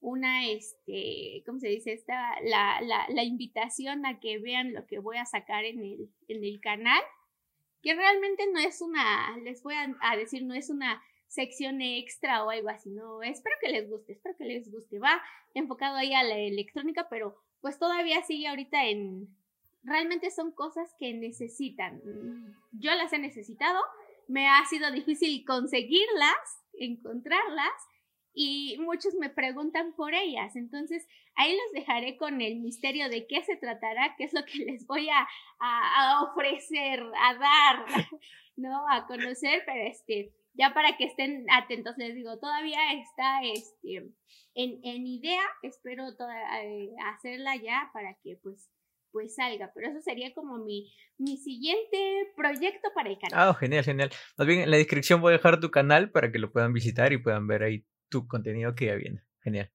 una, 0.00 0.46
este, 0.46 1.42
¿cómo 1.44 1.58
se 1.58 1.68
dice? 1.68 1.92
Esta, 1.92 2.40
la, 2.42 2.80
la, 2.82 3.06
la 3.08 3.24
invitación 3.24 4.06
a 4.06 4.20
que 4.20 4.38
vean 4.38 4.72
lo 4.72 4.86
que 4.86 4.98
voy 4.98 5.16
a 5.16 5.26
sacar 5.26 5.64
en 5.64 5.80
el, 5.80 6.10
en 6.28 6.44
el 6.44 6.60
canal, 6.60 7.02
que 7.82 7.94
realmente 7.94 8.44
no 8.52 8.60
es 8.60 8.80
una, 8.80 9.36
les 9.38 9.62
voy 9.62 9.74
a 10.00 10.16
decir, 10.16 10.44
no 10.44 10.54
es 10.54 10.70
una 10.70 11.02
sección 11.28 11.80
extra 11.82 12.44
o 12.44 12.50
algo 12.50 12.68
así, 12.68 12.90
no, 12.90 13.22
espero 13.22 13.56
que 13.60 13.70
les 13.70 13.88
guste, 13.88 14.12
espero 14.12 14.36
que 14.36 14.44
les 14.44 14.70
guste, 14.70 14.98
va 14.98 15.20
enfocado 15.54 15.96
ahí 15.96 16.14
a 16.14 16.22
la 16.22 16.38
electrónica, 16.38 17.08
pero 17.08 17.36
pues 17.60 17.78
todavía 17.78 18.22
sigue 18.22 18.48
ahorita 18.48 18.86
en, 18.86 19.28
realmente 19.82 20.30
son 20.30 20.52
cosas 20.52 20.94
que 20.98 21.14
necesitan. 21.14 22.00
Yo 22.72 22.94
las 22.94 23.12
he 23.12 23.18
necesitado, 23.18 23.80
me 24.28 24.48
ha 24.48 24.64
sido 24.66 24.90
difícil 24.90 25.44
conseguirlas, 25.44 26.36
encontrarlas 26.78 27.72
y 28.34 28.76
muchos 28.80 29.14
me 29.14 29.30
preguntan 29.30 29.94
por 29.94 30.12
ellas. 30.14 30.56
Entonces 30.56 31.06
ahí 31.36 31.52
los 31.52 31.72
dejaré 31.72 32.16
con 32.16 32.40
el 32.40 32.60
misterio 32.60 33.08
de 33.08 33.26
qué 33.26 33.42
se 33.42 33.56
tratará, 33.56 34.14
qué 34.18 34.24
es 34.24 34.34
lo 34.34 34.44
que 34.44 34.58
les 34.58 34.86
voy 34.86 35.08
a, 35.08 35.26
a, 35.58 36.22
ofrecer, 36.24 37.00
a 37.00 37.34
dar, 37.34 37.86
¿no? 38.56 38.84
A 38.90 39.06
conocer, 39.06 39.62
pero 39.64 39.88
este, 39.88 40.32
ya 40.58 40.72
para 40.74 40.96
que 40.96 41.04
estén 41.04 41.46
atentos, 41.50 41.94
les 41.98 42.14
digo, 42.14 42.38
todavía 42.38 42.78
está 42.94 43.42
este, 43.42 44.10
en, 44.54 44.80
en 44.82 45.06
idea, 45.06 45.42
espero 45.62 46.16
toda, 46.16 46.34
eh, 46.62 46.90
hacerla 47.14 47.56
ya 47.56 47.90
para 47.92 48.16
que 48.22 48.38
pues 48.42 48.70
pues 49.16 49.34
salga. 49.34 49.72
Pero 49.74 49.88
eso 49.88 50.02
sería 50.02 50.34
como 50.34 50.58
mi, 50.58 50.92
mi 51.16 51.38
siguiente 51.38 52.30
proyecto 52.36 52.90
para 52.94 53.08
el 53.08 53.18
canal. 53.18 53.48
Ah, 53.48 53.54
genial, 53.54 53.82
genial. 53.82 54.10
Más 54.36 54.46
bien 54.46 54.60
en 54.60 54.70
la 54.70 54.76
descripción 54.76 55.22
voy 55.22 55.30
a 55.30 55.36
dejar 55.38 55.58
tu 55.58 55.70
canal 55.70 56.10
para 56.10 56.30
que 56.30 56.38
lo 56.38 56.52
puedan 56.52 56.74
visitar 56.74 57.14
y 57.14 57.16
puedan 57.16 57.46
ver 57.46 57.62
ahí 57.62 57.86
tu 58.10 58.26
contenido 58.26 58.74
que 58.74 58.86
ya 58.86 58.94
viene. 58.94 59.22
Genial. 59.42 59.72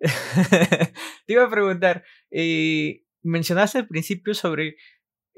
Te 1.26 1.32
iba 1.32 1.44
a 1.44 1.50
preguntar, 1.50 2.04
eh, 2.30 3.02
mencionaste 3.22 3.78
al 3.78 3.88
principio 3.88 4.34
sobre 4.34 4.76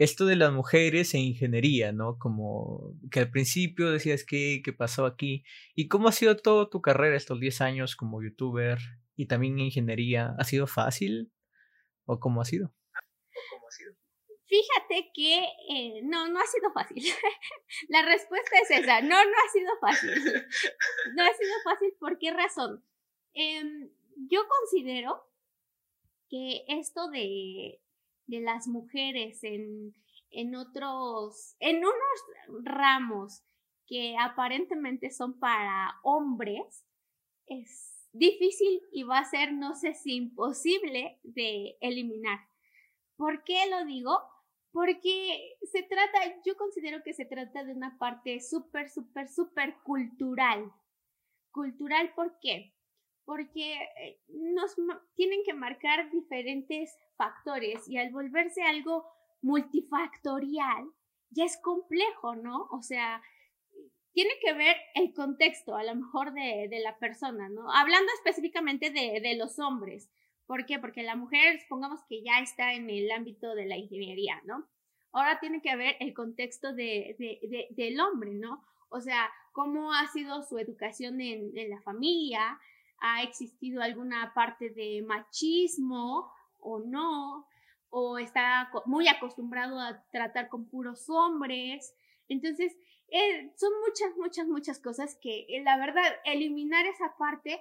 esto 0.00 0.24
de 0.24 0.34
las 0.34 0.50
mujeres 0.50 1.12
en 1.12 1.20
ingeniería, 1.20 1.92
¿no? 1.92 2.18
Como 2.18 2.94
que 3.10 3.20
al 3.20 3.30
principio 3.30 3.90
decías 3.90 4.24
que, 4.24 4.62
qué 4.64 4.72
pasó 4.72 5.04
aquí. 5.04 5.44
¿Y 5.74 5.88
cómo 5.88 6.08
ha 6.08 6.12
sido 6.12 6.38
toda 6.38 6.70
tu 6.70 6.80
carrera 6.80 7.18
estos 7.18 7.38
10 7.38 7.60
años 7.60 7.96
como 7.96 8.22
youtuber 8.22 8.78
y 9.14 9.26
también 9.26 9.58
en 9.58 9.66
ingeniería? 9.66 10.34
¿Ha 10.38 10.44
sido 10.44 10.66
fácil 10.66 11.30
o 12.06 12.18
cómo 12.18 12.40
ha 12.40 12.46
sido? 12.46 12.72
cómo 13.50 13.68
ha 13.68 13.72
sido? 13.72 13.92
Fíjate 14.46 15.10
que 15.12 15.44
eh, 15.68 16.00
no, 16.04 16.28
no 16.30 16.40
ha 16.40 16.46
sido 16.46 16.72
fácil. 16.72 17.04
La 17.90 18.00
respuesta 18.00 18.56
es 18.62 18.70
esa, 18.70 19.02
no, 19.02 19.22
no 19.22 19.36
ha 19.36 19.52
sido 19.52 19.70
fácil. 19.82 20.10
No 21.14 21.24
ha 21.24 21.34
sido 21.34 21.52
fácil, 21.62 21.92
¿por 22.00 22.18
qué 22.18 22.32
razón? 22.32 22.82
Em, 23.34 23.90
yo 24.30 24.40
considero 24.48 25.28
que 26.30 26.64
esto 26.68 27.10
de, 27.10 27.82
de 28.30 28.40
las 28.40 28.66
mujeres 28.68 29.42
en, 29.44 29.94
en 30.30 30.54
otros, 30.54 31.56
en 31.58 31.78
unos 31.78 32.64
ramos 32.64 33.42
que 33.86 34.16
aparentemente 34.18 35.10
son 35.10 35.38
para 35.38 35.98
hombres, 36.02 36.86
es 37.46 38.08
difícil 38.12 38.80
y 38.92 39.02
va 39.02 39.18
a 39.18 39.24
ser, 39.24 39.52
no 39.52 39.74
sé 39.74 39.94
si 39.94 40.14
imposible 40.14 41.18
de 41.24 41.76
eliminar. 41.80 42.38
¿Por 43.16 43.42
qué 43.44 43.68
lo 43.68 43.84
digo? 43.84 44.18
Porque 44.72 45.56
se 45.70 45.82
trata, 45.82 46.18
yo 46.46 46.56
considero 46.56 47.02
que 47.02 47.12
se 47.12 47.24
trata 47.24 47.64
de 47.64 47.72
una 47.72 47.98
parte 47.98 48.40
súper, 48.40 48.88
súper, 48.88 49.28
súper 49.28 49.74
cultural. 49.82 50.72
Cultural, 51.50 52.14
¿por 52.14 52.38
qué? 52.40 52.72
Porque 53.24 53.74
eh, 53.74 54.20
nos 54.28 54.74
tienen 55.14 55.42
que 55.44 55.54
marcar 55.54 56.10
diferentes 56.10 56.98
factores 57.16 57.88
y 57.88 57.98
al 57.98 58.10
volverse 58.10 58.62
algo 58.62 59.06
multifactorial, 59.42 60.86
ya 61.30 61.44
es 61.44 61.58
complejo, 61.62 62.34
¿no? 62.36 62.68
O 62.72 62.82
sea, 62.82 63.22
tiene 64.12 64.30
que 64.42 64.52
ver 64.52 64.76
el 64.94 65.12
contexto, 65.14 65.76
a 65.76 65.84
lo 65.84 65.94
mejor, 65.94 66.32
de, 66.32 66.68
de 66.68 66.80
la 66.80 66.98
persona, 66.98 67.48
¿no? 67.48 67.72
Hablando 67.72 68.10
específicamente 68.14 68.90
de, 68.90 69.20
de, 69.20 69.36
los 69.36 69.58
hombres. 69.58 70.10
¿Por 70.46 70.66
qué? 70.66 70.78
Porque 70.78 71.02
la 71.02 71.14
mujer, 71.14 71.60
supongamos 71.60 72.00
que 72.08 72.22
ya 72.22 72.40
está 72.40 72.74
en 72.74 72.90
el 72.90 73.10
ámbito 73.12 73.54
de 73.54 73.66
la 73.66 73.76
ingeniería, 73.76 74.40
¿no? 74.44 74.68
Ahora 75.12 75.38
tiene 75.40 75.62
que 75.62 75.74
ver 75.76 75.96
el 76.00 76.12
contexto 76.12 76.72
de, 76.72 77.16
de, 77.18 77.68
del 77.70 78.00
hombre, 78.00 78.32
¿no? 78.32 78.64
O 78.88 79.00
sea, 79.00 79.30
cómo 79.52 79.92
ha 79.92 80.06
sido 80.08 80.42
su 80.42 80.58
educación 80.58 81.20
en, 81.20 81.56
en 81.56 81.70
la 81.70 81.80
familia, 81.82 82.58
ha 83.00 83.22
existido 83.22 83.82
alguna 83.82 84.32
parte 84.34 84.70
de 84.70 85.02
machismo 85.02 86.30
o 86.58 86.78
no, 86.80 87.46
o 87.88 88.18
está 88.18 88.70
muy 88.86 89.08
acostumbrado 89.08 89.78
a 89.78 90.04
tratar 90.12 90.48
con 90.48 90.68
puros 90.68 91.08
hombres. 91.08 91.94
Entonces, 92.28 92.76
eh, 93.08 93.52
son 93.56 93.72
muchas, 93.86 94.16
muchas, 94.16 94.46
muchas 94.46 94.78
cosas 94.78 95.18
que 95.20 95.46
eh, 95.48 95.62
la 95.64 95.76
verdad, 95.76 96.04
eliminar 96.24 96.86
esa 96.86 97.16
parte 97.18 97.60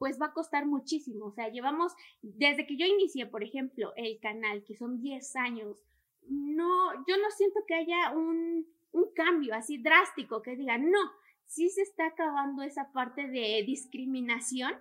pues 0.00 0.18
va 0.20 0.26
a 0.26 0.32
costar 0.32 0.64
muchísimo. 0.66 1.26
O 1.26 1.32
sea, 1.32 1.50
llevamos, 1.50 1.92
desde 2.22 2.66
que 2.66 2.76
yo 2.78 2.86
inicié, 2.86 3.26
por 3.26 3.44
ejemplo, 3.44 3.92
el 3.96 4.18
canal, 4.18 4.64
que 4.64 4.74
son 4.74 4.98
10 4.98 5.36
años, 5.36 5.76
no, 6.22 6.94
yo 7.06 7.18
no 7.18 7.30
siento 7.30 7.60
que 7.66 7.74
haya 7.74 8.12
un, 8.12 8.66
un 8.92 9.12
cambio 9.14 9.54
así 9.54 9.76
drástico 9.76 10.40
que 10.40 10.56
diga, 10.56 10.78
no, 10.78 11.12
sí 11.50 11.68
se 11.68 11.82
está 11.82 12.06
acabando 12.06 12.62
esa 12.62 12.92
parte 12.92 13.26
de 13.26 13.62
discriminación, 13.66 14.72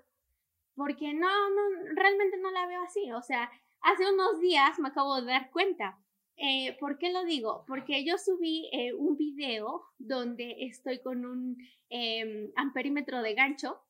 porque 0.76 1.14
no, 1.14 1.28
no, 1.28 1.62
realmente 1.96 2.38
no 2.38 2.52
la 2.52 2.68
veo 2.68 2.84
así. 2.84 3.12
O 3.12 3.22
sea, 3.22 3.52
hace 3.82 4.10
unos 4.10 4.40
días 4.40 4.80
me 4.80 4.90
acabo 4.90 5.20
de 5.20 5.26
dar 5.26 5.52
cuenta 5.52 6.00
eh, 6.42 6.78
¿Por 6.80 6.98
qué 6.98 7.12
lo 7.12 7.26
digo? 7.26 7.66
Porque 7.68 8.06
yo 8.06 8.18
subí 8.18 8.70
eh, 8.72 8.94
un 8.94 9.18
video 9.18 9.84
donde 9.98 10.56
estoy 10.60 11.00
con 11.00 11.26
un 11.26 11.58
eh, 11.90 12.50
amperímetro 12.56 13.22
de 13.22 13.34
gancho 13.34 13.82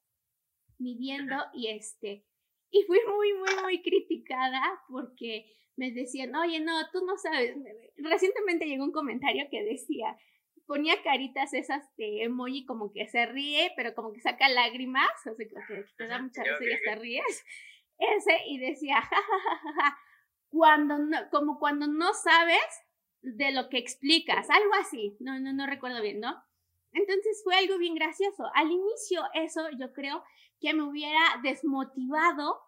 midiendo 0.80 1.36
y 1.54 1.68
este, 1.68 2.26
y 2.72 2.82
fui 2.88 2.98
muy, 3.08 3.34
muy, 3.34 3.62
muy 3.62 3.82
criticada 3.84 4.82
porque 4.90 5.46
me 5.76 5.92
decían, 5.92 6.36
oye, 6.36 6.60
no, 6.60 6.74
tú 6.92 7.06
no 7.06 7.18
sabes. 7.18 7.56
Recientemente 7.98 8.66
llegó 8.66 8.84
un 8.84 8.92
comentario 8.92 9.46
que 9.52 9.64
decía, 9.64 10.18
ponía 10.70 11.02
caritas 11.02 11.52
esas 11.56 11.84
de 11.98 12.24
emoji 12.26 12.64
como 12.64 12.94
que 12.94 13.08
se 13.08 13.26
ríe, 13.26 13.72
pero 13.76 13.96
como 13.96 14.14
que 14.14 14.22
saca 14.22 14.48
lágrimas, 14.48 15.10
o 15.26 15.34
sea, 15.34 15.48
que 15.48 15.84
te 15.98 16.08
da 16.08 16.22
mucha 16.22 16.44
risa 16.44 16.64
y 16.64 16.74
hasta 16.74 17.02
ríes. 17.02 17.46
Ese, 17.98 18.38
y 18.46 18.60
decía, 18.60 19.02
jajajaja 19.02 19.98
cuando 20.50 21.00
no, 21.00 21.18
como 21.32 21.58
cuando 21.58 21.88
no 21.88 22.14
sabes 22.14 22.86
de 23.22 23.52
lo 23.52 23.68
que 23.70 23.80
explicas, 23.80 24.48
algo 24.52 24.72
así, 24.80 25.18
no, 25.20 25.40
no, 25.40 25.54
no 25.54 25.66
recuerdo 25.66 26.04
bien, 26.04 26.20
¿no? 26.20 26.36
Entonces 26.92 27.42
fue 27.44 27.56
algo 27.56 27.80
bien 27.80 27.96
gracioso. 27.96 28.46
Al 28.54 28.70
inicio 28.72 29.24
eso 29.34 29.62
yo 29.80 29.92
creo 29.92 30.24
que 30.62 30.76
me 30.76 30.84
hubiera 30.84 31.20
desmotivado 31.42 32.60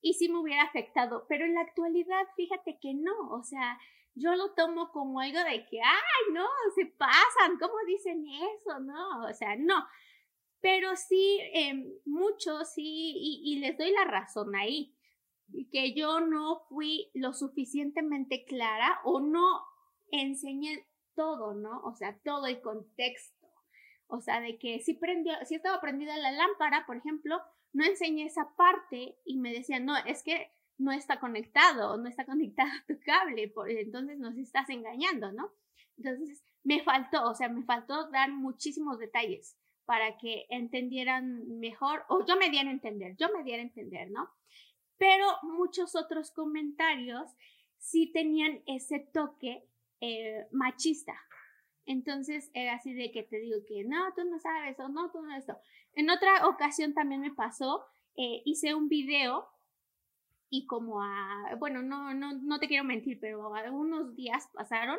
y 0.00 0.14
sí 0.14 0.28
me 0.28 0.38
hubiera 0.38 0.62
afectado, 0.62 1.26
pero 1.28 1.44
en 1.44 1.54
la 1.54 1.62
actualidad 1.62 2.22
fíjate 2.36 2.78
que 2.80 2.94
no, 2.94 3.30
o 3.32 3.42
sea, 3.42 3.78
yo 4.18 4.34
lo 4.34 4.52
tomo 4.54 4.90
como 4.90 5.20
algo 5.20 5.38
de 5.38 5.66
que, 5.66 5.80
ay, 5.80 6.32
no, 6.32 6.46
se 6.74 6.86
pasan, 6.86 7.58
¿cómo 7.60 7.74
dicen 7.86 8.24
eso? 8.26 8.80
No, 8.80 9.24
o 9.28 9.32
sea, 9.32 9.56
no. 9.56 9.86
Pero 10.60 10.96
sí, 10.96 11.38
eh, 11.54 12.00
muchos 12.04 12.72
sí, 12.72 12.82
y, 13.16 13.42
y 13.44 13.58
les 13.60 13.78
doy 13.78 13.92
la 13.92 14.04
razón 14.04 14.54
ahí 14.56 14.94
que 15.72 15.94
yo 15.94 16.20
no 16.20 16.60
fui 16.68 17.10
lo 17.14 17.32
suficientemente 17.32 18.44
clara 18.44 19.00
o 19.04 19.20
no 19.20 19.62
enseñé 20.10 20.86
todo, 21.14 21.54
¿no? 21.54 21.80
O 21.84 21.94
sea, 21.94 22.18
todo 22.24 22.46
el 22.46 22.60
contexto. 22.60 23.46
O 24.06 24.20
sea, 24.20 24.40
de 24.40 24.58
que 24.58 24.80
si 24.80 24.94
prendió, 24.94 25.34
si 25.44 25.56
estaba 25.56 25.80
prendida 25.80 26.16
la 26.16 26.32
lámpara, 26.32 26.86
por 26.86 26.96
ejemplo, 26.96 27.40
no 27.72 27.84
enseñé 27.84 28.26
esa 28.26 28.54
parte 28.56 29.18
y 29.24 29.38
me 29.38 29.52
decían, 29.52 29.84
no, 29.84 29.96
es 30.06 30.22
que 30.22 30.50
no 30.78 30.92
está 30.92 31.20
conectado, 31.20 31.96
no 31.96 32.08
está 32.08 32.24
conectado 32.24 32.70
a 32.70 32.86
tu 32.86 32.98
cable, 33.00 33.48
por, 33.48 33.70
entonces 33.70 34.18
nos 34.18 34.36
estás 34.36 34.68
engañando, 34.70 35.32
¿no? 35.32 35.50
Entonces, 35.96 36.44
me 36.64 36.82
faltó, 36.82 37.28
o 37.28 37.34
sea, 37.34 37.48
me 37.48 37.64
faltó 37.64 38.08
dar 38.10 38.30
muchísimos 38.30 38.98
detalles 38.98 39.56
para 39.84 40.16
que 40.18 40.46
entendieran 40.50 41.58
mejor, 41.58 42.04
o 42.08 42.24
yo 42.24 42.36
me 42.36 42.50
diera 42.50 42.68
a 42.68 42.72
entender, 42.72 43.16
yo 43.16 43.28
me 43.36 43.42
diera 43.42 43.62
a 43.62 43.66
entender, 43.66 44.10
¿no? 44.10 44.30
pero 44.98 45.26
muchos 45.42 45.94
otros 45.94 46.32
comentarios 46.32 47.30
sí 47.78 48.10
tenían 48.12 48.62
ese 48.66 48.98
toque 48.98 49.64
eh, 50.00 50.46
machista. 50.50 51.14
Entonces 51.86 52.50
era 52.52 52.74
así 52.74 52.92
de 52.92 53.10
que 53.10 53.22
te 53.22 53.38
digo 53.38 53.60
que 53.66 53.84
no, 53.84 54.12
tú 54.14 54.24
no 54.24 54.38
sabes 54.40 54.78
o 54.80 54.88
no, 54.88 55.10
tú 55.10 55.22
no 55.22 55.34
esto. 55.34 55.58
En 55.94 56.10
otra 56.10 56.46
ocasión 56.46 56.92
también 56.92 57.22
me 57.22 57.32
pasó, 57.32 57.86
eh, 58.16 58.42
hice 58.44 58.74
un 58.74 58.88
video 58.88 59.48
y 60.50 60.66
como 60.66 61.02
a, 61.02 61.54
bueno, 61.58 61.82
no, 61.82 62.14
no, 62.14 62.32
no 62.32 62.58
te 62.58 62.68
quiero 62.68 62.84
mentir, 62.84 63.18
pero 63.20 63.54
algunos 63.54 64.14
días 64.14 64.48
pasaron 64.54 64.98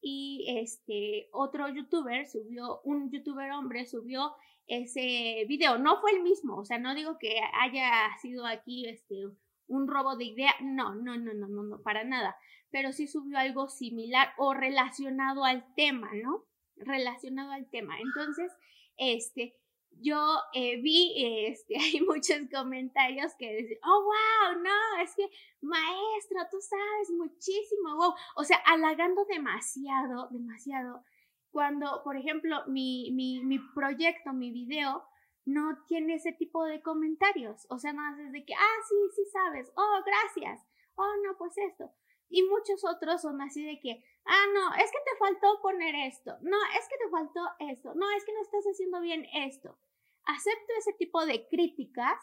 y 0.00 0.46
este 0.58 1.28
otro 1.32 1.68
youtuber 1.68 2.26
subió, 2.26 2.80
un 2.82 3.10
youtuber 3.10 3.52
hombre 3.52 3.84
subió 3.86 4.34
ese 4.66 5.44
video. 5.48 5.78
No 5.78 6.00
fue 6.00 6.12
el 6.12 6.22
mismo, 6.22 6.56
o 6.56 6.64
sea, 6.64 6.78
no 6.78 6.94
digo 6.94 7.18
que 7.18 7.40
haya 7.60 8.08
sido 8.20 8.46
aquí 8.46 8.88
este 8.88 9.26
un 9.66 9.86
robo 9.86 10.16
de 10.16 10.24
idea, 10.24 10.52
no, 10.60 10.96
no, 10.96 11.16
no, 11.16 11.32
no, 11.32 11.46
no, 11.46 11.62
no, 11.62 11.82
para 11.82 12.02
nada, 12.02 12.36
pero 12.70 12.92
sí 12.92 13.06
subió 13.06 13.38
algo 13.38 13.68
similar 13.68 14.32
o 14.36 14.52
relacionado 14.52 15.44
al 15.44 15.64
tema, 15.76 16.10
¿no? 16.14 16.44
Relacionado 16.74 17.52
al 17.52 17.70
tema. 17.70 17.96
Entonces, 18.00 18.52
este, 18.96 19.54
yo 20.00 20.38
eh, 20.54 20.80
vi, 20.80 21.46
este, 21.46 21.76
hay 21.80 22.00
muchos 22.00 22.38
comentarios 22.52 23.32
que 23.38 23.54
dicen, 23.54 23.78
oh, 23.84 24.04
wow, 24.04 24.62
no, 24.62 25.02
es 25.02 25.14
que 25.14 25.28
maestro, 25.60 26.40
tú 26.50 26.58
sabes 26.60 27.10
muchísimo, 27.10 27.96
wow, 27.96 28.14
o 28.36 28.44
sea, 28.44 28.56
halagando 28.66 29.24
demasiado, 29.26 30.28
demasiado 30.30 31.04
cuando, 31.50 32.02
por 32.04 32.16
ejemplo, 32.16 32.64
mi, 32.66 33.10
mi, 33.12 33.44
mi 33.44 33.58
proyecto, 33.58 34.32
mi 34.32 34.50
video, 34.50 35.04
no 35.44 35.78
tiene 35.88 36.14
ese 36.14 36.32
tipo 36.32 36.64
de 36.64 36.82
comentarios. 36.82 37.66
O 37.70 37.78
sea, 37.78 37.92
no 37.92 38.02
es 38.10 38.32
de 38.32 38.44
que, 38.44 38.54
ah, 38.54 38.78
sí, 38.88 38.94
sí 39.16 39.24
sabes, 39.32 39.72
oh, 39.76 40.02
gracias, 40.04 40.64
oh, 40.94 41.12
no, 41.24 41.36
pues 41.36 41.56
esto. 41.58 41.90
Y 42.28 42.42
muchos 42.44 42.84
otros 42.84 43.22
son 43.22 43.40
así 43.40 43.64
de 43.64 43.80
que, 43.80 44.04
ah, 44.26 44.46
no, 44.54 44.74
es 44.74 44.90
que 44.90 44.98
te 45.04 45.18
faltó 45.18 45.60
poner 45.62 45.94
esto, 45.94 46.36
no, 46.42 46.56
es 46.78 46.88
que 46.88 46.96
te 46.98 47.10
faltó 47.10 47.40
esto, 47.58 47.94
no, 47.94 48.10
es 48.16 48.24
que 48.24 48.32
no 48.32 48.42
estás 48.42 48.64
haciendo 48.64 49.00
bien 49.00 49.26
esto. 49.34 49.78
Acepto 50.24 50.72
ese 50.78 50.92
tipo 50.94 51.24
de 51.26 51.48
críticas, 51.48 52.18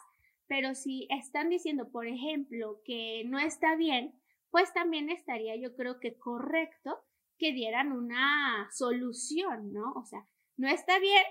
pero 0.46 0.74
si 0.74 1.06
están 1.10 1.50
diciendo, 1.50 1.90
por 1.90 2.06
ejemplo, 2.06 2.80
que 2.84 3.24
no 3.26 3.38
está 3.38 3.76
bien, 3.76 4.18
pues 4.50 4.72
también 4.72 5.10
estaría 5.10 5.56
yo 5.56 5.74
creo 5.76 6.00
que 6.00 6.16
correcto 6.18 6.98
que 7.38 7.52
dieran 7.52 7.92
una 7.92 8.68
solución, 8.72 9.72
¿no? 9.72 9.92
O 9.92 10.04
sea, 10.04 10.26
no 10.56 10.68
está 10.68 10.98
bien, 10.98 11.24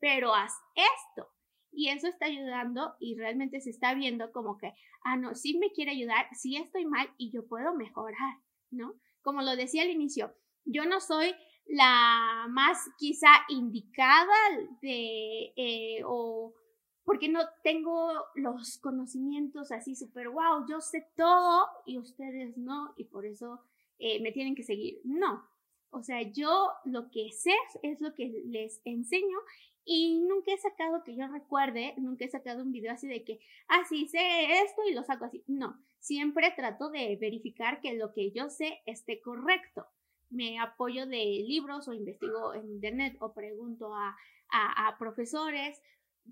pero 0.00 0.34
haz 0.34 0.52
esto. 0.74 1.28
Y 1.70 1.88
eso 1.88 2.06
está 2.06 2.26
ayudando 2.26 2.94
y 3.00 3.16
realmente 3.16 3.60
se 3.60 3.70
está 3.70 3.94
viendo 3.94 4.32
como 4.32 4.58
que, 4.58 4.72
ah, 5.04 5.16
no, 5.16 5.34
sí 5.34 5.58
me 5.58 5.72
quiere 5.72 5.92
ayudar, 5.92 6.26
sí 6.32 6.56
estoy 6.56 6.86
mal 6.86 7.08
y 7.18 7.32
yo 7.32 7.46
puedo 7.46 7.74
mejorar, 7.74 8.38
¿no? 8.70 8.94
Como 9.24 9.42
lo 9.42 9.56
decía 9.56 9.82
al 9.82 9.90
inicio, 9.90 10.32
yo 10.64 10.84
no 10.84 11.00
soy 11.00 11.34
la 11.66 12.46
más 12.50 12.78
quizá 12.98 13.28
indicada 13.48 14.36
de, 14.82 15.52
eh, 15.56 16.02
o 16.04 16.54
porque 17.04 17.28
no 17.28 17.40
tengo 17.62 18.12
los 18.34 18.78
conocimientos 18.78 19.72
así 19.72 19.94
súper, 19.94 20.28
wow, 20.28 20.66
yo 20.68 20.80
sé 20.80 21.06
todo 21.16 21.66
y 21.86 21.98
ustedes 21.98 22.56
no, 22.56 22.92
y 22.96 23.04
por 23.04 23.26
eso 23.26 23.60
eh, 23.98 24.20
me 24.20 24.30
tienen 24.30 24.54
que 24.54 24.62
seguir. 24.62 25.00
No. 25.04 25.48
O 25.90 26.02
sea, 26.02 26.20
yo 26.22 26.68
lo 26.84 27.10
que 27.10 27.30
sé 27.32 27.54
es 27.82 28.00
lo 28.00 28.14
que 28.14 28.42
les 28.46 28.80
enseño 28.84 29.38
y 29.84 30.18
nunca 30.20 30.52
he 30.52 30.58
sacado 30.58 31.02
que 31.04 31.14
yo 31.14 31.26
recuerde, 31.28 31.94
nunca 31.98 32.24
he 32.24 32.28
sacado 32.28 32.62
un 32.62 32.72
video 32.72 32.92
así 32.92 33.06
de 33.06 33.24
que, 33.24 33.40
ah, 33.68 33.84
sí, 33.88 34.06
sé 34.08 34.60
esto 34.64 34.82
y 34.88 34.94
lo 34.94 35.04
saco 35.04 35.24
así. 35.24 35.44
No, 35.46 35.78
siempre 36.04 36.52
trato 36.54 36.90
de 36.90 37.16
verificar 37.16 37.80
que 37.80 37.94
lo 37.94 38.12
que 38.12 38.30
yo 38.30 38.50
sé 38.50 38.82
esté 38.84 39.22
correcto. 39.22 39.86
Me 40.28 40.58
apoyo 40.58 41.06
de 41.06 41.42
libros 41.46 41.88
o 41.88 41.94
investigo 41.94 42.52
en 42.52 42.68
internet 42.68 43.16
o 43.20 43.32
pregunto 43.32 43.94
a, 43.94 44.14
profesores 44.98 45.80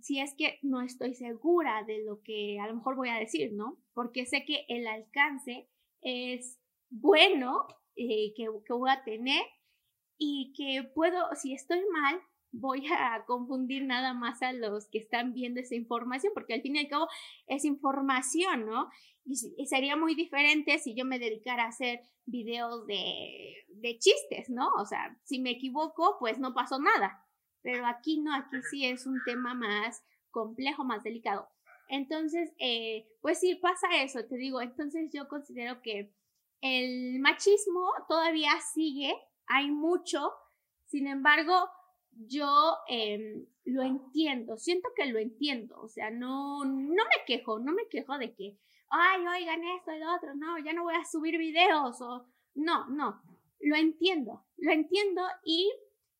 si 0.00 0.20
es 0.20 0.34
que 0.34 0.58
no 0.62 0.82
estoy 0.82 1.14
segura 1.14 1.82
de 1.84 2.04
lo 2.04 2.22
que 2.22 2.60
a 2.60 2.66
lo 2.66 2.76
mejor 2.76 2.96
voy 2.96 3.08
a 3.08 3.18
decir, 3.18 3.52
¿no? 3.52 3.78
Porque 3.94 4.26
sé 4.26 4.44
que 4.44 4.64
el 4.68 4.86
alcance 4.86 5.68
es 6.02 6.60
bueno 6.90 7.66
eh, 7.96 8.32
que, 8.36 8.48
que 8.66 8.72
voy 8.74 8.90
a 8.90 9.02
tener 9.04 9.42
y 10.18 10.52
que 10.54 10.84
puedo, 10.94 11.34
si 11.34 11.54
estoy 11.54 11.80
mal, 11.90 12.20
voy 12.52 12.86
a 12.86 13.24
confundir 13.26 13.84
nada 13.84 14.14
más 14.14 14.42
a 14.42 14.52
los 14.52 14.86
que 14.88 14.98
están 14.98 15.32
viendo 15.32 15.60
esa 15.60 15.74
información, 15.74 16.32
porque 16.34 16.54
al 16.54 16.62
fin 16.62 16.76
y 16.76 16.80
al 16.80 16.88
cabo 16.88 17.08
es 17.46 17.64
información, 17.64 18.66
¿no? 18.66 18.90
Y, 19.24 19.66
sería 19.66 19.96
muy 19.96 20.14
diferente 20.14 20.78
si 20.78 20.94
yo 20.94 21.04
me 21.04 21.18
dedicara 21.18 21.64
a 21.64 21.68
hacer 21.68 22.00
videos 22.26 22.86
de, 22.86 23.54
de, 23.68 23.98
chistes, 23.98 24.50
¿no? 24.50 24.68
O 24.78 24.84
sea, 24.84 25.18
si 25.24 25.40
me 25.40 25.50
equivoco, 25.50 26.16
pues 26.18 26.38
no 26.38 26.54
pasó 26.54 26.78
nada. 26.78 27.24
Pero 27.62 27.86
aquí 27.86 28.20
no, 28.20 28.34
aquí 28.34 28.56
sí 28.70 28.84
es 28.84 29.06
un 29.06 29.20
tema 29.24 29.54
más 29.54 30.04
complejo, 30.30 30.84
más 30.84 31.04
delicado. 31.04 31.48
Entonces, 31.88 32.52
eh, 32.58 33.06
pues 33.20 33.38
sí, 33.38 33.54
pasa 33.54 33.86
eso, 34.02 34.24
te 34.24 34.36
digo. 34.36 34.60
Entonces 34.60 35.10
yo 35.12 35.28
considero 35.28 35.80
que 35.82 36.12
el 36.60 37.20
machismo 37.20 37.86
todavía 38.08 38.52
sigue, 38.74 39.14
hay 39.46 39.70
mucho, 39.70 40.32
sin 40.86 41.06
embargo, 41.06 41.68
yo 42.14 42.76
em, 42.88 43.46
lo 43.64 43.82
entiendo, 43.82 44.56
siento 44.56 44.88
que 44.96 45.06
lo 45.06 45.18
entiendo, 45.18 45.80
o 45.80 45.88
sea, 45.88 46.10
no, 46.10 46.64
no 46.64 47.04
me 47.04 47.24
quejo, 47.26 47.58
no 47.58 47.72
me 47.72 47.88
quejo 47.88 48.18
de 48.18 48.34
que, 48.34 48.58
ay, 48.90 49.26
oigan 49.26 49.64
esto 49.64 49.92
y 49.92 49.98
lo 49.98 50.14
otro, 50.14 50.34
no, 50.34 50.58
ya 50.58 50.72
no 50.72 50.84
voy 50.84 50.94
a 50.94 51.04
subir 51.04 51.38
videos 51.38 52.00
o 52.00 52.26
no, 52.54 52.88
no, 52.88 53.22
lo 53.60 53.76
entiendo, 53.76 54.44
lo 54.56 54.72
entiendo 54.72 55.22
y 55.44 55.72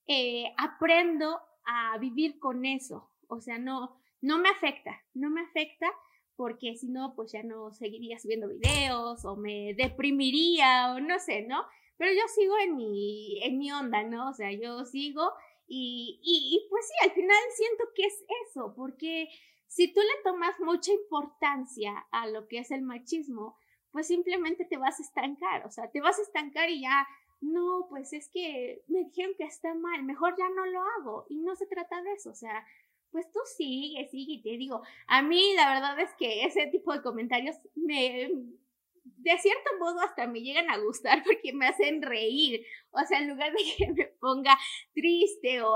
eh, 0.06 0.52
aprendo 0.56 1.40
a 1.64 1.98
vivir 1.98 2.38
con 2.38 2.64
eso, 2.64 3.10
o 3.28 3.40
sea, 3.40 3.58
no, 3.58 3.96
no 4.20 4.38
me 4.38 4.48
afecta, 4.48 5.02
no 5.14 5.30
me 5.30 5.42
afecta 5.42 5.90
porque 6.36 6.76
si 6.76 6.88
no, 6.88 7.14
pues 7.14 7.32
ya 7.32 7.42
no 7.42 7.72
seguiría 7.72 8.18
subiendo 8.18 8.48
videos 8.48 9.24
o 9.24 9.36
me 9.36 9.74
deprimiría 9.74 10.92
o 10.92 11.00
no 11.00 11.18
sé, 11.18 11.42
¿no? 11.42 11.64
Pero 11.96 12.12
yo 12.12 12.26
sigo 12.34 12.58
en 12.58 12.76
mi, 12.76 13.40
en 13.44 13.58
mi 13.58 13.70
onda, 13.70 14.02
¿no? 14.02 14.30
O 14.30 14.34
sea, 14.34 14.50
yo 14.50 14.84
sigo 14.84 15.32
y, 15.66 16.20
y, 16.22 16.66
pues 16.68 16.86
sí, 16.86 16.94
al 17.02 17.12
final 17.12 17.36
siento 17.54 17.84
que 17.94 18.04
es 18.04 18.24
eso, 18.48 18.74
porque 18.76 19.28
si 19.66 19.92
tú 19.92 20.00
le 20.00 20.22
tomas 20.22 20.58
mucha 20.60 20.92
importancia 20.92 22.06
a 22.10 22.26
lo 22.26 22.46
que 22.46 22.58
es 22.58 22.70
el 22.70 22.82
machismo, 22.82 23.56
pues 23.90 24.06
simplemente 24.06 24.64
te 24.64 24.76
vas 24.76 24.98
a 24.98 25.02
estancar, 25.02 25.66
o 25.66 25.70
sea, 25.70 25.90
te 25.90 26.00
vas 26.00 26.18
a 26.18 26.22
estancar 26.22 26.70
y 26.70 26.82
ya, 26.82 27.06
no, 27.40 27.86
pues 27.88 28.12
es 28.12 28.28
que 28.28 28.82
me 28.88 29.04
dijeron 29.04 29.34
que 29.36 29.44
está 29.44 29.74
mal, 29.74 30.02
mejor 30.04 30.34
ya 30.38 30.48
no 30.50 30.64
lo 30.66 30.80
hago. 30.98 31.26
Y 31.28 31.38
no 31.40 31.56
se 31.56 31.66
trata 31.66 32.02
de 32.02 32.12
eso, 32.12 32.30
o 32.30 32.34
sea, 32.34 32.64
pues 33.10 33.30
tú 33.30 33.40
sigue, 33.44 34.08
sigue, 34.08 34.42
te 34.42 34.56
digo, 34.56 34.82
a 35.06 35.22
mí 35.22 35.54
la 35.54 35.74
verdad 35.74 36.00
es 36.00 36.10
que 36.14 36.44
ese 36.44 36.66
tipo 36.68 36.92
de 36.92 37.02
comentarios 37.02 37.56
me, 37.74 38.30
de 39.04 39.38
cierto 39.38 39.70
modo 39.78 40.00
hasta 40.00 40.26
me 40.26 40.40
llegan 40.40 40.70
a 40.70 40.78
gustar 40.78 41.22
porque 41.24 41.52
me 41.52 41.66
hacen 41.66 42.02
reír. 42.02 42.64
O 42.90 43.00
sea, 43.06 43.18
en 43.18 43.28
lugar 43.28 43.52
de 43.52 43.58
que 43.78 43.92
me 43.92 44.06
ponga 44.20 44.56
triste 44.94 45.62
o, 45.62 45.74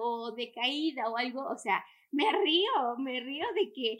o 0.00 0.32
decaída 0.32 1.08
o 1.08 1.16
algo, 1.16 1.46
o 1.48 1.56
sea, 1.58 1.84
me 2.10 2.24
río, 2.30 2.96
me 2.98 3.20
río 3.20 3.46
de 3.54 3.72
que, 3.72 3.98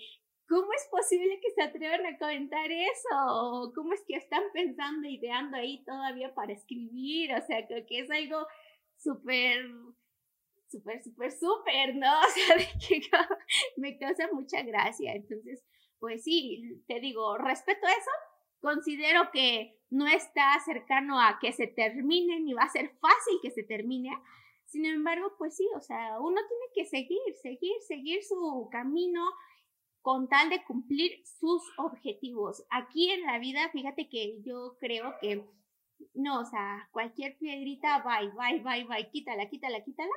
¿cómo 0.48 0.72
es 0.72 0.88
posible 0.90 1.40
que 1.40 1.50
se 1.50 1.62
atrevan 1.62 2.06
a 2.06 2.18
comentar 2.18 2.70
eso? 2.70 3.08
¿O 3.28 3.72
cómo 3.74 3.92
es 3.92 4.02
que 4.06 4.16
están 4.16 4.44
pensando, 4.52 5.08
ideando 5.08 5.56
ahí 5.56 5.84
todavía 5.84 6.34
para 6.34 6.52
escribir? 6.52 7.34
O 7.34 7.46
sea, 7.46 7.66
creo 7.66 7.84
que 7.86 8.00
es 8.00 8.10
algo 8.10 8.46
súper, 8.96 9.66
súper, 10.68 11.02
súper, 11.02 11.32
súper, 11.32 11.96
¿no? 11.96 12.20
O 12.20 12.30
sea, 12.30 12.56
de 12.56 12.66
que 12.86 13.00
me 13.76 13.98
causa 13.98 14.28
mucha 14.32 14.62
gracia. 14.62 15.14
Entonces, 15.14 15.62
pues 15.98 16.22
sí, 16.24 16.82
te 16.86 17.00
digo, 17.00 17.36
respeto 17.36 17.86
eso, 17.86 18.10
considero 18.60 19.30
que 19.32 19.78
no 19.90 20.06
está 20.06 20.58
cercano 20.64 21.20
a 21.20 21.38
que 21.40 21.52
se 21.52 21.66
termine 21.66 22.40
ni 22.40 22.52
va 22.54 22.62
a 22.62 22.68
ser 22.68 22.90
fácil 23.00 23.38
que 23.42 23.50
se 23.50 23.62
termine. 23.62 24.10
Sin 24.66 24.84
embargo, 24.84 25.32
pues 25.38 25.56
sí, 25.56 25.66
o 25.74 25.80
sea, 25.80 26.20
uno 26.20 26.40
tiene 26.46 26.64
que 26.74 26.84
seguir, 26.84 27.34
seguir, 27.42 27.72
seguir 27.86 28.22
su 28.22 28.68
camino 28.70 29.24
con 30.02 30.28
tal 30.28 30.50
de 30.50 30.62
cumplir 30.64 31.22
sus 31.24 31.62
objetivos. 31.78 32.64
Aquí 32.70 33.10
en 33.10 33.22
la 33.22 33.38
vida, 33.38 33.70
fíjate 33.70 34.08
que 34.08 34.40
yo 34.42 34.76
creo 34.78 35.14
que 35.20 35.44
no, 36.14 36.40
o 36.40 36.44
sea, 36.44 36.88
cualquier 36.92 37.36
piedrita, 37.38 38.04
bye, 38.04 38.30
bye, 38.30 38.62
bye, 38.62 38.84
bye, 38.84 39.10
quítala, 39.10 39.48
quítala, 39.48 39.82
quítala. 39.82 40.12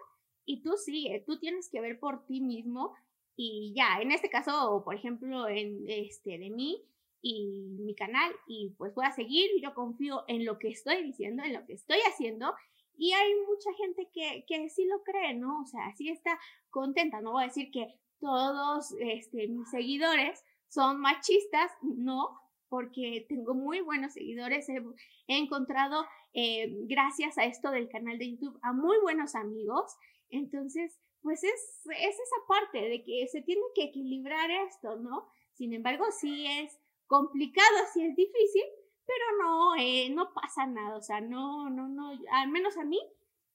Y 0.46 0.62
tú 0.64 0.74
sigue, 0.78 1.24
tú 1.26 1.40
tienes 1.40 1.70
que 1.70 1.82
ver 1.82 2.00
por 2.00 2.26
ti 2.26 2.42
mismo 2.42 2.94
y 3.36 3.74
ya, 3.76 4.00
en 4.02 4.12
este 4.12 4.30
caso, 4.30 4.82
por 4.84 4.96
ejemplo, 4.96 5.48
en 5.48 5.84
este 5.88 6.38
de 6.38 6.50
mí, 6.50 6.84
y 7.22 7.78
mi 7.80 7.96
canal 7.96 8.32
y 8.48 8.74
pues 8.78 8.94
voy 8.96 9.06
a 9.06 9.12
seguir, 9.12 9.50
yo 9.62 9.74
confío 9.74 10.24
en 10.28 10.46
lo 10.46 10.58
que 10.58 10.70
estoy 10.70 11.04
diciendo, 11.04 11.44
en 11.44 11.54
lo 11.54 11.66
que 11.66 11.74
estoy 11.74 12.00
haciendo 12.08 12.54
y 12.98 13.14
hay 13.14 13.34
mucha 13.48 13.74
gente 13.74 14.10
que, 14.14 14.46
que 14.48 14.70
sí 14.70 14.86
lo 14.86 15.04
cree, 15.04 15.34
¿no? 15.34 15.62
O 15.62 15.66
sea, 15.66 15.94
sí 15.96 16.10
está 16.10 16.40
contenta, 16.70 17.22
no 17.22 17.32
voy 17.32 17.44
a 17.44 17.48
decir 17.48 17.72
que 17.72 17.88
todos 18.20 18.94
este, 19.00 19.48
mis 19.48 19.70
seguidores 19.70 20.44
son 20.68 21.00
machistas, 21.00 21.72
no, 21.82 22.40
porque 22.70 23.26
tengo 23.28 23.54
muy 23.54 23.82
buenos 23.82 24.14
seguidores, 24.14 24.70
he, 24.70 24.82
encontrado 25.28 26.06
eh, 26.34 26.70
gracias 26.86 27.38
a 27.38 27.46
esto 27.46 27.72
del 27.72 27.90
canal 27.90 28.18
de 28.18 28.32
YouTube 28.32 28.58
a 28.62 28.72
muy 28.72 28.98
buenos 29.00 29.36
amigos, 29.36 29.96
entonces 30.30 30.98
pues 31.22 31.44
es, 31.44 31.82
es 32.00 32.16
esa 32.16 32.48
parte 32.48 32.82
de 32.82 33.04
que 33.04 33.28
se 33.28 33.42
tiene 33.42 33.62
que 33.76 33.84
equilibrar 33.86 34.50
esto, 34.50 34.96
¿no? 34.98 35.28
Sin 35.54 35.74
embargo, 35.74 36.06
sí 36.12 36.48
es 36.48 36.80
complicado, 37.12 37.78
sí 37.94 38.06
es 38.06 38.16
difícil, 38.16 38.64
pero 39.06 39.26
no, 39.44 39.76
eh, 39.76 40.10
no 40.12 40.34
pasa 40.34 40.66
nada, 40.66 40.96
o 40.96 41.02
sea, 41.02 41.20
no, 41.20 41.70
no, 41.70 41.90
no, 41.90 42.10
al 42.32 42.48
menos 42.48 42.78
a 42.78 42.86
mí 42.86 43.02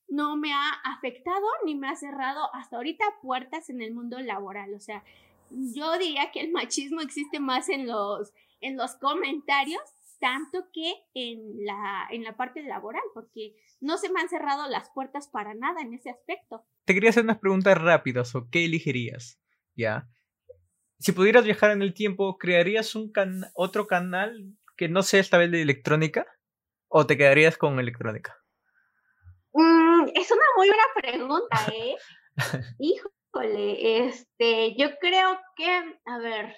no 0.09 0.36
me 0.36 0.52
ha 0.52 0.68
afectado 0.84 1.46
ni 1.64 1.74
me 1.74 1.88
ha 1.88 1.96
cerrado 1.96 2.54
hasta 2.54 2.76
ahorita 2.76 3.07
puertas 3.22 3.70
en 3.70 3.80
el 3.80 3.94
mundo 3.94 4.20
laboral, 4.20 4.74
o 4.74 4.80
sea, 4.80 5.02
yo 5.48 5.96
diría 5.96 6.30
que 6.32 6.40
el 6.40 6.52
machismo 6.52 7.00
existe 7.00 7.40
más 7.40 7.70
en 7.70 7.86
los, 7.86 8.34
en 8.61 8.76
los 8.76 8.94
comentarios 8.96 9.80
tanto 10.20 10.66
que 10.74 10.92
en 11.14 11.64
la, 11.64 12.09
en 12.11 12.24
la 12.24 12.36
parte 12.36 12.62
laboral, 12.62 13.02
porque 13.14 13.54
no 13.80 13.96
se 13.96 14.11
me 14.11 14.20
han 14.20 14.28
cerrado 14.28 14.68
las 14.68 14.90
puertas 14.90 15.28
para 15.28 15.54
nada 15.54 15.80
en 15.80 15.94
ese 15.94 16.11
aspecto. 16.11 16.66
Te 16.84 16.92
quería 16.92 17.11
hacer 17.11 17.24
unas 17.24 17.38
preguntas 17.38 17.78
rápidas, 17.78 18.34
¿o 18.34 18.48
qué 18.50 18.66
elegirías? 18.66 19.40
¿Ya? 19.74 20.11
Si 20.99 21.12
pudieras 21.12 21.44
viajar 21.44 21.70
en 21.70 21.82
el 21.82 21.92
tiempo, 21.92 22.38
¿crearías 22.38 22.94
un 22.94 23.12
otro 23.55 23.86
canal 23.86 24.57
que 24.76 24.88
no 24.88 25.03
sea 25.03 25.20
esta 25.20 25.38
vez 25.38 25.51
de 25.51 25.62
electrónica? 25.62 26.26
¿O 26.88 27.07
te 27.07 27.16
quedarías 27.16 27.59
con 27.59 27.78
electrónica? 27.78 28.36
Mm, 29.53 30.09
es 30.14 30.30
una 30.30 30.44
muy 30.57 30.68
buena 30.68 30.84
pregunta, 30.94 31.57
¿eh? 31.72 31.97
Híjole, 32.78 34.07
este, 34.07 34.74
yo 34.76 34.97
creo 34.99 35.38
que, 35.57 36.01
a 36.07 36.18
ver, 36.18 36.57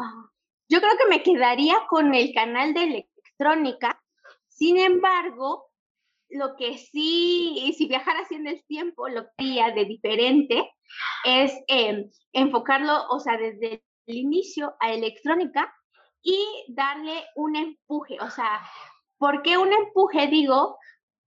ah, 0.00 0.30
yo 0.68 0.80
creo 0.80 0.96
que 0.96 1.08
me 1.08 1.22
quedaría 1.22 1.76
con 1.88 2.14
el 2.14 2.32
canal 2.34 2.74
de 2.74 2.84
electrónica. 2.84 4.02
Sin 4.48 4.78
embargo, 4.78 5.70
lo 6.34 6.56
que 6.56 6.78
sí, 6.78 7.72
si 7.76 7.86
viajara 7.86 8.20
haciendo 8.20 8.50
el 8.50 8.64
tiempo, 8.66 9.08
lo 9.08 9.22
que 9.22 9.30
haría 9.38 9.70
de 9.70 9.84
diferente 9.84 10.70
es 11.24 11.52
em, 11.68 12.10
enfocarlo, 12.32 13.06
o 13.08 13.20
sea, 13.20 13.36
desde 13.36 13.84
el 14.06 14.16
inicio 14.16 14.74
a 14.80 14.92
electrónica 14.92 15.72
y 16.22 16.44
darle 16.68 17.24
un 17.36 17.56
empuje. 17.56 18.18
O 18.20 18.30
sea, 18.30 18.62
¿por 19.16 19.42
qué 19.42 19.56
un 19.56 19.72
empuje? 19.72 20.26
Digo, 20.26 20.76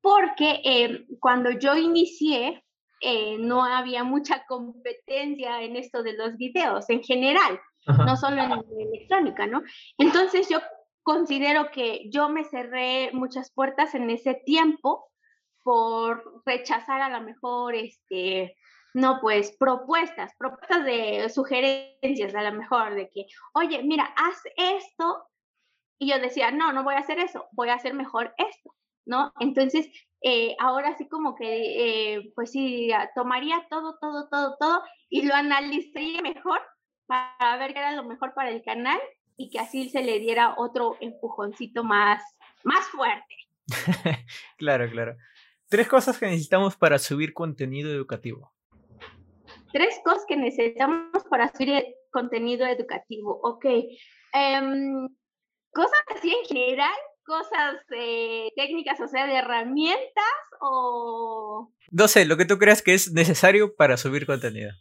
porque 0.02 0.62
em, 0.64 1.06
cuando 1.20 1.52
yo 1.52 1.76
inicié, 1.76 2.64
eh, 3.00 3.38
no 3.40 3.64
había 3.64 4.04
mucha 4.04 4.46
competencia 4.46 5.62
en 5.62 5.76
esto 5.76 6.04
de 6.04 6.14
los 6.14 6.36
videos 6.36 6.90
en 6.90 7.04
general, 7.04 7.60
no 7.86 8.18
solo 8.18 8.42
en 8.42 8.52
electrónica, 8.80 9.46
¿no? 9.46 9.62
Entonces 9.98 10.50
yo 10.50 10.60
considero 11.08 11.72
que 11.72 12.10
yo 12.12 12.28
me 12.28 12.44
cerré 12.44 13.12
muchas 13.14 13.50
puertas 13.54 13.96
en 13.96 14.10
ese 14.10 14.34
tiempo 14.46 15.10
por 15.64 16.44
rechazar 16.46 17.02
a 17.02 17.08
lo 17.08 17.22
mejor, 17.26 17.76
este, 17.76 18.58
no, 18.94 19.22
pues 19.22 19.56
propuestas, 19.58 20.34
propuestas 20.38 20.84
de 20.84 21.30
sugerencias 21.30 22.36
a 22.36 22.44
lo 22.44 22.58
mejor, 22.58 22.94
de 22.96 23.10
que, 23.10 23.26
oye, 23.54 23.84
mira, 23.84 24.14
haz 24.18 24.42
esto 24.58 25.30
Y 26.00 26.10
yo 26.12 26.20
decía, 26.20 26.52
no, 26.52 26.74
no 26.74 26.84
voy 26.84 26.96
a 26.96 27.00
hacer 27.00 27.20
eso, 27.20 27.48
voy 27.54 27.70
a 27.70 27.76
hacer 27.76 27.94
mejor 27.94 28.34
esto, 28.38 28.76
¿no? 29.06 29.32
Entonces, 29.40 29.90
eh, 30.22 30.58
ahora 30.60 30.98
sí 30.98 31.08
como 31.08 31.36
que, 31.36 32.16
eh, 32.16 32.34
pues 32.36 32.52
sí, 32.52 32.92
tomaría 33.16 33.66
todo, 33.70 33.98
todo, 34.02 34.28
todo, 34.30 34.58
todo 34.60 34.84
y 35.10 35.24
lo 35.26 35.36
analizaría 35.36 36.22
mejor 36.22 36.62
para 37.08 37.58
ver 37.60 37.74
qué 37.74 37.80
era 37.80 37.94
lo 37.94 38.04
mejor 38.04 38.34
para 38.34 38.50
el 38.50 38.62
canal 38.64 39.00
y 39.38 39.50
que 39.50 39.60
así 39.60 39.90
se 39.90 40.02
le 40.02 40.20
diera 40.20 40.56
otro 40.58 40.98
empujoncito 41.00 41.84
más, 41.84 42.22
más 42.64 42.86
fuerte. 42.88 43.36
claro, 44.58 44.90
claro. 44.90 45.16
Tres 45.70 45.88
cosas 45.88 46.18
que 46.18 46.26
necesitamos 46.26 46.76
para 46.76 46.98
subir 46.98 47.34
contenido 47.34 47.92
educativo. 47.92 48.54
Tres 49.72 50.00
cosas 50.04 50.26
que 50.28 50.38
necesitamos 50.38 51.24
para 51.30 51.50
subir 51.54 51.86
contenido 52.10 52.66
educativo. 52.66 53.40
Ok. 53.44 53.66
Em, 54.34 55.08
cosas 55.72 56.02
así 56.16 56.34
en 56.34 56.46
general, 56.46 56.96
cosas 57.26 57.76
eh, 57.96 58.50
técnicas, 58.56 59.00
o 59.02 59.08
sea, 59.08 59.28
de 59.28 59.36
herramientas 59.36 60.34
o... 60.62 61.72
No 61.92 62.08
sé, 62.08 62.26
lo 62.26 62.38
que 62.38 62.46
tú 62.46 62.58
creas 62.58 62.82
que 62.82 62.94
es 62.94 63.12
necesario 63.12 63.76
para 63.76 63.98
subir 63.98 64.26
contenido. 64.26 64.72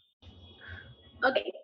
Ok. 1.25 1.56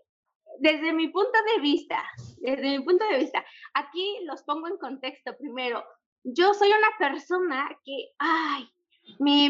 Desde 0.63 0.93
mi 0.93 1.09
punto 1.09 1.37
de 1.57 1.61
vista, 1.61 2.01
desde 2.41 2.79
mi 2.79 2.85
punto 2.85 3.05
de 3.07 3.19
vista, 3.19 3.45
aquí 3.75 4.21
los 4.23 4.45
pongo 4.45 4.69
en 4.69 4.77
contexto 4.77 5.37
primero. 5.37 5.83
Yo 6.23 6.55
soy 6.55 6.69
una 6.69 6.97
persona 7.01 7.69
que, 7.85 8.11
ay, 8.21 8.69
mi, 9.19 9.49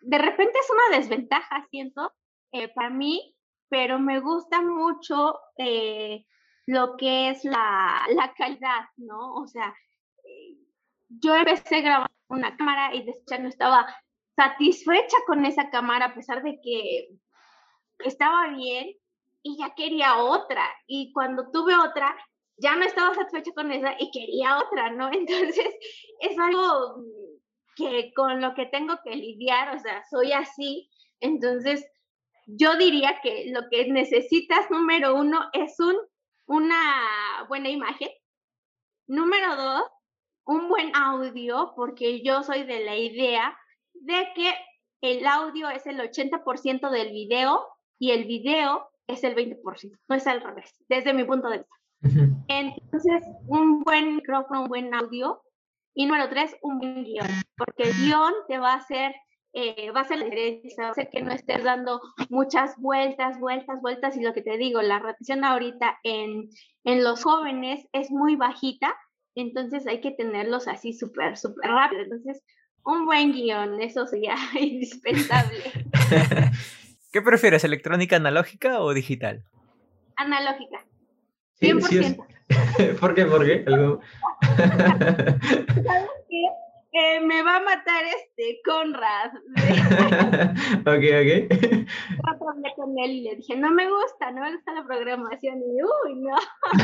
de 0.00 0.16
repente 0.16 0.58
es 0.58 0.70
una 0.70 0.96
desventaja, 0.96 1.66
siento, 1.70 2.14
eh, 2.52 2.68
para 2.68 2.88
mí, 2.88 3.36
pero 3.68 3.98
me 3.98 4.20
gusta 4.20 4.62
mucho 4.62 5.38
eh, 5.58 6.24
lo 6.64 6.96
que 6.96 7.28
es 7.28 7.44
la, 7.44 8.00
la, 8.14 8.32
calidad, 8.32 8.86
¿no? 8.96 9.34
O 9.34 9.46
sea, 9.46 9.74
eh, 10.24 10.56
yo 11.10 11.34
empecé 11.34 11.82
grabando 11.82 12.14
una 12.28 12.56
cámara 12.56 12.94
y 12.94 13.04
después 13.04 13.26
ya 13.28 13.38
no 13.38 13.50
estaba 13.50 13.86
satisfecha 14.34 15.18
con 15.26 15.44
esa 15.44 15.68
cámara 15.68 16.06
a 16.06 16.14
pesar 16.14 16.42
de 16.42 16.58
que 16.62 17.08
estaba 17.98 18.48
bien 18.56 18.96
y 19.46 19.56
ya 19.56 19.74
quería 19.76 20.16
otra. 20.16 20.68
Y 20.88 21.12
cuando 21.12 21.52
tuve 21.52 21.76
otra, 21.76 22.16
ya 22.56 22.74
no 22.74 22.84
estaba 22.84 23.14
satisfecha 23.14 23.52
con 23.54 23.70
esa 23.70 23.94
y 23.96 24.10
quería 24.10 24.58
otra, 24.58 24.90
¿no? 24.90 25.08
Entonces, 25.12 25.68
es 26.20 26.36
algo 26.36 27.04
que 27.76 28.12
con 28.14 28.40
lo 28.40 28.54
que 28.54 28.66
tengo 28.66 28.98
que 29.04 29.14
lidiar, 29.14 29.76
o 29.76 29.78
sea, 29.78 30.02
soy 30.10 30.32
así. 30.32 30.90
Entonces, 31.20 31.86
yo 32.46 32.76
diría 32.76 33.20
que 33.22 33.52
lo 33.52 33.68
que 33.70 33.86
necesitas, 33.86 34.68
número 34.68 35.14
uno, 35.14 35.48
es 35.52 35.78
un, 35.78 35.96
una 36.46 37.46
buena 37.48 37.68
imagen. 37.68 38.08
Número 39.06 39.54
dos, 39.54 39.84
un 40.44 40.68
buen 40.68 40.90
audio, 40.96 41.72
porque 41.76 42.20
yo 42.24 42.42
soy 42.42 42.64
de 42.64 42.84
la 42.84 42.96
idea 42.96 43.56
de 43.92 44.26
que 44.34 44.52
el 45.02 45.24
audio 45.24 45.70
es 45.70 45.86
el 45.86 46.00
80% 46.00 46.90
del 46.90 47.10
video 47.10 47.64
y 48.00 48.10
el 48.10 48.24
video 48.24 48.88
es 49.06 49.24
el 49.24 49.34
20%, 49.34 49.98
no 50.08 50.16
es 50.16 50.26
al 50.26 50.40
revés, 50.40 50.74
desde 50.88 51.14
mi 51.14 51.24
punto 51.24 51.48
de 51.48 51.58
vista. 51.58 51.74
Entonces, 52.48 53.22
un 53.46 53.82
buen 53.82 54.16
micrófono, 54.16 54.62
un 54.62 54.68
buen 54.68 54.94
audio. 54.94 55.42
Y 55.98 56.04
número 56.04 56.28
tres, 56.28 56.54
un 56.60 56.78
buen 56.78 57.04
guion, 57.04 57.26
porque 57.56 57.84
el 57.84 57.94
guion 57.94 58.34
te 58.48 58.58
va 58.58 58.74
a 58.74 58.76
hacer 58.76 59.14
eh, 59.58 59.90
va 59.90 60.02
a 60.02 60.04
ser 60.04 60.18
la 60.18 60.26
diferencia, 60.26 60.82
va 60.82 60.88
a 60.88 60.90
hacer 60.90 61.08
que 61.08 61.22
no 61.22 61.32
estés 61.32 61.64
dando 61.64 62.02
muchas 62.28 62.76
vueltas, 62.76 63.40
vueltas, 63.40 63.80
vueltas. 63.80 64.14
Y 64.14 64.20
lo 64.20 64.34
que 64.34 64.42
te 64.42 64.58
digo, 64.58 64.82
la 64.82 64.98
repetición 64.98 65.44
ahorita 65.44 65.98
en, 66.02 66.50
en 66.84 67.02
los 67.02 67.22
jóvenes 67.22 67.86
es 67.92 68.10
muy 68.10 68.36
bajita, 68.36 68.94
entonces 69.34 69.86
hay 69.86 70.02
que 70.02 70.10
tenerlos 70.10 70.68
así 70.68 70.92
súper, 70.92 71.38
súper 71.38 71.70
rápido. 71.70 72.02
Entonces, 72.02 72.42
un 72.84 73.06
buen 73.06 73.32
guion, 73.32 73.80
eso 73.80 74.06
sería 74.06 74.36
indispensable. 74.60 75.62
¿Qué 77.12 77.22
prefieres, 77.22 77.64
electrónica 77.64 78.16
analógica 78.16 78.80
o 78.80 78.92
digital? 78.92 79.44
Analógica. 80.16 80.84
100%. 81.60 82.26
¿Por 83.00 83.14
qué? 83.14 83.26
¿Por 83.26 83.44
qué? 83.44 83.64
¿Algo? 83.66 84.00
¿Sabes 84.56 85.36
qué? 86.28 86.42
Eh, 86.98 87.20
me 87.20 87.42
va 87.42 87.56
a 87.56 87.60
matar 87.60 88.04
este 88.06 88.60
Conrad. 88.64 89.32
ok, 90.80 91.04
ok. 91.20 91.30
Hablé 92.24 92.72
con 92.74 92.98
él 92.98 93.10
y 93.10 93.20
le 93.22 93.36
dije, 93.36 93.54
no 93.54 93.70
me 93.70 93.86
gusta, 93.86 94.30
no 94.30 94.40
me 94.40 94.52
gusta 94.52 94.72
la 94.72 94.84
programación. 94.84 95.58
Y 95.58 95.82
uy, 95.82 96.14
no. 96.22 96.36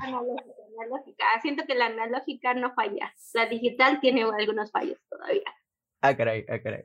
analógica, 0.00 0.52
analógica. 0.80 1.24
Siento 1.40 1.64
que 1.68 1.76
la 1.76 1.86
analógica 1.86 2.54
no 2.54 2.74
falla. 2.74 3.14
La 3.34 3.46
digital 3.46 4.00
tiene 4.00 4.24
algunos 4.24 4.72
fallos 4.72 4.98
todavía. 5.08 5.54
Ah, 6.00 6.16
caray, 6.16 6.44
ah, 6.48 6.58
caray. 6.60 6.84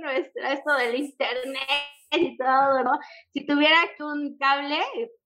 Nuestro, 0.00 0.42
esto 0.44 0.74
del 0.74 0.96
internet 0.96 1.62
y 2.10 2.36
todo, 2.36 2.84
¿no? 2.84 2.92
Si 3.32 3.46
tuviera 3.46 3.76
un 4.00 4.36
cable, 4.38 4.78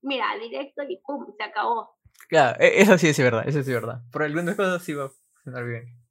mira, 0.03 0.27
directo 0.41 0.83
y 0.89 1.01
pum, 1.05 1.27
se 1.37 1.45
acabó. 1.45 1.97
Claro, 2.29 2.59
e, 2.61 2.81
eso 2.81 2.99
sí 2.99 3.09
es 3.09 3.19
verdad, 3.19 3.43
eso 3.47 3.63
sí 3.63 3.71
es 3.71 3.81
verdad. 3.81 4.03
Por 4.11 4.23
algunas 4.23 4.57
cosas 4.57 4.83
sí 4.83 4.95
va 4.95 5.07
a 5.07 5.11
funcionar 5.11 5.65
bien. 5.65 6.03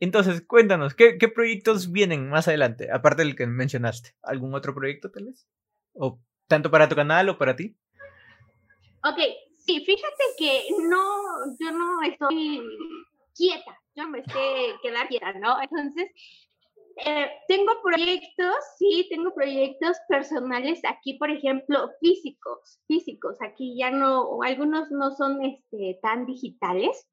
Entonces, 0.00 0.42
cuéntanos, 0.46 0.94
¿qué, 0.94 1.18
¿qué, 1.18 1.28
proyectos 1.28 1.90
vienen 1.90 2.28
más 2.28 2.46
adelante? 2.46 2.88
Aparte 2.92 3.22
del 3.22 3.34
que 3.34 3.46
mencionaste. 3.46 4.14
¿Algún 4.22 4.54
otro 4.54 4.74
proyecto 4.74 5.10
tal 5.10 5.24
vez? 5.24 5.48
¿O 5.94 6.20
tanto 6.46 6.70
para 6.70 6.88
tu 6.88 6.94
canal 6.94 7.28
o 7.28 7.38
para 7.38 7.56
ti? 7.56 7.76
Ok, 9.04 9.18
sí, 9.56 9.84
fíjate 9.84 10.24
que 10.38 10.62
no, 10.88 11.04
yo 11.58 11.72
no 11.72 12.02
estoy 12.02 12.62
quieta, 13.34 13.78
yo 13.94 14.08
me 14.08 14.22
sé 14.24 14.74
quedar 14.82 15.08
quieta, 15.08 15.32
¿no? 15.34 15.60
Entonces, 15.60 16.10
eh, 17.04 17.30
tengo 17.46 17.72
proyectos, 17.82 18.54
sí, 18.78 19.06
tengo 19.10 19.32
proyectos 19.34 19.96
personales 20.08 20.80
aquí, 20.84 21.14
por 21.14 21.30
ejemplo, 21.30 21.90
físicos, 22.00 22.80
físicos. 22.86 23.36
Aquí 23.40 23.76
ya 23.78 23.90
no, 23.90 24.42
algunos 24.42 24.90
no 24.90 25.10
son 25.12 25.42
este, 25.42 25.98
tan 26.02 26.26
digitales. 26.26 27.08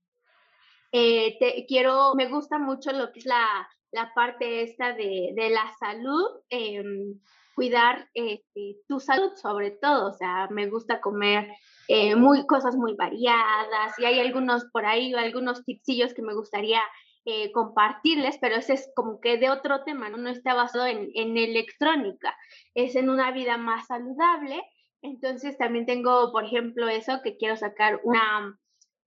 Eh, 0.92 1.38
te, 1.40 1.66
quiero, 1.68 2.16
me 2.16 2.28
gusta 2.28 2.58
mucho 2.58 2.92
lo 2.92 3.12
que 3.12 3.20
es 3.20 3.26
la, 3.26 3.68
la 3.92 4.14
parte 4.14 4.64
esta 4.64 4.94
de, 4.94 5.34
de 5.36 5.50
la 5.50 5.72
salud, 5.80 6.42
em, 6.50 7.20
cuidar 7.56 8.10
este, 8.14 8.78
tu 8.88 9.00
salud 9.00 9.32
sobre 9.36 9.72
todo, 9.72 10.10
o 10.10 10.14
sea, 10.14 10.48
me 10.52 10.68
gusta 10.70 11.00
comer 11.00 11.50
eh, 11.88 12.16
muy, 12.16 12.46
cosas 12.46 12.76
muy 12.76 12.96
variadas 12.96 13.98
y 13.98 14.06
hay 14.06 14.20
algunos 14.20 14.66
por 14.72 14.86
ahí, 14.86 15.14
algunos 15.14 15.64
tipsillos 15.64 16.14
que 16.14 16.22
me 16.22 16.34
gustaría 16.34 16.82
eh, 17.26 17.52
compartirles, 17.52 18.38
pero 18.40 18.56
ese 18.56 18.74
es 18.74 18.92
como 18.96 19.20
que 19.20 19.38
de 19.38 19.50
otro 19.50 19.84
tema, 19.84 20.10
¿no? 20.10 20.18
No 20.18 20.30
está 20.30 20.54
basado 20.54 20.86
en, 20.86 21.10
en 21.16 21.38
electrónica, 21.38 22.36
es 22.74 22.96
en 22.96 23.10
una 23.10 23.32
vida 23.32 23.58
más 23.58 23.88
saludable. 23.88 24.62
Entonces 25.02 25.58
también 25.58 25.86
tengo, 25.86 26.32
por 26.32 26.46
ejemplo, 26.46 26.88
eso 26.88 27.22
que 27.24 27.38
quiero 27.38 27.58
sacar 27.58 28.00
una, 28.04 28.58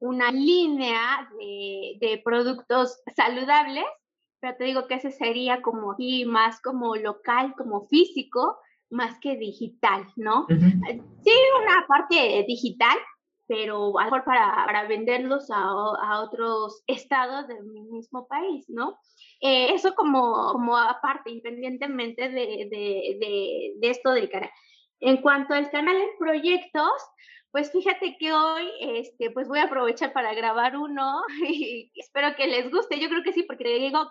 una 0.00 0.32
línea 0.32 1.28
de, 1.38 1.96
de 2.00 2.22
productos 2.24 3.00
saludables, 3.16 3.84
pero 4.40 4.56
te 4.56 4.64
digo 4.64 4.86
que 4.86 4.94
ese 4.94 5.10
sería 5.10 5.62
como 5.62 5.92
aquí 5.92 6.24
más 6.24 6.60
como 6.60 6.96
local, 6.96 7.54
como 7.56 7.86
físico, 7.86 8.58
más 8.90 9.18
que 9.20 9.36
digital, 9.36 10.06
¿no? 10.16 10.46
Sí, 10.48 11.32
una 11.62 11.86
parte 11.86 12.44
digital, 12.46 12.96
pero 13.48 13.98
a 13.98 14.04
lo 14.04 14.10
mejor 14.10 14.24
para, 14.24 14.66
para 14.66 14.86
venderlos 14.86 15.50
a, 15.50 15.56
a, 15.56 16.20
otros 16.20 16.84
estados 16.86 17.48
del 17.48 17.64
mismo 17.64 18.28
país, 18.28 18.66
¿no? 18.68 19.00
Eh, 19.40 19.72
eso 19.72 19.94
como, 19.94 20.52
como 20.52 20.76
aparte, 20.76 21.30
independientemente 21.30 22.28
de, 22.28 22.68
de, 22.70 23.16
de, 23.18 23.72
de, 23.76 23.90
esto 23.90 24.10
del 24.12 24.28
canal. 24.28 24.50
En 25.00 25.16
cuanto 25.22 25.54
al 25.54 25.70
canal 25.70 25.96
en 25.96 26.18
proyectos, 26.18 26.92
pues 27.50 27.72
fíjate 27.72 28.16
que 28.18 28.32
hoy, 28.32 28.68
este, 28.80 29.30
pues 29.30 29.48
voy 29.48 29.60
a 29.60 29.64
aprovechar 29.64 30.12
para 30.12 30.34
grabar 30.34 30.76
uno 30.76 31.22
y 31.48 31.90
espero 31.96 32.36
que 32.36 32.46
les 32.46 32.70
guste. 32.70 33.00
Yo 33.00 33.08
creo 33.08 33.22
que 33.22 33.32
sí, 33.32 33.44
porque 33.44 33.78
digo 33.78 34.10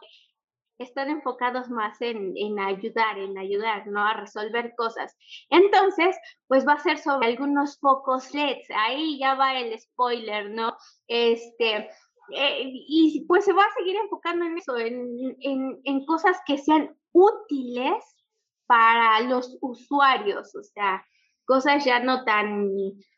están 0.80 1.10
enfocados 1.10 1.70
más 1.70 2.00
en, 2.02 2.34
en, 2.36 2.60
ayudar, 2.60 3.18
en 3.18 3.38
ayudar, 3.38 3.88
¿no? 3.88 4.02
A 4.04 4.14
resolver 4.14 4.74
cosas. 4.76 5.18
Entonces, 5.50 6.16
pues 6.48 6.68
va 6.68 6.74
a 6.74 6.80
ser 6.80 6.98
sobre 7.00 7.28
algunos 7.28 7.80
focos 7.80 8.34
LEDs. 8.34 8.68
Ahí 8.76 9.20
ya 9.20 9.36
va 9.36 9.60
el 9.60 9.78
spoiler, 9.80 10.52
¿no? 10.52 10.76
Este, 11.08 11.90
eh, 12.36 12.72
y 12.88 13.26
pues 13.28 13.46
se 13.46 13.54
va 13.54 13.64
a 13.64 13.74
seguir 13.78 13.96
enfocando 13.96 14.46
en 14.46 14.58
eso, 14.58 14.78
en, 14.78 15.80
en, 15.84 16.06
cosas 16.06 16.38
que 16.46 16.58
sean 16.58 16.96
útiles 17.14 18.04
para 18.66 19.22
los 19.22 19.58
usuarios, 19.62 20.54
o 20.54 20.62
sea, 20.62 21.06
cosas 21.46 21.86
ya 21.86 22.02
no 22.02 22.26
tan, 22.26 22.70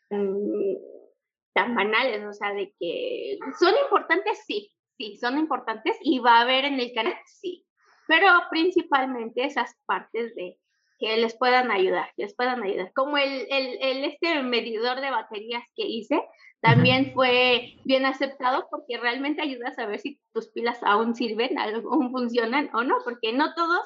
tan 0.08 1.74
banales, 1.74 2.24
o 2.24 2.32
sea, 2.32 2.52
de 2.54 2.72
que 2.78 3.38
son 3.58 3.74
importantes, 3.84 4.44
sí, 4.46 4.72
sí, 5.00 5.16
son 5.16 5.38
importantes 5.38 5.96
y 6.02 6.18
va 6.18 6.38
a 6.38 6.42
haber 6.42 6.66
en 6.66 6.78
el 6.78 6.92
canal, 6.92 7.14
sí, 7.26 7.64
pero 8.06 8.26
principalmente 8.50 9.44
esas 9.44 9.74
partes 9.86 10.34
de 10.34 10.58
que 10.98 11.16
les 11.16 11.34
puedan 11.34 11.70
ayudar, 11.70 12.10
que 12.14 12.24
les 12.24 12.34
puedan 12.34 12.62
ayudar. 12.62 12.92
Como 12.94 13.16
el, 13.16 13.46
el, 13.48 13.78
el 13.80 14.04
este 14.04 14.42
medidor 14.42 15.00
de 15.00 15.10
baterías 15.10 15.64
que 15.74 15.86
hice, 15.86 16.22
también 16.60 17.14
fue 17.14 17.78
bien 17.84 18.04
aceptado 18.04 18.66
porque 18.70 18.98
realmente 18.98 19.40
ayuda 19.40 19.68
a 19.68 19.74
saber 19.74 19.98
si 19.98 20.20
tus 20.34 20.48
pilas 20.48 20.78
aún 20.82 21.14
sirven, 21.14 21.58
aún 21.58 22.10
funcionan 22.10 22.68
o 22.74 22.84
no, 22.84 22.96
porque 23.02 23.32
no 23.32 23.54
todos 23.54 23.80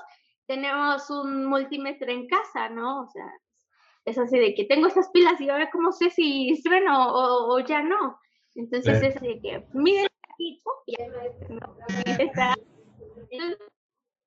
tenemos 0.49 1.09
un 1.09 1.47
multímetro 1.47 2.11
en 2.11 2.27
casa, 2.27 2.69
¿no? 2.69 3.03
O 3.03 3.09
sea, 3.11 3.31
es 4.05 4.19
así 4.19 4.37
de 4.37 4.55
que 4.57 4.65
tengo 4.65 4.89
estas 4.89 5.09
pilas 5.11 5.41
y 5.41 5.49
ahora 5.49 5.71
cómo 5.71 5.93
sé 5.93 6.11
si 6.11 6.57
sirven 6.57 6.87
o, 6.89 7.61
ya 7.61 7.81
no. 7.81 8.19
Entonces 8.57 9.03
es 9.03 9.17
así 9.17 9.29
de 9.29 9.41
que 9.41 9.67
miren 9.73 10.09
aquí, 10.35 10.63
y 10.87 10.97
ya 10.97 11.07
no, 11.49 11.77
está. 12.19 12.55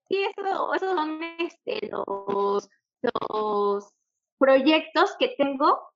Sí, 0.09 0.23
eso, 0.23 0.73
esos 0.73 0.93
son 0.93 1.21
este, 1.39 1.89
los, 1.89 2.69
los 3.01 3.93
proyectos 4.37 5.15
que 5.19 5.35
tengo 5.37 5.87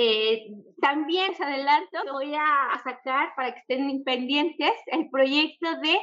eh, 0.00 0.52
también 0.80 1.34
se 1.34 1.42
adelanto, 1.42 1.98
voy 2.12 2.32
a 2.32 2.80
sacar 2.84 3.34
para 3.34 3.52
que 3.52 3.58
estén 3.58 4.04
pendientes 4.04 4.70
el 4.86 5.10
proyecto 5.10 5.68
de 5.80 5.98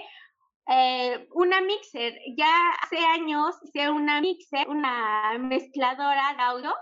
eh, 0.67 1.27
una 1.31 1.61
mixer. 1.61 2.19
Ya 2.35 2.71
hace 2.81 2.97
años 2.97 3.55
hice 3.63 3.89
una 3.89 4.19
mixer, 4.19 4.67
una 4.67 5.37
mezcladora 5.39 6.33
de 6.35 6.41
audio, 6.41 6.75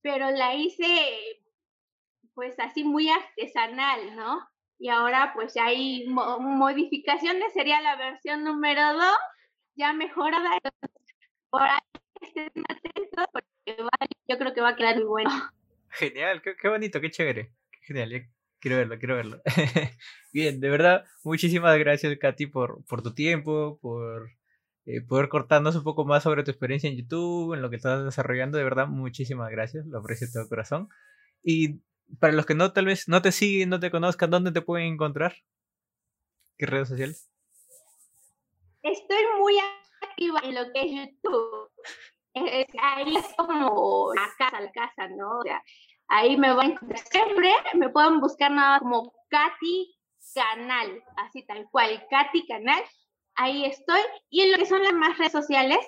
pero 0.00 0.30
la 0.30 0.54
hice 0.54 1.40
pues 2.34 2.56
así 2.60 2.84
muy 2.84 3.08
artesanal, 3.08 4.14
¿no? 4.14 4.48
Y 4.82 4.88
ahora 4.88 5.30
pues 5.32 5.56
hay 5.56 6.08
modificaciones, 6.08 7.52
sería 7.52 7.80
la 7.80 7.94
versión 7.94 8.42
número 8.42 8.94
2, 8.94 9.04
ya 9.76 9.92
mejorada. 9.92 10.58
Por 11.50 11.62
ahí 11.62 11.78
estén 12.20 12.64
atentos 12.68 13.26
porque 13.32 13.76
yo 14.26 14.38
creo 14.38 14.52
que 14.52 14.60
va 14.60 14.70
a 14.70 14.76
quedar 14.76 14.96
muy 14.96 15.04
bueno. 15.04 15.30
Genial, 15.90 16.42
qué, 16.42 16.68
bonito, 16.68 17.00
qué 17.00 17.12
chévere. 17.12 17.52
Genial, 17.82 18.28
quiero 18.58 18.78
verlo, 18.78 18.98
quiero 18.98 19.14
verlo. 19.14 19.40
Bien, 20.32 20.58
de 20.58 20.68
verdad, 20.68 21.04
muchísimas 21.22 21.78
gracias, 21.78 22.18
Katy, 22.18 22.46
por, 22.46 22.84
por 22.86 23.02
tu 23.02 23.14
tiempo, 23.14 23.78
por 23.80 24.30
eh, 24.86 25.00
poder 25.00 25.28
cortarnos 25.28 25.76
un 25.76 25.84
poco 25.84 26.04
más 26.04 26.24
sobre 26.24 26.42
tu 26.42 26.50
experiencia 26.50 26.90
en 26.90 26.96
YouTube, 26.96 27.54
en 27.54 27.62
lo 27.62 27.70
que 27.70 27.76
estás 27.76 28.04
desarrollando. 28.04 28.58
De 28.58 28.64
verdad, 28.64 28.88
muchísimas 28.88 29.48
gracias, 29.48 29.86
lo 29.86 30.00
aprecio 30.00 30.26
de 30.26 30.32
todo 30.32 30.48
corazón. 30.48 30.88
Y 31.44 31.82
para 32.18 32.32
los 32.32 32.46
que 32.46 32.54
no, 32.54 32.72
tal 32.72 32.86
vez 32.86 33.08
no 33.08 33.22
te 33.22 33.32
siguen, 33.32 33.68
no 33.68 33.80
te 33.80 33.90
conozcan, 33.90 34.30
¿dónde 34.30 34.52
te 34.52 34.62
pueden 34.62 34.94
encontrar? 34.94 35.34
¿Qué 36.58 36.66
redes 36.66 36.88
sociales? 36.88 37.30
Estoy 38.82 39.24
muy 39.38 39.54
activa 40.02 40.40
en 40.42 40.54
lo 40.54 40.72
que 40.72 40.80
es 40.80 40.92
YouTube 40.92 41.72
ahí 42.34 43.16
es 43.16 43.26
como 43.36 44.12
la 44.14 44.28
casa, 44.38 44.60
la 44.60 44.72
casa, 44.72 45.08
¿no? 45.08 45.38
O 45.38 45.42
sea, 45.42 45.62
ahí 46.08 46.36
me 46.36 46.52
van 46.52 46.66
a 46.66 46.72
encontrar. 46.72 46.98
Siempre 46.98 47.52
me 47.74 47.88
pueden 47.90 48.20
buscar 48.20 48.50
nada 48.50 48.78
como 48.80 49.12
Katy 49.28 49.94
Canal, 50.34 51.02
así 51.16 51.44
tal 51.46 51.66
cual, 51.70 52.06
Katy 52.10 52.46
Canal. 52.46 52.82
Ahí 53.34 53.64
estoy. 53.64 54.00
Y 54.30 54.42
en 54.42 54.52
lo 54.52 54.58
que 54.58 54.66
son 54.66 54.82
las 54.82 54.92
más 54.92 55.16
redes 55.18 55.32
sociales, 55.32 55.78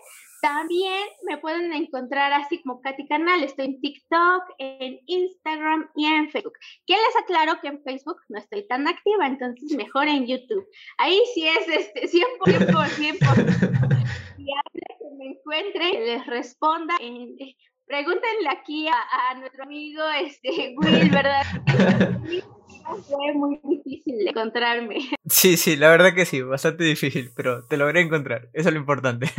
también 0.45 1.09
me 1.23 1.39
pueden 1.39 1.73
encontrar 1.73 2.31
así 2.35 2.61
como 2.61 2.83
Katy 2.83 3.07
Canal. 3.07 3.43
Estoy 3.43 3.65
en 3.65 3.81
TikTok, 3.81 4.43
en 4.59 5.01
Instagram 5.07 5.89
y 5.97 6.05
en 6.05 6.29
Facebook. 6.29 6.53
Que 6.87 6.93
les 6.93 7.17
aclaro 7.23 7.59
que 7.63 7.69
en 7.69 7.83
Facebook 7.83 8.19
no 8.29 8.39
estoy 8.39 8.67
tan 8.69 8.87
activa, 8.87 9.27
entonces 9.27 9.75
mejor 9.75 10.07
en 10.07 10.27
YouTube. 10.27 10.67
Ahí 10.99 11.19
sí 11.33 11.49
es 11.49 11.67
este 11.67 12.09
100%, 12.09 12.75
100%. 12.77 13.19
que 14.37 15.17
me 15.17 15.29
encuentre, 15.29 15.93
les 15.93 16.27
responda. 16.27 16.95
Eh, 17.01 17.57
pregúntenle 17.87 18.49
aquí 18.51 18.87
a, 18.87 19.35
nuestro 19.39 19.63
amigo 19.65 20.03
este, 20.21 20.75
Will, 20.77 21.09
¿verdad? 21.09 21.43
Fue 22.85 23.33
muy 23.35 23.61
difícil 23.65 24.29
encontrarme. 24.29 24.97
Sí, 25.27 25.57
sí, 25.57 25.77
la 25.77 25.89
verdad 25.89 26.15
que 26.15 26.27
sí, 26.27 26.43
bastante 26.43 26.85
difícil, 26.85 27.31
pero 27.35 27.67
te 27.67 27.79
logré 27.79 28.03
encontrar, 28.03 28.51
eso 28.53 28.69
es 28.69 28.75
lo 28.75 28.81
importante. 28.81 29.27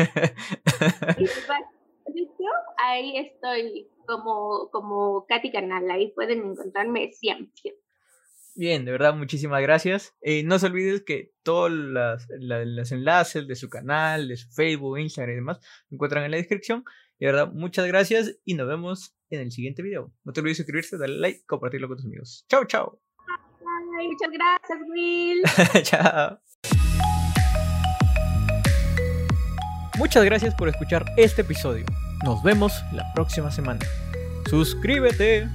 ahí 2.77 3.17
estoy 3.17 3.87
como, 4.05 4.69
como 4.71 5.25
Katy 5.27 5.51
Canal, 5.51 5.89
ahí 5.89 6.11
pueden 6.13 6.51
encontrarme 6.51 7.11
siempre. 7.13 7.77
Bien, 8.55 8.85
de 8.85 8.91
verdad, 8.91 9.13
muchísimas 9.13 9.61
gracias. 9.61 10.15
Eh, 10.21 10.43
no 10.43 10.57
se 10.59 10.67
olviden 10.67 11.03
que 11.05 11.33
todos 11.43 11.69
los 11.69 12.91
enlaces 12.91 13.47
de 13.47 13.55
su 13.55 13.69
canal, 13.69 14.29
de 14.29 14.37
su 14.37 14.49
Facebook, 14.49 14.97
Instagram 14.97 15.33
y 15.33 15.35
demás 15.35 15.59
se 15.89 15.95
encuentran 15.95 16.23
en 16.23 16.31
la 16.31 16.37
descripción. 16.37 16.85
De 17.19 17.25
verdad, 17.25 17.51
muchas 17.51 17.85
gracias 17.85 18.37
y 18.45 18.53
nos 18.53 18.67
vemos 18.67 19.15
en 19.29 19.41
el 19.41 19.51
siguiente 19.51 19.81
video. 19.81 20.13
No 20.23 20.31
te 20.31 20.39
olvides 20.39 20.57
suscribirte, 20.57 20.97
darle 20.97 21.17
like, 21.17 21.45
compartirlo 21.45 21.89
con 21.89 21.97
tus 21.97 22.05
amigos. 22.05 22.45
Chao, 22.47 22.65
chao. 22.65 23.04
Muchas 24.03 24.31
gracias, 24.31 24.79
Will. 24.89 25.41
chao. 25.83 26.39
Muchas 29.97 30.25
gracias 30.25 30.53
por 30.55 30.67
escuchar 30.67 31.05
este 31.17 31.41
episodio. 31.41 31.85
Nos 32.23 32.43
vemos 32.43 32.73
la 32.91 33.03
próxima 33.13 33.51
semana. 33.51 33.79
Suscríbete. 34.49 35.47